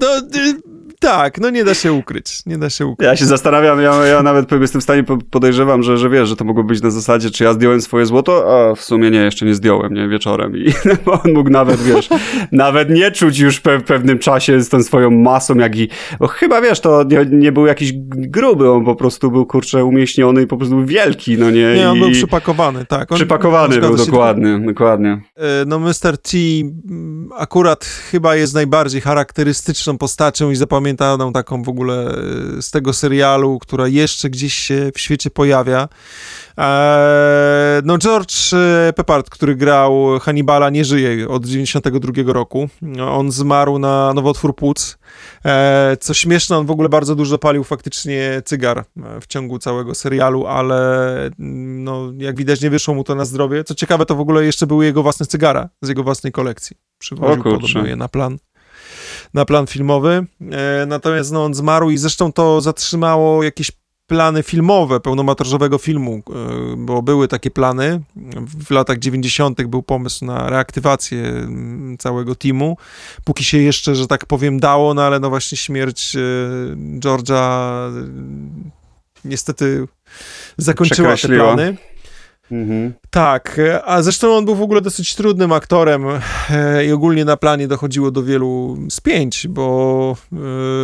No, 0.00 0.18
y, 0.18 0.75
tak, 1.00 1.40
no 1.40 1.50
nie 1.50 1.64
da 1.64 1.74
się 1.74 1.92
ukryć, 1.92 2.46
nie 2.46 2.58
da 2.58 2.70
się 2.70 2.86
ukryć. 2.86 3.06
Ja 3.06 3.16
się 3.16 3.24
zastanawiam, 3.24 3.80
ja, 3.80 4.06
ja 4.06 4.22
nawet 4.22 4.52
jestem 4.52 4.80
w 4.80 4.84
stanie, 4.84 5.04
po- 5.04 5.18
podejrzewam, 5.30 5.82
że, 5.82 5.98
że 5.98 6.10
wiesz, 6.10 6.28
że 6.28 6.36
to 6.36 6.44
mogło 6.44 6.64
być 6.64 6.82
na 6.82 6.90
zasadzie, 6.90 7.30
czy 7.30 7.44
ja 7.44 7.52
zdjąłem 7.52 7.80
swoje 7.80 8.06
złoto, 8.06 8.44
a 8.70 8.74
w 8.74 8.80
sumie 8.80 9.10
nie, 9.10 9.18
jeszcze 9.18 9.46
nie 9.46 9.54
zdjąłem, 9.54 9.94
nie, 9.94 10.08
wieczorem 10.08 10.56
i 10.56 10.72
on 11.24 11.32
mógł 11.32 11.50
nawet, 11.50 11.82
wiesz, 11.82 12.08
nawet 12.52 12.90
nie 12.90 13.10
czuć 13.10 13.38
już 13.38 13.60
pe, 13.60 13.78
w 13.78 13.84
pewnym 13.84 14.18
czasie 14.18 14.60
z 14.60 14.68
tą 14.68 14.82
swoją 14.82 15.10
masą, 15.10 15.54
jak 15.54 15.76
i, 15.76 15.88
bo 16.20 16.26
chyba, 16.26 16.60
wiesz, 16.60 16.80
to 16.80 17.02
nie, 17.04 17.26
nie 17.30 17.52
był 17.52 17.66
jakiś 17.66 17.92
gruby, 18.08 18.70
on 18.70 18.84
po 18.84 18.94
prostu 18.96 19.30
był, 19.30 19.46
kurczę, 19.46 19.84
umieśniony 19.84 20.42
i 20.42 20.46
po 20.46 20.56
prostu 20.56 20.76
był 20.76 20.86
wielki, 20.86 21.38
no 21.38 21.50
nie, 21.50 21.74
Nie, 21.74 21.90
on 21.90 21.96
i 21.96 22.00
był 22.00 22.10
przypakowany, 22.10 22.86
tak. 22.86 23.12
On, 23.12 23.16
przypakowany 23.16 23.80
był, 23.80 23.96
dokładnie, 23.96 24.60
dokładnie. 24.66 25.20
E, 25.36 25.64
No, 25.66 25.78
Mr. 25.78 26.18
T 26.22 26.30
mm, 26.88 27.28
akurat 27.38 27.84
chyba 27.84 28.36
jest 28.36 28.54
najbardziej 28.54 29.00
charakterystyczną 29.00 29.98
postacią 29.98 30.50
i 30.50 30.56
zapamiętaną 30.56 30.95
taką 31.32 31.62
w 31.62 31.68
ogóle 31.68 32.14
e, 32.58 32.62
z 32.62 32.70
tego 32.70 32.92
serialu, 32.92 33.58
która 33.58 33.88
jeszcze 33.88 34.30
gdzieś 34.30 34.54
się 34.54 34.90
w 34.94 35.00
świecie 35.00 35.30
pojawia. 35.30 35.88
E, 36.58 37.82
No, 37.84 37.98
George 37.98 38.52
e, 38.52 38.92
Peppard, 38.92 39.30
który 39.30 39.56
grał 39.56 40.18
Hannibala, 40.20 40.70
nie 40.70 40.84
żyje 40.84 41.28
od 41.28 41.46
92 41.46 42.32
roku. 42.32 42.68
On 43.00 43.32
zmarł 43.32 43.78
na 43.78 44.12
nowotwór 44.14 44.56
płuc. 44.56 44.98
Co 46.00 46.14
śmieszne, 46.14 46.56
on 46.56 46.66
w 46.66 46.70
ogóle 46.70 46.88
bardzo 46.88 47.14
dużo 47.14 47.38
palił 47.38 47.64
faktycznie 47.64 48.42
cygar 48.44 48.84
w 49.20 49.26
ciągu 49.26 49.58
całego 49.58 49.94
serialu, 49.94 50.46
ale 50.46 51.16
mm, 51.26 51.84
no, 51.84 52.12
jak 52.18 52.36
widać 52.36 52.60
nie 52.60 52.70
wyszło 52.70 52.94
mu 52.94 53.04
to 53.04 53.14
na 53.14 53.24
zdrowie. 53.24 53.64
Co 53.64 53.74
ciekawe, 53.74 54.06
to 54.06 54.14
w 54.14 54.20
ogóle 54.20 54.44
jeszcze 54.44 54.66
były 54.66 54.84
jego 54.84 55.02
własne 55.02 55.26
cygara 55.26 55.68
z 55.82 55.88
jego 55.88 56.02
własnej 56.02 56.32
kolekcji. 56.32 56.76
Przywoził 56.98 57.42
podobno 57.42 57.86
je 57.86 57.96
na 57.96 58.08
plan, 58.08 58.38
na 59.36 59.44
plan 59.44 59.66
filmowy. 59.66 60.26
E, 60.52 60.86
natomiast 60.86 61.32
no, 61.32 61.44
on 61.44 61.54
zmarł 61.54 61.90
i 61.90 61.98
zresztą 61.98 62.32
to 62.32 62.60
zatrzymało 62.60 63.42
jakieś 63.42 63.72
plany 64.06 64.42
filmowe 64.42 65.00
pełnometrażowego 65.00 65.78
filmu, 65.78 66.22
e, 66.30 66.76
bo 66.76 67.02
były 67.02 67.28
takie 67.28 67.50
plany. 67.50 68.00
W 68.66 68.70
latach 68.70 68.98
90. 68.98 69.66
był 69.66 69.82
pomysł 69.82 70.24
na 70.24 70.50
reaktywację 70.50 71.22
mm, 71.22 71.98
całego 71.98 72.34
teamu. 72.34 72.76
Póki 73.24 73.44
się 73.44 73.58
jeszcze, 73.58 73.94
że 73.94 74.06
tak 74.06 74.26
powiem, 74.26 74.60
dało, 74.60 74.94
no 74.94 75.02
ale 75.02 75.20
no 75.20 75.30
właśnie 75.30 75.58
śmierć 75.58 76.16
e, 76.16 76.20
George'a 76.76 77.90
niestety 79.24 79.88
zakończyła 80.56 81.16
te 81.16 81.28
plany. 81.28 81.76
Mhm. 82.50 82.92
Tak, 83.10 83.58
e, 83.58 83.84
a 83.84 84.02
zresztą 84.02 84.36
on 84.36 84.44
był 84.44 84.54
w 84.54 84.62
ogóle 84.62 84.80
dosyć 84.80 85.14
trudnym 85.14 85.52
aktorem 85.52 86.04
e, 86.50 86.86
i 86.86 86.92
ogólnie 86.92 87.24
na 87.24 87.36
planie 87.36 87.68
dochodziło 87.68 88.10
do 88.10 88.22
wielu 88.22 88.78
spięć, 88.90 89.48
bo 89.48 90.16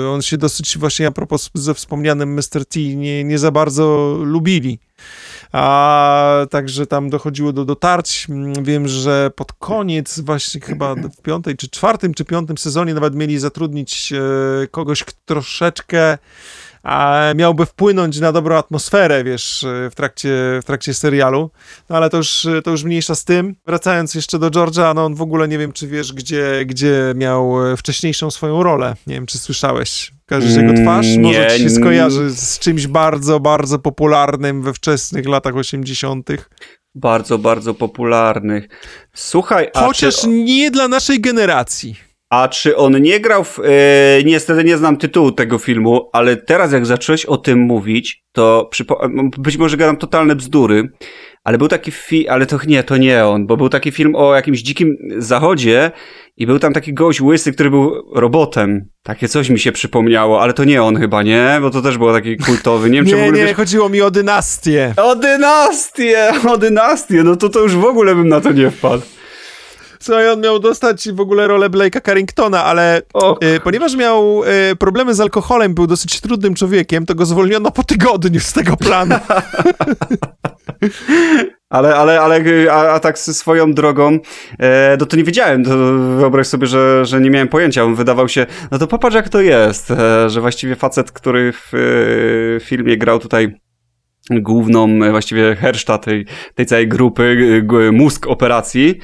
e, 0.05 0.09
on 0.09 0.23
się 0.23 0.39
dosyć 0.39 0.79
właśnie 0.79 1.07
a 1.07 1.11
propos 1.11 1.51
ze 1.55 1.75
wspomnianym 1.75 2.35
Mr. 2.35 2.67
T 2.69 2.81
nie, 2.81 3.25
nie 3.25 3.39
za 3.39 3.51
bardzo 3.51 4.17
lubili. 4.23 4.79
A 5.53 6.47
także 6.51 6.87
tam 6.87 7.11
dochodziło 7.11 7.53
do 7.53 7.65
dotarć. 7.65 8.27
Mm, 8.31 8.65
Wiem, 8.65 8.89
że 8.89 9.31
pod 9.37 9.53
koniec, 9.53 10.21
właśnie 10.21 10.61
chyba 10.61 10.95
w 10.95 11.23
piątej, 11.23 11.57
czy 11.57 11.69
czwartym, 11.69 12.15
czy 12.15 12.25
piątym 12.25 12.59
sezonie 12.59 12.95
nawet 12.95 13.15
mieli 13.15 13.39
zatrudnić 13.39 14.13
kogoś 14.71 15.05
troszeczkę 15.25 16.19
a 16.83 17.23
miałby 17.37 17.67
wpłynąć 17.67 18.21
na 18.21 18.33
dobrą 18.33 18.57
atmosferę, 18.57 19.25
wiesz, 19.25 19.67
w 19.91 19.95
trakcie, 19.95 20.29
w 20.63 20.65
trakcie 20.65 20.95
serialu. 20.95 21.51
No 21.89 21.97
ale 21.97 22.11
to 22.11 22.17
już, 22.17 22.47
to 22.65 22.71
już 22.71 22.85
mniejsza 22.85 23.15
z 23.15 23.25
tym. 23.25 23.57
Wracając 23.67 24.15
jeszcze 24.15 24.39
do 24.39 24.51
George'a, 24.51 24.95
no 24.95 25.05
on 25.05 25.15
w 25.15 25.23
ogóle 25.23 25.49
nie 25.49 25.59
wiem, 25.59 25.73
czy 25.73 25.89
wiesz, 25.89 26.13
gdzie, 26.13 26.65
gdzie 26.67 27.13
miał 27.17 27.55
wcześniejszą 27.77 28.31
swoją 28.31 28.63
rolę. 28.63 28.95
Nie 29.07 29.15
wiem, 29.15 29.27
czy 29.27 29.39
słyszałeś. 29.39 30.13
Kojarzysz 30.27 30.57
jego 30.57 30.73
twarz? 30.83 31.07
Mm, 31.07 31.23
Może 31.23 31.47
nie, 31.47 31.57
ci 31.57 31.63
się 31.63 31.71
skojarzy 31.71 32.31
z 32.31 32.59
czymś 32.59 32.87
bardzo, 32.87 33.41
bardzo 33.41 33.79
popularnym 33.79 34.63
we 34.63 34.75
wczesnych 34.75 35.29
latach 35.29 35.57
80. 35.57 36.29
Bardzo, 36.95 37.39
bardzo 37.39 37.75
popularnych. 37.75 38.69
Słuchaj, 39.15 39.71
Chociaż 39.75 40.21
czy, 40.21 40.29
nie 40.29 40.71
dla 40.71 40.89
naszej 40.89 41.21
generacji. 41.21 41.97
A 42.33 42.49
czy 42.49 42.77
on 42.77 43.03
nie 43.03 43.21
grał 43.21 43.45
w... 43.45 43.59
E, 43.59 44.25
niestety 44.25 44.65
nie 44.65 44.77
znam 44.77 44.97
tytułu 44.97 45.33
tego 45.33 45.59
filmu, 45.59 46.11
ale 46.13 46.37
teraz 46.37 46.73
jak 46.73 46.87
zacząłeś 46.87 47.27
o 47.27 47.37
tym 47.37 47.59
mówić, 47.59 48.25
to 48.33 48.71
być 49.39 49.57
może 49.57 49.77
gadam 49.77 49.97
totalne 49.97 50.37
bzdury, 50.37 50.89
ale 51.45 51.59
był 51.59 51.69
taki 51.69 51.91
film, 51.91 52.25
ale 52.31 52.47
to 52.47 52.59
nie, 52.67 52.83
to 52.83 52.97
nie 52.97 53.27
on, 53.27 53.47
bo 53.47 53.57
był 53.57 53.69
taki 53.69 53.91
film 53.91 54.15
o 54.17 54.35
jakimś 54.35 54.63
dzikim 54.63 54.97
zachodzie 55.19 55.91
i 56.37 56.47
był 56.47 56.59
tam 56.59 56.73
taki 56.73 56.95
gość 56.95 57.21
łysy, 57.21 57.53
który 57.53 57.71
był 57.71 57.93
robotem. 58.15 58.89
Takie 59.03 59.29
coś 59.29 59.49
mi 59.49 59.59
się 59.59 59.73
przypomniało, 59.73 60.43
ale 60.43 60.53
to 60.53 60.65
nie 60.65 60.83
on 60.83 60.97
chyba, 60.97 61.23
nie? 61.23 61.59
Bo 61.61 61.71
to 61.71 61.83
też 61.83 61.99
było 61.99 62.13
taki 62.13 62.37
kultowy. 62.37 62.91
Nie 62.91 62.97
wiem, 62.97 63.07
czy 63.07 63.17
w 63.17 63.19
Nie, 63.19 63.23
ogóle 63.23 63.39
nie, 63.39 63.47
wiesz... 63.47 63.57
chodziło 63.57 63.89
mi 63.89 64.01
o 64.01 64.11
dynastię. 64.11 64.95
O 64.97 65.17
dynastię! 65.17 66.33
O 66.49 66.59
dynastię! 66.59 67.23
No 67.23 67.37
to 67.37 67.49
to 67.49 67.61
już 67.61 67.77
w 67.77 67.85
ogóle 67.85 68.15
bym 68.15 68.29
na 68.29 68.41
to 68.41 68.53
nie 68.53 68.71
wpadł. 68.71 69.03
Słuchaj, 70.03 70.29
on 70.29 70.41
miał 70.41 70.59
dostać 70.59 71.09
w 71.13 71.21
ogóle 71.21 71.49
rolę 71.49 71.71
Blake'a 71.71 72.03
Carringtona, 72.03 72.65
ale 72.65 73.03
y, 73.57 73.61
ponieważ 73.61 73.97
miał 73.97 74.45
y, 74.45 74.77
problemy 74.77 75.15
z 75.15 75.21
alkoholem, 75.21 75.75
był 75.75 75.87
dosyć 75.87 76.21
trudnym 76.21 76.55
człowiekiem, 76.55 77.07
to 77.07 77.15
go 77.15 77.27
zwolniono 77.27 77.71
po 77.71 77.85
tygodniu 77.85 78.41
z 78.41 78.53
tego 78.53 78.77
planu. 78.77 79.15
Ale, 81.69 81.97
ale, 81.97 82.21
ale, 82.21 82.43
a, 82.71 82.93
a 82.93 83.01
tak 83.01 83.19
swoją 83.19 83.73
drogą, 83.73 84.19
e, 84.59 84.97
no 85.01 85.07
to 85.07 85.17
nie 85.17 85.25
wiedziałem, 85.25 85.65
to 85.65 85.71
wyobraź 86.17 86.47
sobie, 86.47 86.67
że, 86.67 87.07
że 87.07 87.21
nie 87.21 87.31
miałem 87.31 87.49
pojęcia, 87.49 87.85
on 87.85 87.95
wydawał 87.95 88.29
się, 88.29 88.47
no 88.71 88.79
to 88.79 88.87
popatrz 88.87 89.17
jak 89.17 89.29
to 89.29 89.41
jest, 89.41 89.91
e, 89.91 90.31
że 90.31 90.41
właściwie 90.41 90.77
facet, 90.77 91.13
który 91.13 91.53
w 91.53 91.73
e, 91.75 92.61
filmie 92.61 92.97
grał 92.97 93.19
tutaj 93.19 93.55
główną, 94.31 94.89
e, 95.05 95.11
właściwie 95.11 95.57
herszta 95.57 95.99
tej, 95.99 96.27
tej 96.55 96.67
całej 96.67 96.89
grupy, 96.89 97.63
mózg 97.93 98.27
operacji, 98.27 98.99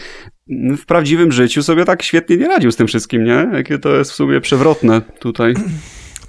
w 0.79 0.87
prawdziwym 0.87 1.33
życiu 1.33 1.63
sobie 1.63 1.85
tak 1.85 2.03
świetnie 2.03 2.37
nie 2.37 2.49
radził 2.49 2.73
z 2.73 2.77
tym 2.77 2.87
wszystkim, 2.87 3.25
nie? 3.25 3.49
Jakie 3.53 3.79
to 3.79 3.89
jest 3.89 4.11
w 4.11 4.15
sumie 4.15 4.41
przewrotne 4.41 5.03
tutaj. 5.19 5.55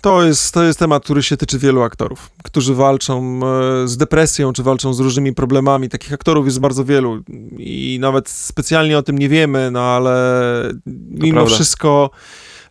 To 0.01 0.23
jest, 0.23 0.53
to 0.53 0.63
jest 0.63 0.79
temat, 0.79 1.03
który 1.03 1.23
się 1.23 1.37
tyczy 1.37 1.59
wielu 1.59 1.81
aktorów, 1.81 2.29
którzy 2.43 2.73
walczą 2.73 3.39
e, 3.83 3.87
z 3.87 3.97
depresją, 3.97 4.53
czy 4.53 4.63
walczą 4.63 4.93
z 4.93 4.99
różnymi 4.99 5.33
problemami. 5.33 5.89
Takich 5.89 6.13
aktorów 6.13 6.45
jest 6.45 6.59
bardzo 6.59 6.85
wielu 6.85 7.23
i 7.57 7.97
nawet 8.01 8.29
specjalnie 8.29 8.97
o 8.97 9.03
tym 9.03 9.17
nie 9.17 9.29
wiemy, 9.29 9.71
no 9.71 9.81
ale 9.81 10.73
mimo 11.11 11.33
prawda. 11.33 11.55
wszystko 11.55 12.09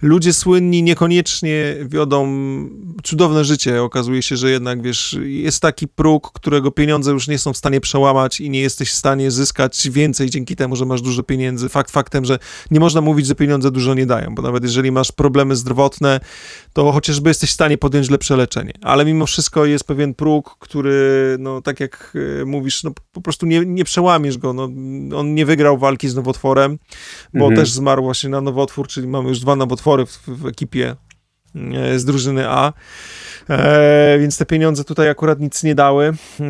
ludzie 0.02 0.32
słynni 0.32 0.82
niekoniecznie 0.82 1.76
wiodą 1.82 2.28
cudowne 3.04 3.44
życie. 3.44 3.82
Okazuje 3.82 4.22
się, 4.22 4.36
że 4.36 4.50
jednak, 4.50 4.82
wiesz, 4.82 5.16
jest 5.22 5.62
taki 5.62 5.88
próg, 5.88 6.32
którego 6.32 6.70
pieniądze 6.70 7.10
już 7.10 7.28
nie 7.28 7.38
są 7.38 7.52
w 7.52 7.56
stanie 7.56 7.80
przełamać 7.80 8.40
i 8.40 8.50
nie 8.50 8.60
jesteś 8.60 8.90
w 8.90 8.94
stanie 8.94 9.30
zyskać 9.30 9.90
więcej 9.90 10.30
dzięki 10.30 10.56
temu, 10.56 10.76
że 10.76 10.84
masz 10.84 11.02
dużo 11.02 11.22
pieniędzy. 11.22 11.68
Fakt 11.68 11.90
faktem, 11.90 12.24
że 12.24 12.38
nie 12.70 12.80
można 12.80 13.00
mówić, 13.00 13.26
że 13.26 13.34
pieniądze 13.34 13.70
dużo 13.70 13.94
nie 13.94 14.06
dają, 14.06 14.34
bo 14.34 14.42
nawet 14.42 14.62
jeżeli 14.62 14.92
masz 14.92 15.12
problemy 15.12 15.56
zdrowotne, 15.56 16.20
to 16.72 16.92
chociażby 16.92 17.30
jesteś 17.30 17.50
w 17.50 17.52
stanie 17.52 17.78
podjąć 17.78 18.10
lepsze 18.10 18.36
leczenie. 18.36 18.72
Ale 18.82 19.04
mimo 19.04 19.26
wszystko 19.26 19.64
jest 19.66 19.84
pewien 19.84 20.14
próg, 20.14 20.56
który, 20.58 21.36
no 21.38 21.62
tak 21.62 21.80
jak 21.80 22.16
e, 22.40 22.44
mówisz, 22.44 22.84
no 22.84 22.90
po 23.12 23.20
prostu 23.20 23.46
nie, 23.46 23.66
nie 23.66 23.84
przełamiesz 23.84 24.38
go. 24.38 24.52
No, 24.52 24.68
on 25.18 25.34
nie 25.34 25.46
wygrał 25.46 25.78
walki 25.78 26.08
z 26.08 26.14
nowotworem, 26.14 26.78
bo 27.34 27.44
Mhm. 27.44 27.56
też 27.56 27.72
zmarł 27.72 28.02
właśnie 28.02 28.30
na 28.30 28.40
nowotwór, 28.40 28.88
czyli 28.88 29.08
mamy 29.08 29.28
już 29.28 29.40
dwa 29.40 29.56
nowotwory 29.56 29.87
w, 29.96 30.18
w 30.26 30.46
ekipie 30.46 30.96
e, 31.54 31.98
z 31.98 32.04
drużyny 32.04 32.48
A. 32.48 32.72
E, 33.50 34.18
więc 34.20 34.38
te 34.38 34.46
pieniądze 34.46 34.84
tutaj 34.84 35.08
akurat 35.08 35.40
nic 35.40 35.62
nie 35.62 35.74
dały. 35.74 36.12
E, 36.40 36.44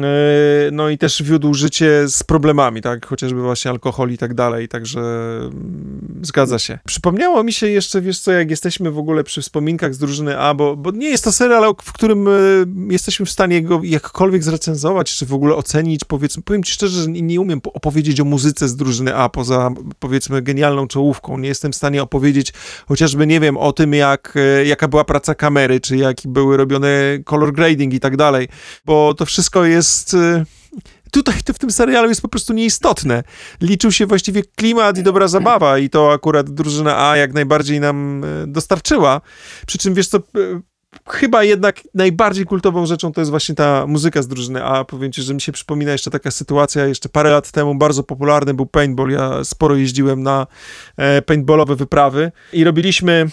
no 0.72 0.88
i 0.88 0.98
też 0.98 1.22
wiódł 1.22 1.54
życie 1.54 2.08
z 2.08 2.22
problemami, 2.22 2.82
tak? 2.82 3.06
Chociażby 3.06 3.42
właśnie 3.42 3.70
alkohol 3.70 4.10
i 4.10 4.18
tak 4.18 4.34
dalej, 4.34 4.68
także 4.68 5.00
mm, 5.00 6.20
zgadza 6.22 6.58
się. 6.58 6.78
Przypomniało 6.86 7.44
mi 7.44 7.52
się 7.52 7.68
jeszcze, 7.68 8.00
wiesz 8.00 8.18
co, 8.18 8.32
jak 8.32 8.50
jesteśmy 8.50 8.90
w 8.90 8.98
ogóle 8.98 9.24
przy 9.24 9.42
wspominkach 9.42 9.94
z 9.94 9.98
drużyny 9.98 10.38
A, 10.38 10.54
bo, 10.54 10.76
bo 10.76 10.90
nie 10.90 11.08
jest 11.08 11.24
to 11.24 11.32
serial, 11.32 11.74
w 11.82 11.92
którym 11.92 12.28
e, 12.28 12.30
jesteśmy 12.90 13.26
w 13.26 13.30
stanie 13.30 13.62
go 13.62 13.80
jakkolwiek 13.84 14.44
zrecenzować, 14.44 15.16
czy 15.16 15.26
w 15.26 15.34
ogóle 15.34 15.54
ocenić, 15.54 16.04
powiedzmy, 16.04 16.42
powiem 16.42 16.62
ci 16.62 16.72
szczerze, 16.72 17.02
że 17.02 17.08
nie, 17.10 17.22
nie 17.22 17.40
umiem 17.40 17.60
po- 17.60 17.72
opowiedzieć 17.72 18.20
o 18.20 18.24
muzyce 18.24 18.68
z 18.68 18.76
drużyny 18.76 19.16
A, 19.16 19.28
poza 19.28 19.70
powiedzmy 19.98 20.42
genialną 20.42 20.88
czołówką. 20.88 21.38
Nie 21.38 21.48
jestem 21.48 21.72
w 21.72 21.76
stanie 21.76 22.02
opowiedzieć 22.02 22.52
chociażby, 22.88 23.26
nie 23.26 23.40
wiem, 23.40 23.56
o 23.56 23.72
tym, 23.72 23.94
jak, 23.94 24.34
e, 24.36 24.64
jaka 24.64 24.88
była 24.88 25.04
praca 25.04 25.34
kamery, 25.34 25.80
czy 25.80 25.96
jak 25.96 26.16
były 26.24 26.56
robione 26.56 26.87
color 27.24 27.52
grading 27.52 27.94
i 27.94 28.00
tak 28.00 28.16
dalej, 28.16 28.48
bo 28.84 29.14
to 29.14 29.26
wszystko 29.26 29.64
jest... 29.64 30.14
e, 30.14 30.44
Tutaj 31.10 31.34
to 31.44 31.52
w 31.52 31.58
tym 31.58 31.70
serialu 31.70 32.08
jest 32.08 32.22
po 32.22 32.28
prostu 32.28 32.52
nieistotne. 32.52 33.22
Liczył 33.60 33.92
się 33.92 34.06
właściwie 34.06 34.42
klimat 34.56 34.98
i 34.98 35.02
dobra 35.02 35.28
zabawa 35.28 35.78
i 35.78 35.90
to 35.90 36.12
akurat 36.12 36.50
drużyna 36.50 37.08
A 37.08 37.16
jak 37.16 37.32
najbardziej 37.32 37.80
nam 37.80 38.24
e, 38.24 38.46
dostarczyła. 38.46 39.20
Przy 39.66 39.78
czym 39.78 39.94
wiesz 39.94 40.08
co, 40.08 40.18
e, 40.18 40.20
chyba 41.08 41.44
jednak 41.44 41.80
najbardziej 41.94 42.44
kultową 42.44 42.86
rzeczą 42.86 43.12
to 43.12 43.20
jest 43.20 43.30
właśnie 43.30 43.54
ta 43.54 43.86
muzyka 43.86 44.22
z 44.22 44.28
drużyny 44.28 44.64
A. 44.64 44.84
Powiem 44.84 45.12
ci, 45.12 45.22
że 45.22 45.34
mi 45.34 45.40
się 45.40 45.52
przypomina 45.52 45.92
jeszcze 45.92 46.10
taka 46.10 46.30
sytuacja, 46.30 46.86
jeszcze 46.86 47.08
parę 47.08 47.30
lat 47.30 47.50
temu 47.50 47.74
bardzo 47.74 48.02
popularny 48.02 48.54
był 48.54 48.66
paintball. 48.66 49.10
Ja 49.10 49.44
sporo 49.44 49.76
jeździłem 49.76 50.22
na 50.22 50.46
e, 50.96 51.22
paintballowe 51.22 51.76
wyprawy 51.76 52.32
i 52.52 52.64
robiliśmy 52.64 53.26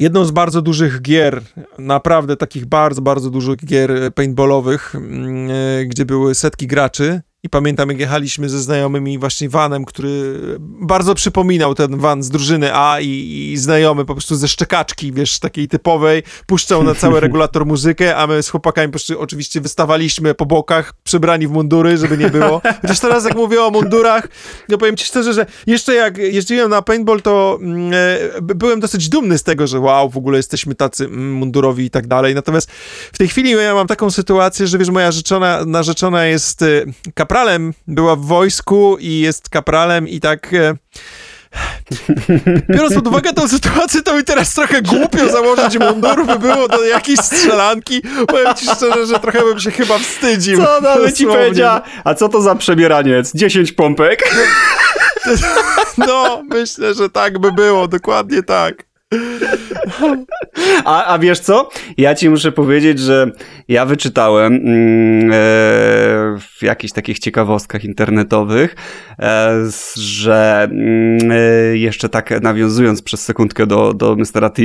jedną 0.00 0.24
z 0.24 0.30
bardzo 0.30 0.62
dużych 0.62 1.02
gier, 1.02 1.42
naprawdę 1.78 2.36
takich 2.36 2.66
bardzo, 2.66 3.02
bardzo 3.02 3.30
dużych 3.30 3.64
gier 3.64 3.90
paintballowych, 4.14 4.94
mm, 4.94 5.50
e, 5.50 5.84
gdzie 5.86 6.04
były 6.04 6.34
setki 6.34 6.66
graczy. 6.66 7.20
I 7.46 7.48
pamiętam, 7.48 7.88
jak 7.88 8.00
jechaliśmy 8.00 8.48
ze 8.48 8.60
znajomymi 8.60 9.18
właśnie 9.18 9.48
vanem, 9.48 9.84
który 9.84 10.40
bardzo 10.60 11.14
przypominał 11.14 11.74
ten 11.74 11.96
van 11.98 12.22
z 12.22 12.30
drużyny 12.30 12.74
A 12.74 13.00
i, 13.00 13.50
i 13.52 13.56
znajomy 13.56 14.04
po 14.04 14.14
prostu 14.14 14.36
ze 14.36 14.48
szczekaczki, 14.48 15.12
wiesz, 15.12 15.38
takiej 15.38 15.68
typowej, 15.68 16.22
puszczał 16.46 16.82
na 16.82 16.94
cały 16.94 17.20
regulator 17.26 17.66
muzykę, 17.66 18.16
a 18.16 18.26
my 18.26 18.42
z 18.42 18.48
chłopakami 18.48 18.88
po 18.88 18.90
prostu 18.90 19.20
oczywiście 19.20 19.60
wystawaliśmy 19.60 20.34
po 20.34 20.46
bokach, 20.46 20.94
przebrani 21.04 21.46
w 21.46 21.50
mundury, 21.50 21.98
żeby 21.98 22.18
nie 22.18 22.30
było. 22.30 22.62
Chociaż 22.82 23.00
teraz 23.00 23.24
jak 23.24 23.36
mówię 23.36 23.62
o 23.62 23.70
mundurach, 23.70 24.28
no 24.68 24.78
powiem 24.78 24.96
ci 24.96 25.06
szczerze, 25.06 25.34
że 25.34 25.46
jeszcze 25.66 25.94
jak 25.94 26.18
jeździłem 26.18 26.70
na 26.70 26.82
paintball, 26.82 27.22
to 27.22 27.58
mm, 27.62 27.92
e, 27.94 28.42
by- 28.42 28.54
byłem 28.54 28.80
dosyć 28.80 29.08
dumny 29.08 29.38
z 29.38 29.42
tego, 29.42 29.66
że 29.66 29.80
wow, 29.80 30.10
w 30.10 30.16
ogóle 30.16 30.36
jesteśmy 30.36 30.74
tacy 30.74 31.04
mm, 31.04 31.32
mundurowi 31.32 31.84
i 31.84 31.90
tak 31.90 32.06
dalej. 32.06 32.34
Natomiast 32.34 32.70
w 33.12 33.18
tej 33.18 33.28
chwili 33.28 33.50
ja 33.50 33.74
mam 33.74 33.86
taką 33.86 34.10
sytuację, 34.10 34.66
że 34.66 34.78
wiesz, 34.78 34.90
moja 34.90 35.12
rzeczona, 35.12 35.64
narzeczona 35.64 36.24
jest 36.24 36.62
e, 36.62 36.84
kapralem, 37.36 37.72
była 37.88 38.16
w 38.16 38.20
wojsku 38.20 38.96
i 39.00 39.20
jest 39.20 39.48
kapralem 39.48 40.08
i 40.08 40.20
tak... 40.20 40.54
E, 40.54 40.74
Biorąc 42.70 42.94
pod 42.94 43.06
uwagę 43.06 43.32
tę 43.32 43.48
sytuację, 43.48 44.02
to 44.02 44.16
mi 44.16 44.24
teraz 44.24 44.54
trochę 44.54 44.82
głupio 44.82 45.28
założyć 45.32 45.78
mundur, 45.78 46.26
by 46.26 46.38
było 46.38 46.68
do 46.68 46.84
jakiejś 46.84 47.20
strzelanki. 47.20 48.02
Powiem 48.28 48.54
ci 48.54 48.66
szczerze, 48.66 49.06
że 49.06 49.18
trochę 49.18 49.38
bym 49.40 49.60
się 49.60 49.70
chyba 49.70 49.98
wstydził. 49.98 50.58
Co 50.58 50.80
nawet 50.80 51.16
ci 51.16 51.24
Dosłownie. 51.24 51.44
powiedziała? 51.46 51.82
A 52.04 52.14
co 52.14 52.28
to 52.28 52.42
za 52.42 52.54
przebieraniec? 52.54 53.32
10 53.34 53.72
pompek? 53.72 54.22
No, 55.98 56.42
myślę, 56.50 56.94
że 56.94 57.10
tak 57.10 57.38
by 57.38 57.52
było, 57.52 57.88
dokładnie 57.88 58.42
tak. 58.42 58.85
A, 60.84 61.04
a 61.04 61.18
wiesz 61.18 61.40
co? 61.40 61.68
Ja 61.96 62.14
ci 62.14 62.30
muszę 62.30 62.52
powiedzieć, 62.52 62.98
że 62.98 63.30
ja 63.68 63.86
wyczytałem 63.86 64.54
mm, 64.54 65.30
e, 65.32 65.34
w 66.38 66.62
jakichś 66.62 66.92
takich 66.92 67.18
ciekawostkach 67.18 67.84
internetowych, 67.84 68.76
e, 69.18 69.52
że 69.96 70.68
mm, 70.70 71.18
e, 71.32 71.76
jeszcze 71.76 72.08
tak 72.08 72.42
nawiązując 72.42 73.02
przez 73.02 73.24
sekundkę 73.24 73.66
do, 73.66 73.94
do 73.94 74.16
Mr. 74.16 74.50
T, 74.50 74.62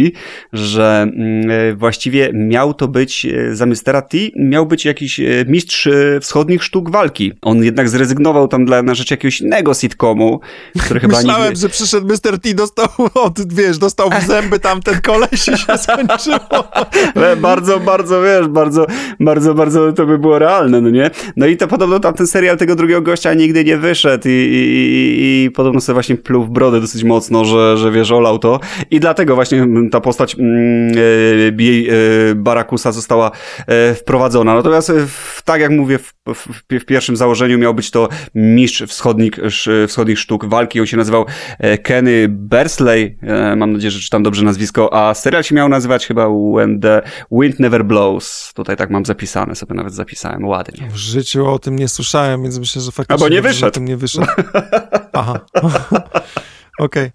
że 0.54 1.02
mm, 1.02 1.52
e, 1.52 1.76
właściwie 1.76 2.32
miał 2.34 2.74
to 2.74 2.88
być, 2.88 3.26
e, 3.26 3.56
za 3.56 3.66
Mr. 3.66 4.02
T 4.10 4.18
miał 4.36 4.66
być 4.66 4.86
jakiś 4.86 5.20
e, 5.20 5.24
mistrz 5.48 5.90
wschodnich 6.22 6.64
sztuk 6.64 6.90
walki. 6.90 7.34
On 7.42 7.64
jednak 7.64 7.90
zrezygnował 7.90 8.48
tam 8.48 8.66
dla, 8.66 8.84
na 8.84 8.96
rzecz 8.96 9.12
jakiegoś 9.12 9.42
innego 9.42 9.74
sitcomu, 9.74 10.40
który 10.80 11.00
chyba 11.00 11.18
Myślałem, 11.18 11.50
nigdy... 11.50 11.62
że 11.62 11.70
przyszedł 11.70 12.08
Mr. 12.08 12.40
T, 12.40 12.54
dostał 12.54 12.88
od, 13.14 13.54
wiesz, 13.54 13.78
dostał 13.78 14.10
w 14.10 14.31
zęby 14.32 14.60
tamten 14.60 15.02
koleś 15.02 15.42
się 15.42 15.58
skończyło. 15.58 16.72
Ale 17.16 17.36
bardzo, 17.36 17.80
bardzo, 17.80 18.22
wiesz, 18.22 18.48
bardzo, 18.48 18.86
bardzo, 19.20 19.54
bardzo 19.54 19.94
to 19.94 20.06
by 20.06 20.20
było 20.20 20.40
realne, 20.40 20.82
no 20.82 20.90
nie? 20.90 21.12
No 21.36 21.48
i 21.48 21.58
to 21.58 21.68
podobno 21.68 21.92
podobno 21.92 22.10
tam 22.10 22.18
ten 22.18 22.28
serial 22.28 22.58
tego 22.58 22.76
drugiego 22.76 23.02
gościa 23.02 23.34
nigdy 23.34 23.64
nie 23.64 23.78
wyszedł 23.78 24.28
i, 24.28 24.32
i, 24.32 25.46
i, 25.46 25.52
podobno 25.52 25.82
sobie 25.82 25.94
właśnie 25.94 26.16
pluł 26.16 26.44
w 26.44 26.50
brodę 26.50 26.82
dosyć 26.82 27.04
mocno, 27.04 27.46
że, 27.46 27.78
że 27.78 27.92
wiesz, 27.92 28.12
olał 28.12 28.40
to 28.40 28.60
i 28.92 29.00
dlatego 29.00 29.36
właśnie 29.36 29.68
ta 29.92 30.02
postać 30.02 30.36
mm, 30.40 30.92
e, 31.48 31.52
B- 31.52 31.64
e, 31.64 32.36
Barakusa 32.36 32.92
została 32.92 33.32
e, 33.68 33.94
wprowadzona. 33.94 34.56
Natomiast 34.56 34.92
w, 35.08 35.42
tak 35.44 35.62
jak 35.62 35.72
mówię, 35.72 35.98
w, 35.98 36.14
w, 36.36 36.48
w 36.80 36.86
pierwszym 36.86 37.16
założeniu 37.16 37.58
miał 37.58 37.74
być 37.74 37.92
to 37.92 38.10
mistrz 38.36 38.84
wschodnich, 38.84 39.40
sz- 39.40 39.90
wschodnich 39.90 40.20
sztuk 40.20 40.46
walki. 40.46 40.80
On 40.80 40.86
się 40.86 40.98
nazywał 40.98 41.26
Kenny 41.84 42.28
Bersley, 42.30 43.18
mam 43.58 43.74
nadzieję, 43.74 43.92
że 43.92 44.00
czytam 44.00 44.21
dobrze 44.24 44.44
nazwisko, 44.44 44.94
a 44.94 45.14
serial 45.14 45.44
się 45.44 45.56
miał 45.56 45.70
nazywać 45.70 46.08
chyba 46.08 46.28
When 46.56 46.80
the 46.80 47.02
Wind 47.32 47.60
Never 47.60 47.86
Blows. 47.86 48.52
Tutaj 48.56 48.78
tak 48.78 48.90
mam 48.90 49.06
zapisane, 49.06 49.56
sobie 49.56 49.76
nawet 49.76 49.94
zapisałem 49.94 50.46
ładnie. 50.46 50.90
W 50.90 50.96
życiu 50.96 51.48
o 51.48 51.60
tym 51.60 51.80
nie 51.80 51.88
słyszałem, 51.88 52.44
więc 52.44 52.60
myślę, 52.60 52.82
że 52.82 52.92
faktycznie... 52.92 53.26
Albo 53.26 53.36
nie 53.36 53.42
wyszedł. 53.42 53.68
O 53.68 53.72
tym 53.72 53.86
nie 53.86 53.98
wyszedł. 53.98 54.28
Aha. 55.14 55.40
Okej. 56.82 57.12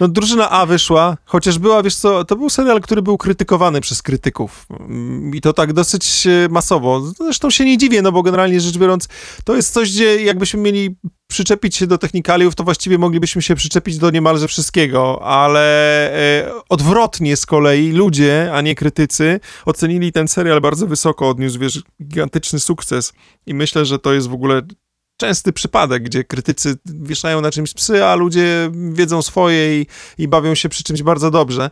No 0.00 0.08
drużyna 0.08 0.50
A 0.50 0.66
wyszła, 0.66 1.16
chociaż 1.24 1.58
była, 1.58 1.82
wiesz 1.82 1.94
co, 1.94 2.24
to 2.24 2.36
był 2.36 2.50
serial, 2.50 2.80
który 2.80 3.02
był 3.02 3.18
krytykowany 3.18 3.80
przez 3.80 4.02
krytyków. 4.02 4.66
Mm, 4.80 5.34
I 5.34 5.40
to 5.40 5.52
tak 5.52 5.72
dosyć 5.72 6.26
e, 6.26 6.48
masowo. 6.50 7.00
Zresztą 7.00 7.50
się 7.50 7.64
nie 7.64 7.78
dziwię, 7.78 8.02
no 8.02 8.12
bo 8.12 8.22
generalnie 8.22 8.60
rzecz 8.60 8.78
biorąc, 8.78 9.08
to 9.44 9.56
jest 9.56 9.72
coś, 9.72 9.92
gdzie 9.92 10.22
jakbyśmy 10.22 10.60
mieli 10.60 10.96
przyczepić 11.30 11.76
się 11.76 11.86
do 11.86 11.98
technikaliów, 11.98 12.54
to 12.54 12.64
właściwie 12.64 12.98
moglibyśmy 12.98 13.42
się 13.42 13.54
przyczepić 13.54 13.98
do 13.98 14.10
niemalże 14.10 14.48
wszystkiego, 14.48 15.22
ale 15.22 15.60
e, 16.12 16.52
odwrotnie 16.68 17.36
z 17.36 17.46
kolei 17.46 17.92
ludzie, 17.92 18.50
a 18.54 18.60
nie 18.60 18.74
krytycy, 18.74 19.40
ocenili 19.64 20.12
ten 20.12 20.28
serial 20.28 20.60
bardzo 20.60 20.86
wysoko, 20.86 21.28
odniósł, 21.28 21.58
wiesz, 21.58 21.82
gigantyczny 22.02 22.60
sukces 22.60 23.12
i 23.46 23.54
myślę, 23.54 23.84
że 23.84 23.98
to 23.98 24.12
jest 24.12 24.28
w 24.28 24.34
ogóle 24.34 24.62
częsty 25.18 25.52
przypadek, 25.52 26.02
gdzie 26.02 26.24
krytycy 26.24 26.76
wieszają 26.86 27.40
na 27.40 27.50
czymś 27.50 27.74
psy, 27.74 28.04
a 28.04 28.14
ludzie 28.14 28.70
wiedzą 28.92 29.22
swoje 29.22 29.80
i, 29.80 29.86
i 30.18 30.28
bawią 30.28 30.54
się 30.54 30.68
przy 30.68 30.84
czymś 30.84 31.02
bardzo 31.02 31.30
dobrze. 31.30 31.70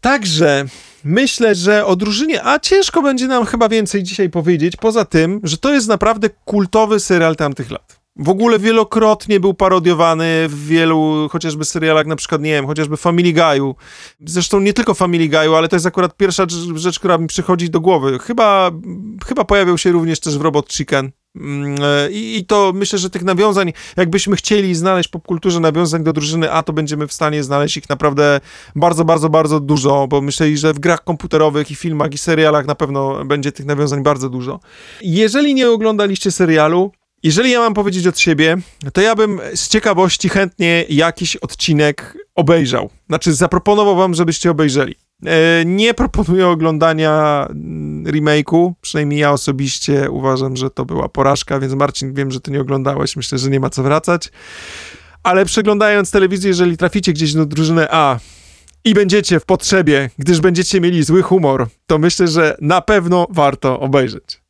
Także 0.00 0.64
myślę, 1.04 1.54
że 1.54 1.86
o 1.86 1.96
drużynie 1.96 2.44
A 2.44 2.58
ciężko 2.58 3.02
będzie 3.02 3.26
nam 3.26 3.44
chyba 3.46 3.68
więcej 3.68 4.02
dzisiaj 4.02 4.30
powiedzieć, 4.30 4.76
poza 4.76 5.04
tym, 5.04 5.40
że 5.42 5.58
to 5.58 5.74
jest 5.74 5.88
naprawdę 5.88 6.30
kultowy 6.44 7.00
serial 7.00 7.36
tamtych 7.36 7.70
lat. 7.70 8.00
W 8.18 8.28
ogóle 8.28 8.58
wielokrotnie 8.58 9.40
był 9.40 9.54
parodiowany 9.54 10.48
w 10.48 10.66
wielu 10.66 11.28
chociażby 11.32 11.64
serialach, 11.64 12.06
na 12.06 12.16
przykład, 12.16 12.42
nie 12.42 12.50
wiem, 12.50 12.66
chociażby 12.66 12.96
Family 12.96 13.32
Guy'u. 13.32 13.74
Zresztą 14.26 14.60
nie 14.60 14.72
tylko 14.72 14.94
Family 14.94 15.28
Guy'u, 15.28 15.56
ale 15.56 15.68
to 15.68 15.76
jest 15.76 15.86
akurat 15.86 16.16
pierwsza 16.16 16.46
rzecz, 16.74 16.98
która 16.98 17.18
mi 17.18 17.26
przychodzi 17.26 17.70
do 17.70 17.80
głowy. 17.80 18.18
Chyba, 18.18 18.70
chyba 19.26 19.44
pojawiał 19.44 19.78
się 19.78 19.92
również 19.92 20.20
też 20.20 20.38
w 20.38 20.40
Robot 20.40 20.72
Chicken. 20.72 21.10
Mm, 21.36 21.76
e, 21.82 22.10
I, 22.10 22.38
I 22.38 22.46
to 22.46 22.72
myślę, 22.74 22.98
że 22.98 23.10
tych 23.10 23.22
nawiązań, 23.22 23.72
jakbyśmy 23.96 24.36
chcieli 24.36 24.74
znaleźć 24.74 25.08
popkulturze 25.08 25.60
nawiązań 25.60 26.04
do 26.04 26.12
drużyny 26.12 26.52
A, 26.52 26.62
to 26.62 26.72
będziemy 26.72 27.06
w 27.06 27.12
stanie 27.12 27.42
znaleźć 27.42 27.76
ich 27.76 27.88
naprawdę 27.88 28.40
bardzo, 28.76 29.04
bardzo, 29.04 29.28
bardzo 29.28 29.60
dużo, 29.60 30.06
bo 30.08 30.20
myślę, 30.20 30.56
że 30.56 30.74
w 30.74 30.78
grach 30.78 31.04
komputerowych 31.04 31.70
i 31.70 31.74
filmach 31.74 32.12
i 32.12 32.18
serialach 32.18 32.66
na 32.66 32.74
pewno 32.74 33.24
będzie 33.24 33.52
tych 33.52 33.66
nawiązań 33.66 34.02
bardzo 34.02 34.28
dużo. 34.28 34.60
Jeżeli 35.02 35.54
nie 35.54 35.70
oglądaliście 35.70 36.30
serialu, 36.30 36.92
jeżeli 37.22 37.50
ja 37.50 37.60
mam 37.60 37.74
powiedzieć 37.74 38.06
od 38.06 38.18
siebie, 38.18 38.56
to 38.92 39.00
ja 39.00 39.14
bym 39.14 39.40
z 39.54 39.68
ciekawości 39.68 40.28
chętnie 40.28 40.84
jakiś 40.88 41.36
odcinek 41.36 42.16
obejrzał. 42.34 42.90
Znaczy, 43.08 43.32
zaproponował 43.32 43.96
wam, 43.96 44.14
żebyście 44.14 44.50
obejrzeli. 44.50 44.94
E, 45.26 45.64
Nie 45.64 45.94
proponuję 45.94 46.48
oglądania 46.48 47.46
mm, 47.50 48.04
remake'u, 48.04 48.72
przynajmniej 48.80 49.20
ja 49.20 49.32
osobiście 49.32 50.10
uważam, 50.10 50.56
że 50.56 50.70
to 50.70 50.84
była 50.84 51.08
porażka, 51.08 51.60
więc 51.60 51.74
Marcin, 51.74 52.14
wiem, 52.14 52.30
że 52.30 52.40
ty 52.40 52.50
nie 52.50 52.60
oglądałeś, 52.60 53.16
myślę, 53.16 53.38
że 53.38 53.50
nie 53.50 53.60
ma 53.60 53.70
co 53.70 53.82
wracać. 53.82 54.30
Ale 55.22 55.44
przeglądając 55.44 56.10
telewizję, 56.10 56.48
jeżeli 56.48 56.76
traficie 56.76 57.12
gdzieś 57.12 57.32
do 57.32 57.46
drużyny 57.46 57.86
A 57.90 58.18
i 58.84 58.94
będziecie 58.94 59.40
w 59.40 59.44
potrzebie, 59.44 60.10
gdyż 60.18 60.40
będziecie 60.40 60.80
mieli 60.80 61.04
zły 61.04 61.22
humor, 61.22 61.68
to 61.86 61.98
myślę, 61.98 62.28
że 62.28 62.56
na 62.60 62.80
pewno 62.80 63.26
warto 63.30 63.80
obejrzeć. 63.80 64.45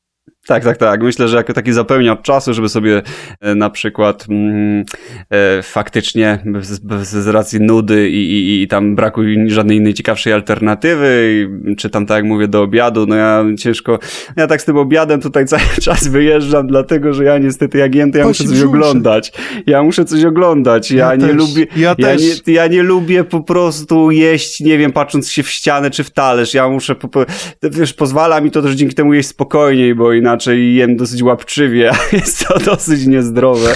Tak, 0.46 0.64
tak, 0.64 0.76
tak. 0.76 1.02
Myślę, 1.02 1.28
że 1.28 1.36
jako 1.36 1.52
taki 1.52 1.72
zapełniacz 1.72 2.22
czasu, 2.22 2.54
żeby 2.54 2.68
sobie 2.68 3.02
e, 3.40 3.54
na 3.54 3.70
przykład 3.70 4.26
mm, 4.30 4.84
e, 5.30 5.62
faktycznie 5.62 6.38
z, 6.60 6.80
z 7.02 7.28
racji 7.28 7.60
nudy 7.60 8.10
i, 8.10 8.32
i, 8.32 8.62
i 8.62 8.68
tam 8.68 8.96
braku 8.96 9.20
żadnej 9.46 9.76
innej 9.76 9.94
ciekawszej 9.94 10.32
alternatywy, 10.32 11.46
i, 11.66 11.76
czy 11.76 11.90
tam 11.90 12.06
tak 12.06 12.16
jak 12.16 12.24
mówię 12.24 12.48
do 12.48 12.62
obiadu, 12.62 13.06
no 13.06 13.14
ja 13.14 13.44
ciężko, 13.58 13.98
ja 14.36 14.46
tak 14.46 14.62
z 14.62 14.64
tym 14.64 14.76
obiadem 14.76 15.20
tutaj 15.20 15.46
cały 15.56 15.62
czas 15.82 16.08
wyjeżdżam, 16.08 16.66
dlatego 16.66 17.12
że 17.12 17.24
ja 17.24 17.38
niestety 17.38 17.78
jak 17.78 17.94
jem, 17.94 18.12
to 18.12 18.18
ja 18.18 18.26
muszę 18.26 18.44
coś 18.44 18.62
oglądać. 18.62 19.32
Ja 19.66 19.82
muszę 19.82 20.04
coś 20.04 20.24
oglądać. 20.24 20.90
Ja, 20.90 21.06
Ja 21.10 21.16
nie 21.16 21.26
też. 21.26 21.36
lubię, 21.36 21.66
Ja 21.76 21.94
też. 21.94 22.22
nie, 22.46 22.52
ja 22.52 22.66
nie 22.66 22.82
lubię 22.82 23.24
po 23.24 23.40
prostu 23.40 24.10
jeść, 24.10 24.60
nie 24.60 24.78
wiem, 24.78 24.92
patrząc 24.92 25.30
się 25.30 25.42
w 25.42 25.50
ścianę 25.50 25.90
czy 25.90 26.04
w 26.04 26.10
talerz. 26.10 26.54
Ja 26.54 26.68
muszę, 26.68 26.94
po, 26.94 27.24
wiesz, 27.62 27.94
pozwala 27.94 28.40
mi 28.40 28.50
to 28.50 28.62
też 28.62 28.74
dzięki 28.74 28.94
temu 28.94 29.14
jeść 29.14 29.28
spokojniej, 29.28 29.94
bo 29.94 30.12
inaczej 30.12 30.35
jem 30.46 30.96
dosyć 30.96 31.22
łapczywie, 31.22 31.90
a 31.90 31.96
jest 32.16 32.48
to 32.48 32.58
dosyć 32.58 33.06
niezdrowe. 33.06 33.74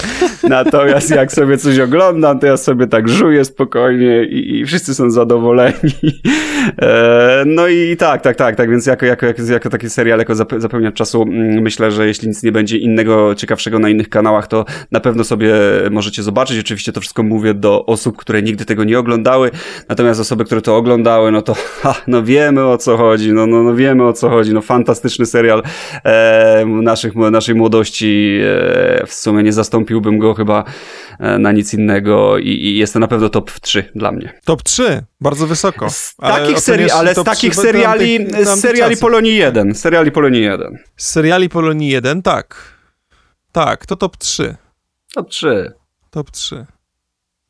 Natomiast 0.49 1.09
jak 1.09 1.31
sobie 1.31 1.57
coś 1.57 1.79
oglądam, 1.79 2.39
to 2.39 2.45
ja 2.47 2.57
sobie 2.57 2.87
tak 2.87 3.09
żuję 3.09 3.45
spokojnie 3.45 4.23
i, 4.23 4.59
i 4.59 4.65
wszyscy 4.65 4.95
są 4.95 5.11
zadowoleni. 5.11 6.21
E, 6.81 7.43
no 7.45 7.67
i 7.67 7.97
tak, 7.97 8.21
tak, 8.21 8.35
tak, 8.35 8.55
tak, 8.55 8.69
więc 8.69 8.85
jako, 8.85 9.05
jako, 9.05 9.25
jako, 9.25 9.41
jako 9.43 9.69
taki 9.69 9.89
serial, 9.89 10.19
jako 10.19 10.33
zape- 10.33 10.59
zapełniacz 10.59 10.95
czasu, 10.95 11.21
mm, 11.21 11.61
myślę, 11.61 11.91
że 11.91 12.07
jeśli 12.07 12.27
nic 12.27 12.43
nie 12.43 12.51
będzie 12.51 12.77
innego, 12.77 13.35
ciekawszego 13.35 13.79
na 13.79 13.89
innych 13.89 14.09
kanałach, 14.09 14.47
to 14.47 14.65
na 14.91 14.99
pewno 14.99 15.23
sobie 15.23 15.53
możecie 15.91 16.23
zobaczyć. 16.23 16.59
Oczywiście 16.59 16.91
to 16.91 17.01
wszystko 17.01 17.23
mówię 17.23 17.53
do 17.53 17.85
osób, 17.85 18.17
które 18.17 18.41
nigdy 18.41 18.65
tego 18.65 18.83
nie 18.83 18.99
oglądały, 18.99 19.51
natomiast 19.89 20.19
osoby, 20.19 20.45
które 20.45 20.61
to 20.61 20.77
oglądały, 20.77 21.31
no 21.31 21.41
to 21.41 21.53
ha, 21.81 21.95
no 22.07 22.23
wiemy 22.23 22.65
o 22.65 22.77
co 22.77 22.97
chodzi, 22.97 23.33
no, 23.33 23.47
no, 23.47 23.63
no 23.63 23.75
wiemy 23.75 24.07
o 24.07 24.13
co 24.13 24.29
chodzi, 24.29 24.53
no 24.53 24.61
fantastyczny 24.61 25.25
serial 25.25 25.63
e, 26.03 26.65
naszych, 26.65 27.15
naszej 27.15 27.55
młodości, 27.55 28.39
e, 28.43 29.07
w 29.07 29.13
sumie 29.13 29.43
nie 29.43 29.53
zastąpiłbym 29.53 30.19
go 30.19 30.33
chyba 30.33 30.63
na 31.19 31.51
nic 31.51 31.73
innego 31.73 32.37
i, 32.37 32.49
i 32.49 32.77
jest 32.77 32.93
to 32.93 32.99
na 32.99 33.07
pewno 33.07 33.29
top 33.29 33.51
3 33.51 33.91
dla 33.95 34.11
mnie. 34.11 34.33
Top 34.45 34.63
3, 34.63 35.03
bardzo 35.21 35.47
wysoko. 35.47 35.89
Z 35.89 36.15
Ale 36.17 36.41
takich 36.41 36.59
serii, 36.59 36.91
ale 36.91 37.15
z 37.15 37.23
takich 37.23 37.51
3 37.51 37.61
wedle 37.61 37.71
seriali, 37.71 38.27
z 38.45 38.61
seriali. 38.61 38.97
Polonii 38.97 39.35
1, 39.35 39.75
seriali 39.75 40.11
Polonii 40.11 40.41
1. 40.41 40.77
Z 40.95 41.09
seriali 41.09 41.49
Polonii 41.49 41.89
1, 41.89 42.21
tak. 42.21 42.55
Tak, 43.51 43.85
to 43.85 43.95
top 43.95 44.17
3. 44.17 44.55
Top 45.15 45.29
3. 45.29 45.73
Top 46.09 46.31
3. 46.31 46.65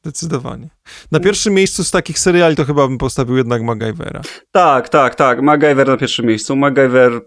Zdecydowanie. 0.01 0.69
Na 1.11 1.19
pierwszym 1.19 1.53
miejscu 1.53 1.83
z 1.83 1.91
takich 1.91 2.19
seriali 2.19 2.55
to 2.55 2.65
chyba 2.65 2.87
bym 2.87 2.97
postawił 2.97 3.37
jednak 3.37 3.61
MacGyvera. 3.61 4.21
Tak, 4.51 4.89
tak, 4.89 5.15
tak. 5.15 5.41
MacGyver 5.41 5.87
na 5.87 5.97
pierwszym 5.97 6.25
miejscu. 6.25 6.55
MacGyver. 6.55 7.21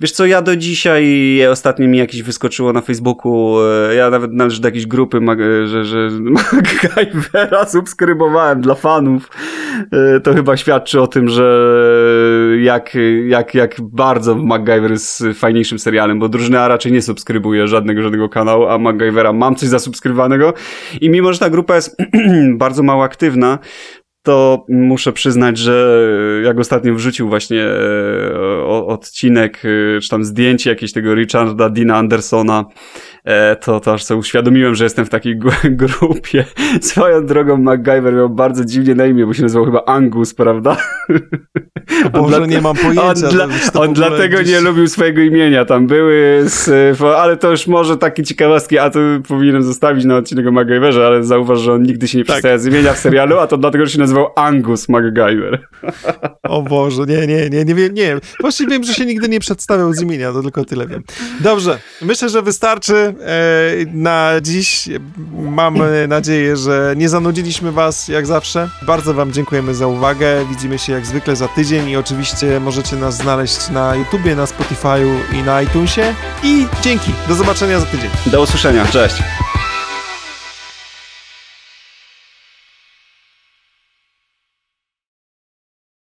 Wiesz 0.00 0.12
co, 0.12 0.26
ja 0.26 0.42
do 0.42 0.56
dzisiaj 0.56 1.06
ostatnio 1.50 1.88
mi 1.88 1.98
jakieś 1.98 2.22
wyskoczyło 2.22 2.72
na 2.72 2.80
Facebooku. 2.80 3.56
e, 3.90 3.94
Ja 3.94 4.10
nawet 4.10 4.32
należę 4.32 4.60
do 4.60 4.68
jakiejś 4.68 4.86
grupy, 4.86 5.18
e, 5.18 5.66
że, 5.66 5.84
że 5.84 6.08
MacGyvera 6.20 7.66
subskrybowałem 7.66 8.60
dla 8.60 8.74
fanów. 8.74 9.30
E, 9.92 10.20
To 10.20 10.34
chyba 10.34 10.56
świadczy 10.56 11.00
o 11.00 11.06
tym, 11.06 11.28
że 11.28 11.70
jak, 12.60 12.92
jak, 13.26 13.54
jak 13.54 13.76
bardzo 13.80 14.34
MacGyver 14.34 14.90
jest 14.90 15.24
fajniejszym 15.34 15.78
serialem, 15.78 16.18
bo 16.18 16.28
drużyna 16.28 16.68
raczej 16.68 16.92
nie 16.92 17.02
subskrybuje 17.02 17.68
żadnego, 17.68 18.02
żadnego 18.02 18.28
kanału, 18.28 18.66
a 18.66 18.78
MacGyvera 18.78 19.32
mam 19.32 19.54
coś 19.56 19.68
zasubskrybowanego. 19.68 20.54
I 21.00 21.10
mimo, 21.10 21.32
że 21.32 21.38
ta 21.38 21.50
grupa 21.50 21.74
jest 21.74 21.96
bardzo 22.54 22.82
mało 22.86 23.04
aktywna, 23.04 23.58
to 24.26 24.64
muszę 24.68 25.12
przyznać, 25.12 25.58
że 25.58 26.00
jak 26.44 26.58
ostatnio 26.58 26.94
wrzucił 26.94 27.28
właśnie 27.28 27.64
e, 27.64 28.64
odcinek, 28.66 29.62
e, 29.64 30.00
czy 30.00 30.08
tam 30.08 30.24
zdjęcie 30.24 30.70
jakieś 30.70 30.92
tego 30.92 31.14
Richarda 31.14 31.70
Dina 31.70 31.96
Andersona, 31.96 32.64
e, 32.64 33.15
to, 33.60 33.80
to 33.80 33.92
aż 33.92 34.04
sobie 34.04 34.18
uświadomiłem, 34.20 34.74
że 34.74 34.84
jestem 34.84 35.06
w 35.06 35.08
takiej 35.08 35.38
grupie. 35.82 36.44
Swoją 36.80 37.26
drogą 37.26 37.56
MacGyver 37.56 38.14
miał 38.14 38.28
bardzo 38.30 38.64
dziwnie 38.64 38.94
na 38.94 39.06
imię, 39.06 39.26
bo 39.26 39.34
się 39.34 39.42
nazywał 39.42 39.64
chyba 39.66 39.84
Angus, 39.84 40.34
prawda? 40.34 40.76
Boże, 42.12 42.36
dla- 42.36 42.46
nie 42.46 42.60
mam 42.60 42.76
pojęcia. 42.76 43.02
On, 43.08 43.14
dla, 43.30 43.48
on 43.74 43.92
dlatego 43.94 44.36
gdzieś- 44.38 44.50
nie 44.50 44.60
lubił 44.60 44.86
swojego 44.88 45.20
imienia. 45.22 45.64
Tam 45.64 45.86
były, 45.86 46.42
z, 46.46 47.00
ale 47.02 47.36
to 47.36 47.50
już 47.50 47.66
może 47.66 47.96
takie 47.96 48.22
ciekawostki, 48.22 48.78
a 48.78 48.90
to 48.90 48.98
powinienem 49.28 49.62
zostawić 49.62 50.04
na 50.04 50.16
odcinek 50.16 50.46
o 50.46 50.52
MacGyverze, 50.52 51.06
ale 51.06 51.24
zauważ, 51.24 51.58
że 51.60 51.72
on 51.72 51.82
nigdy 51.82 52.08
się 52.08 52.18
nie 52.18 52.24
Tak. 52.24 52.32
przedstawia 52.34 52.58
z 52.58 52.66
imienia 52.66 52.92
w 52.92 52.98
serialu, 52.98 53.38
a 53.38 53.46
to 53.46 53.56
dlatego, 53.58 53.86
że 53.86 53.92
się 53.92 53.98
nazywał 53.98 54.26
Angus 54.36 54.88
MacGyver. 54.88 55.58
O 56.42 56.62
Boże, 56.62 57.02
nie, 57.08 57.26
nie, 57.26 57.50
nie, 57.50 57.64
nie 57.64 57.74
wiem, 57.74 57.94
nie. 57.94 58.16
Właściwie 58.40 58.70
wiem, 58.70 58.84
że 58.84 58.94
się 58.94 59.06
nigdy 59.06 59.28
nie 59.28 59.40
przedstawiał 59.40 59.92
z 59.92 60.02
imienia, 60.02 60.32
to 60.32 60.42
tylko 60.42 60.64
tyle 60.64 60.86
wiem. 60.86 61.02
Dobrze, 61.40 61.78
myślę, 62.02 62.28
że 62.28 62.42
wystarczy 62.42 62.94
e, 62.96 63.14
na 63.92 64.32
dziś. 64.42 64.88
Mamy 65.38 66.08
nadzieję, 66.08 66.56
że 66.56 66.94
nie 66.96 67.08
zanudziliśmy 67.08 67.72
was 67.72 68.08
jak 68.08 68.26
zawsze. 68.26 68.68
Bardzo 68.82 69.14
wam 69.14 69.32
dziękujemy 69.32 69.74
za 69.74 69.86
uwagę. 69.86 70.44
Widzimy 70.50 70.78
się 70.78 70.92
jak 70.92 71.06
zwykle 71.06 71.36
za 71.36 71.48
tydzień 71.48 71.88
i 71.88 71.96
oczywiście 71.96 72.60
możecie 72.60 72.96
nas 72.96 73.16
znaleźć 73.16 73.70
na 73.70 73.94
YouTubie, 73.94 74.36
na 74.36 74.44
Spotify'u 74.44 75.16
i 75.32 75.42
na 75.42 75.62
iTunesie. 75.62 76.14
i 76.42 76.66
dzięki. 76.82 77.12
Do 77.28 77.34
zobaczenia 77.34 77.80
za 77.80 77.86
tydzień. 77.86 78.10
Do 78.26 78.42
usłyszenia, 78.42 78.86
cześć. 78.86 79.16